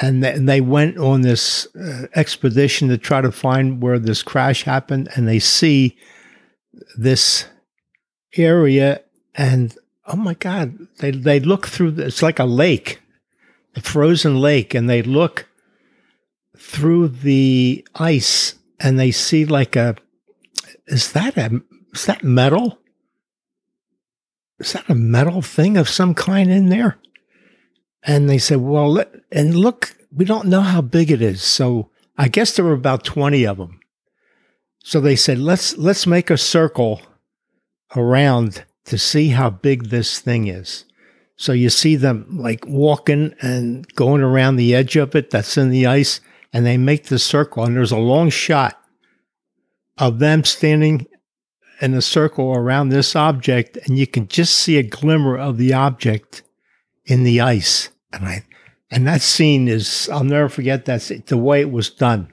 and 0.00 0.22
th- 0.22 0.36
and 0.36 0.48
they 0.48 0.60
went 0.60 0.98
on 0.98 1.22
this 1.22 1.66
uh, 1.76 2.06
expedition 2.14 2.88
to 2.88 2.98
try 2.98 3.20
to 3.20 3.32
find 3.32 3.82
where 3.82 3.98
this 3.98 4.22
crash 4.22 4.64
happened, 4.64 5.08
and 5.14 5.28
they 5.28 5.38
see 5.38 5.96
this 6.96 7.46
area 8.36 9.00
and 9.34 9.76
oh 10.06 10.14
my 10.14 10.34
god 10.34 10.78
they 10.98 11.10
they 11.10 11.40
look 11.40 11.66
through 11.66 11.90
the, 11.90 12.06
it's 12.06 12.22
like 12.22 12.38
a 12.38 12.44
lake 12.44 13.00
a 13.74 13.80
frozen 13.80 14.38
lake 14.38 14.74
and 14.74 14.88
they 14.88 15.02
look 15.02 15.48
through 16.56 17.08
the 17.08 17.84
ice 17.94 18.54
and 18.78 18.98
they 18.98 19.10
see 19.10 19.44
like 19.44 19.74
a 19.74 19.96
is 20.86 21.12
that 21.12 21.36
a 21.36 21.62
is 21.94 22.06
that 22.06 22.22
metal? 22.22 22.78
Is 24.58 24.72
that 24.72 24.88
a 24.88 24.94
metal 24.94 25.42
thing 25.42 25.76
of 25.76 25.88
some 25.88 26.14
kind 26.14 26.50
in 26.50 26.68
there 26.68 26.98
and 28.08 28.28
they 28.28 28.38
said 28.38 28.58
well 28.58 29.04
and 29.30 29.54
look 29.54 29.94
we 30.10 30.24
don't 30.24 30.48
know 30.48 30.62
how 30.62 30.80
big 30.80 31.12
it 31.12 31.22
is 31.22 31.40
so 31.42 31.88
i 32.16 32.26
guess 32.26 32.56
there 32.56 32.64
were 32.64 32.72
about 32.72 33.04
20 33.04 33.46
of 33.46 33.58
them 33.58 33.78
so 34.82 35.00
they 35.00 35.14
said 35.14 35.38
let's 35.38 35.76
let's 35.76 36.06
make 36.06 36.30
a 36.30 36.36
circle 36.36 37.00
around 37.96 38.64
to 38.88 38.98
see 38.98 39.28
how 39.28 39.50
big 39.50 39.90
this 39.90 40.18
thing 40.18 40.48
is. 40.48 40.84
So 41.36 41.52
you 41.52 41.70
see 41.70 41.94
them 41.94 42.26
like 42.30 42.64
walking 42.66 43.34
and 43.40 43.86
going 43.94 44.22
around 44.22 44.56
the 44.56 44.74
edge 44.74 44.96
of 44.96 45.14
it 45.14 45.30
that's 45.30 45.56
in 45.56 45.70
the 45.70 45.86
ice, 45.86 46.20
and 46.52 46.66
they 46.66 46.76
make 46.76 47.04
the 47.04 47.18
circle. 47.18 47.64
And 47.64 47.76
there's 47.76 47.92
a 47.92 47.98
long 47.98 48.30
shot 48.30 48.82
of 49.98 50.18
them 50.18 50.42
standing 50.42 51.06
in 51.80 51.94
a 51.94 52.02
circle 52.02 52.52
around 52.52 52.88
this 52.88 53.14
object, 53.14 53.76
and 53.84 53.98
you 53.98 54.06
can 54.06 54.26
just 54.26 54.54
see 54.54 54.78
a 54.78 54.82
glimmer 54.82 55.36
of 55.36 55.58
the 55.58 55.72
object 55.74 56.42
in 57.04 57.22
the 57.22 57.40
ice. 57.40 57.90
And 58.12 58.24
I 58.26 58.44
and 58.90 59.06
that 59.06 59.20
scene 59.22 59.68
is 59.68 60.08
I'll 60.12 60.24
never 60.24 60.48
forget 60.48 60.84
that 60.86 61.02
scene, 61.02 61.22
the 61.26 61.36
way 61.36 61.60
it 61.60 61.70
was 61.70 61.90
done. 61.90 62.32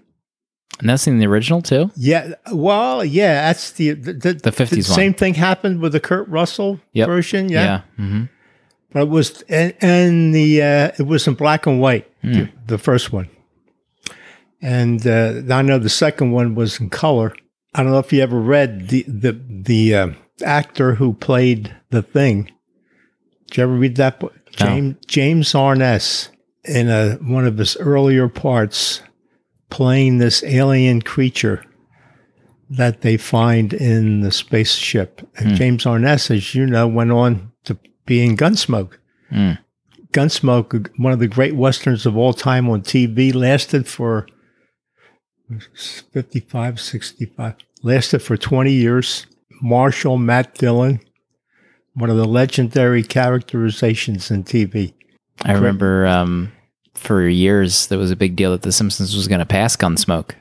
And 0.80 0.90
that's 0.90 1.08
in 1.08 1.20
the 1.20 1.26
original 1.28 1.62
too. 1.62 1.90
Yeah, 1.96 2.34
well, 2.52 3.04
yeah, 3.06 3.48
that's 3.48 3.72
the 3.72 3.92
the, 3.94 4.14
The 4.14 4.52
50s 4.52 4.76
one. 4.76 4.84
Same 4.84 5.14
thing 5.14 5.34
happened 5.36 5.80
with 5.82 5.92
the 5.94 6.00
Kurt 6.02 6.28
Russell 6.28 6.80
Yep. 6.94 7.08
version, 7.08 7.50
yeah. 7.50 7.82
hmm 7.98 8.24
But 8.92 9.04
it 9.04 9.10
was 9.10 9.42
and, 9.44 9.74
and 9.82 10.34
the 10.36 10.62
uh, 10.62 10.92
it 11.00 11.04
was 11.08 11.28
in 11.28 11.36
black 11.36 11.66
and 11.66 11.80
white, 11.82 12.10
Hmm. 12.22 12.34
the, 12.34 12.50
the 12.68 12.78
first 12.78 13.14
one, 13.14 13.30
and 14.62 15.06
uh, 15.06 15.42
I 15.54 15.62
know 15.62 15.78
the 15.80 15.90
second 15.90 16.32
one 16.32 16.56
was 16.56 16.80
in 16.80 16.90
color. 16.90 17.34
I 17.74 17.84
don't 17.84 17.92
know 17.92 18.00
if 18.00 18.12
you 18.14 18.22
ever 18.22 18.40
read 18.40 18.90
the 18.90 19.04
the 19.08 19.32
the 19.50 19.96
uh, 19.96 20.08
actor 20.44 20.96
who 20.96 21.14
played 21.14 21.76
the 21.90 22.02
thing. 22.02 22.52
Did 23.48 23.58
you 23.58 23.64
ever 23.64 23.74
read 23.74 23.96
that 23.98 24.20
book? 24.20 24.34
James 24.56 24.95
James 25.08 25.56
Arness 25.56 26.30
in 26.64 26.89
a, 26.89 27.16
one 27.16 27.45
of 27.45 27.58
his 27.58 27.78
earlier 27.78 28.28
parts, 28.28 29.01
playing 29.70 30.18
this 30.18 30.43
alien 30.43 31.01
creature 31.01 31.64
that 32.70 33.01
they 33.01 33.18
find 33.18 33.74
in 33.74 34.22
the 34.22 34.32
spaceship. 34.32 35.22
And 35.38 35.51
Hmm. 35.51 35.56
James 35.56 35.86
Arness, 35.86 36.32
as 36.32 36.56
you 36.56 36.66
know, 36.66 36.88
went 36.88 37.12
on 37.12 37.51
to 37.66 37.78
be 38.06 38.24
in 38.26 38.36
Gunsmoke. 38.36 38.93
Mm. 39.32 39.60
Gunsmoke, 40.12 40.89
one 40.97 41.14
of 41.14 41.20
the 41.20 41.28
great 41.28 41.56
westerns 41.56 42.06
of 42.06 42.18
all 42.18 42.34
time 42.34 42.70
on 42.70 42.82
TV, 42.82 43.34
lasted 43.36 43.88
for 43.88 44.26
55, 46.14 46.80
65, 46.80 47.56
lasted 47.84 48.20
for 48.20 48.38
20 48.38 48.72
years. 48.72 49.28
Marshal 49.62 50.18
Matt 50.18 50.56
Dillon, 50.56 50.99
one 51.96 52.10
of 52.10 52.18
the 52.18 52.26
legendary 52.26 53.04
characterizations 53.04 54.30
in 54.30 54.43
TV. 54.43 54.93
I 55.41 55.54
remember 55.54 56.06
um, 56.06 56.52
for 56.93 57.28
years 57.28 57.88
there 57.88 57.98
was 57.98 58.12
a 58.12 58.16
big 58.16 58.36
deal 58.36 58.52
that 58.52 58.62
The 58.62 58.72
Simpsons 58.72 59.16
was 59.16 59.28
going 59.28 59.39
to 59.39 59.46
pass 59.46 59.76
Gunsmoke 59.76 60.32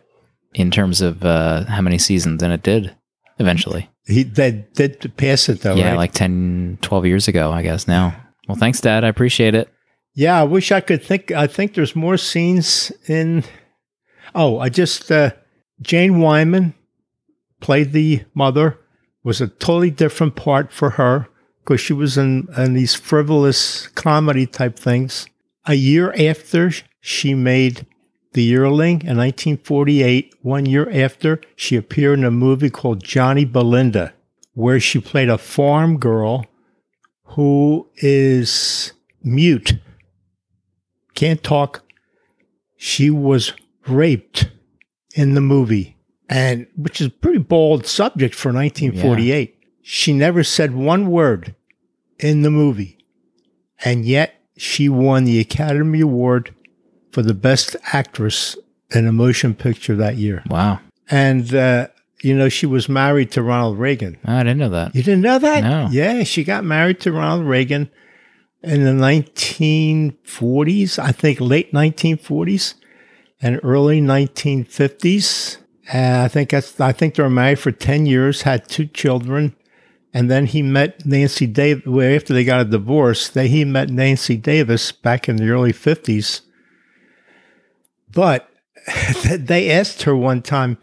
in 0.53 0.71
terms 0.71 1.01
of 1.01 1.25
uh, 1.25 1.65
how 1.65 1.81
many 1.81 1.99
seasons, 1.99 2.43
and 2.43 2.53
it 2.53 2.63
did 2.63 2.95
eventually. 3.39 3.91
He 4.07 4.23
they 4.23 4.67
did 4.75 5.17
pass 5.17 5.49
it 5.49 5.61
though, 5.61 5.75
yeah, 5.75 5.91
right? 5.91 5.97
like 5.97 6.13
10, 6.13 6.79
12 6.83 7.07
years 7.07 7.29
ago, 7.29 7.51
I 7.51 7.63
guess 7.63 7.89
now. 7.89 8.15
Well, 8.49 8.57
thanks, 8.57 8.81
Dad. 8.81 9.05
I 9.05 9.09
appreciate 9.09 9.55
it. 9.55 9.73
Yeah, 10.15 10.39
I 10.39 10.45
wish 10.45 10.71
I 10.71 10.81
could 10.81 11.03
think. 11.03 11.33
I 11.33 11.47
think 11.47 11.75
there's 11.75 11.97
more 11.97 12.17
scenes 12.17 12.93
in. 13.09 13.45
Oh, 14.35 14.59
I 14.59 14.69
just 14.69 15.11
uh, 15.11 15.31
Jane 15.81 16.21
Wyman 16.21 16.75
played 17.61 17.93
the 17.93 18.25
mother. 18.35 18.79
Was 19.25 19.41
a 19.41 19.49
totally 19.49 19.91
different 19.91 20.37
part 20.37 20.71
for 20.71 20.91
her 20.91 21.29
because 21.65 21.81
she 21.81 21.95
was 21.95 22.19
in, 22.19 22.47
in 22.59 22.75
these 22.75 22.95
frivolous 22.95 23.89
comedy 23.89 24.47
type 24.47 24.79
things. 24.79 25.27
A 25.67 25.75
year 25.75 26.13
after 26.19 26.71
she 27.01 27.33
made 27.33 27.87
The 28.35 28.43
Yearling 28.43 29.01
in 29.01 29.17
1948, 29.17 30.35
one 30.43 30.67
year 30.67 30.91
after, 30.91 31.41
she 31.57 31.77
appeared 31.77 32.19
in 32.19 32.25
a 32.25 32.31
movie 32.31 32.69
called 32.69 33.03
Johnny 33.03 33.47
Belinda, 33.47 34.13
where 34.53 34.79
she 34.79 35.01
played 35.01 35.31
a 35.31 35.39
farm 35.39 35.99
girl 35.99 36.45
who 37.29 37.89
is 37.97 38.93
mute, 39.23 39.79
can't 41.15 41.43
talk. 41.43 41.83
She 42.77 43.09
was 43.09 43.55
raped 43.87 44.51
in 45.15 45.33
the 45.35 45.41
movie, 45.41 45.97
and 46.29 46.67
which 46.77 47.01
is 47.01 47.07
a 47.07 47.11
pretty 47.11 47.39
bold 47.39 47.87
subject 47.87 48.35
for 48.35 48.53
1948. 48.53 49.54
She 49.87 50.15
never 50.15 50.43
said 50.43 50.75
one 50.75 51.11
word 51.11 51.55
in 52.19 52.41
the 52.41 52.51
movie, 52.51 52.97
and 53.85 54.07
yet 54.07 54.41
she 54.57 54.89
won 54.89 55.25
the 55.25 55.39
Academy 55.39 56.01
Award 56.01 56.55
for 57.13 57.21
the 57.21 57.35
Best 57.35 57.77
Actress 57.93 58.57
in 58.93 59.07
a 59.07 59.13
Motion 59.13 59.55
Picture 59.55 59.95
that 59.97 60.17
year. 60.17 60.43
Wow. 60.49 60.81
And, 61.11 61.55
uh, 61.55 61.89
you 62.23 62.35
know, 62.35 62.49
she 62.49 62.65
was 62.65 62.89
married 62.89 63.31
to 63.33 63.43
Ronald 63.43 63.79
Reagan. 63.79 64.17
I 64.25 64.43
didn't 64.43 64.59
know 64.59 64.71
that. 64.71 64.95
You 64.95 65.03
didn't 65.03 65.21
know 65.21 65.39
that? 65.39 65.63
No. 65.63 65.89
Yeah, 65.91 66.23
she 66.23 66.45
got 66.45 66.65
married 66.65 67.01
to 67.01 67.13
Ronald 67.13 67.47
Reagan 67.47 67.91
in 68.63 68.85
the 68.85 68.93
1940s, 68.93 70.99
I 70.99 71.13
think 71.13 71.43
late 71.43 71.73
1940s 71.73 72.73
and 73.43 73.61
early 73.63 74.01
1950s. 74.01 75.59
And 75.93 76.23
I 76.23 76.29
think 76.29 76.49
that's, 76.49 76.81
I 76.81 76.93
think 76.93 77.17
they 77.17 77.23
were 77.23 77.29
married 77.29 77.59
for 77.59 77.71
10 77.71 78.07
years, 78.07 78.41
had 78.43 78.67
two 78.67 78.87
children. 78.87 79.55
And 80.15 80.31
then 80.31 80.47
he 80.47 80.63
met 80.63 81.05
Nancy 81.05 81.49
Davis. 81.49 81.85
Well, 81.85 82.15
after 82.15 82.33
they 82.33 82.45
got 82.45 82.61
a 82.61 82.65
divorce, 82.65 83.29
they, 83.29 83.49
he 83.49 83.65
met 83.65 83.91
Nancy 83.91 84.37
Davis 84.37 84.93
back 84.93 85.29
in 85.29 85.37
the 85.37 85.51
early 85.51 85.73
50s. 85.73 86.43
But 88.13 88.49
they 89.29 89.73
asked 89.73 90.05
her 90.05 90.17
one 90.17 90.41
time, 90.41 90.79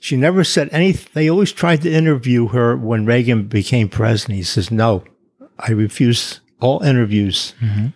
she 0.00 0.16
never 0.16 0.44
said 0.44 0.68
anything. 0.70 1.10
They 1.14 1.28
always 1.28 1.50
tried 1.50 1.82
to 1.82 1.92
interview 1.92 2.48
her 2.48 2.76
when 2.76 3.04
Reagan 3.06 3.48
became 3.48 3.88
president. 3.88 4.36
He 4.36 4.44
says, 4.44 4.70
No, 4.70 5.02
I 5.58 5.72
refuse 5.72 6.40
all 6.60 6.82
interviews. 6.82 7.54
Mm-hmm. 7.60 7.88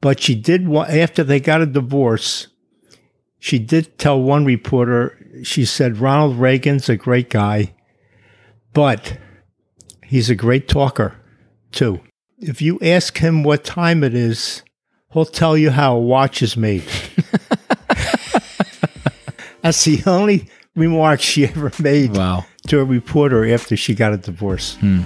But 0.00 0.20
she 0.20 0.36
did, 0.36 0.72
after 0.72 1.24
they 1.24 1.40
got 1.40 1.62
a 1.62 1.66
divorce, 1.66 2.48
she 3.40 3.58
did 3.58 3.98
tell 3.98 4.20
one 4.20 4.44
reporter, 4.44 5.18
she 5.42 5.64
said, 5.64 5.98
Ronald 5.98 6.36
Reagan's 6.36 6.88
a 6.88 6.96
great 6.96 7.28
guy, 7.28 7.74
but 8.72 9.18
he's 10.12 10.28
a 10.28 10.34
great 10.34 10.68
talker 10.68 11.14
too. 11.72 11.98
If 12.38 12.60
you 12.60 12.78
ask 12.82 13.16
him 13.16 13.44
what 13.44 13.64
time 13.64 14.04
it 14.04 14.14
is, 14.14 14.62
he'll 15.14 15.24
tell 15.24 15.56
you 15.56 15.70
how 15.70 15.96
a 15.96 16.00
watch 16.00 16.42
is 16.42 16.54
made. 16.54 16.84
That's 19.62 19.82
the 19.86 20.02
only 20.06 20.48
remark 20.76 21.20
she 21.22 21.46
ever 21.46 21.72
made 21.78 22.14
Wow. 22.14 22.44
to 22.66 22.80
a 22.80 22.84
reporter 22.84 23.50
after 23.54 23.74
she 23.74 23.94
got 23.94 24.12
a 24.12 24.18
divorce. 24.18 24.76
Hmm. 24.80 25.00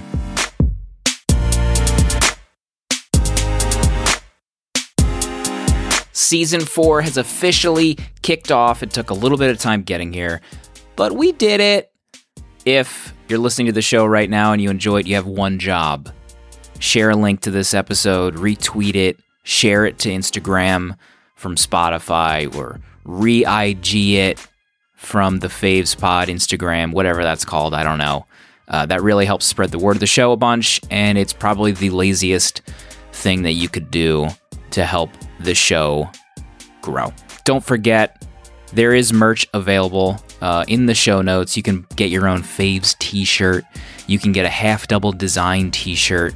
Season 6.11 6.59
four 6.59 7.01
has 7.03 7.15
officially 7.15 7.97
kicked 8.21 8.51
off. 8.51 8.83
It 8.83 8.89
took 8.91 9.09
a 9.09 9.13
little 9.13 9.37
bit 9.37 9.49
of 9.51 9.59
time 9.59 9.83
getting 9.83 10.11
here, 10.11 10.41
but 10.97 11.13
we 11.13 11.31
did 11.31 11.61
it. 11.61 11.91
If 12.65 13.13
you're 13.29 13.39
listening 13.39 13.67
to 13.67 13.73
the 13.73 13.81
show 13.81 14.05
right 14.05 14.29
now 14.29 14.53
and 14.53 14.61
you 14.61 14.69
enjoy 14.69 14.99
it, 14.99 15.07
you 15.07 15.15
have 15.15 15.27
one 15.27 15.59
job. 15.59 16.11
Share 16.79 17.09
a 17.09 17.15
link 17.15 17.41
to 17.41 17.51
this 17.51 17.73
episode, 17.73 18.35
retweet 18.35 18.95
it, 18.95 19.19
share 19.43 19.85
it 19.85 19.97
to 19.99 20.09
Instagram 20.09 20.97
from 21.35 21.55
Spotify, 21.55 22.53
or 22.55 22.79
re 23.03 23.45
IG 23.45 23.95
it 24.15 24.47
from 24.93 25.39
the 25.39 25.47
Faves 25.47 25.97
Pod 25.97 26.27
Instagram, 26.27 26.93
whatever 26.93 27.23
that's 27.23 27.45
called. 27.45 27.73
I 27.73 27.83
don't 27.83 27.97
know. 27.97 28.25
Uh, 28.67 28.85
that 28.85 29.01
really 29.01 29.25
helps 29.25 29.45
spread 29.45 29.71
the 29.71 29.79
word 29.79 29.95
of 29.95 30.01
the 30.01 30.07
show 30.07 30.33
a 30.33 30.37
bunch, 30.37 30.81
and 30.91 31.17
it's 31.17 31.33
probably 31.33 31.71
the 31.71 31.89
laziest 31.89 32.61
thing 33.13 33.43
that 33.43 33.53
you 33.53 33.69
could 33.69 33.89
do 33.89 34.27
to 34.71 34.85
help 34.85 35.09
the 35.39 35.55
show 35.55 36.09
grow. 36.81 37.13
Don't 37.45 37.63
forget, 37.63 38.25
there 38.73 38.93
is 38.93 39.13
merch 39.13 39.47
available 39.53 40.21
uh, 40.41 40.65
in 40.67 40.85
the 40.85 40.95
show 40.95 41.21
notes. 41.21 41.57
You 41.57 41.63
can 41.63 41.85
get 41.95 42.09
your 42.09 42.27
own 42.27 42.41
Faves 42.41 42.97
t 42.99 43.23
shirt, 43.25 43.63
you 44.07 44.19
can 44.19 44.31
get 44.31 44.45
a 44.45 44.49
half 44.49 44.87
double 44.87 45.11
design 45.11 45.71
t 45.71 45.95
shirt. 45.95 46.35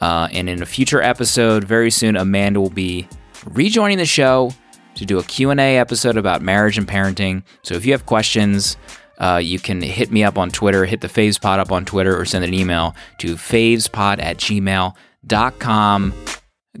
Uh, 0.00 0.28
and 0.32 0.48
in 0.48 0.62
a 0.62 0.66
future 0.66 1.02
episode, 1.02 1.64
very 1.64 1.90
soon, 1.90 2.16
Amanda 2.16 2.60
will 2.60 2.70
be 2.70 3.06
rejoining 3.46 3.98
the 3.98 4.06
show 4.06 4.52
to 4.94 5.04
do 5.04 5.18
a 5.18 5.22
Q&A 5.22 5.78
episode 5.78 6.16
about 6.16 6.42
marriage 6.42 6.78
and 6.78 6.88
parenting. 6.88 7.42
So 7.62 7.74
if 7.74 7.84
you 7.84 7.92
have 7.92 8.06
questions, 8.06 8.76
uh, 9.18 9.40
you 9.42 9.58
can 9.58 9.82
hit 9.82 10.10
me 10.10 10.24
up 10.24 10.38
on 10.38 10.50
Twitter, 10.50 10.86
hit 10.86 11.02
the 11.02 11.08
FavesPod 11.08 11.58
up 11.58 11.70
on 11.70 11.84
Twitter, 11.84 12.18
or 12.18 12.24
send 12.24 12.44
an 12.44 12.54
email 12.54 12.94
to 13.18 13.34
favespod 13.34 14.22
at 14.22 14.38
gmail.com. 14.38 16.14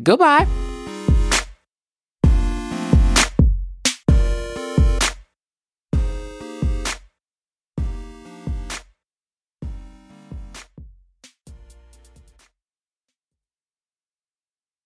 Goodbye. 0.02 0.79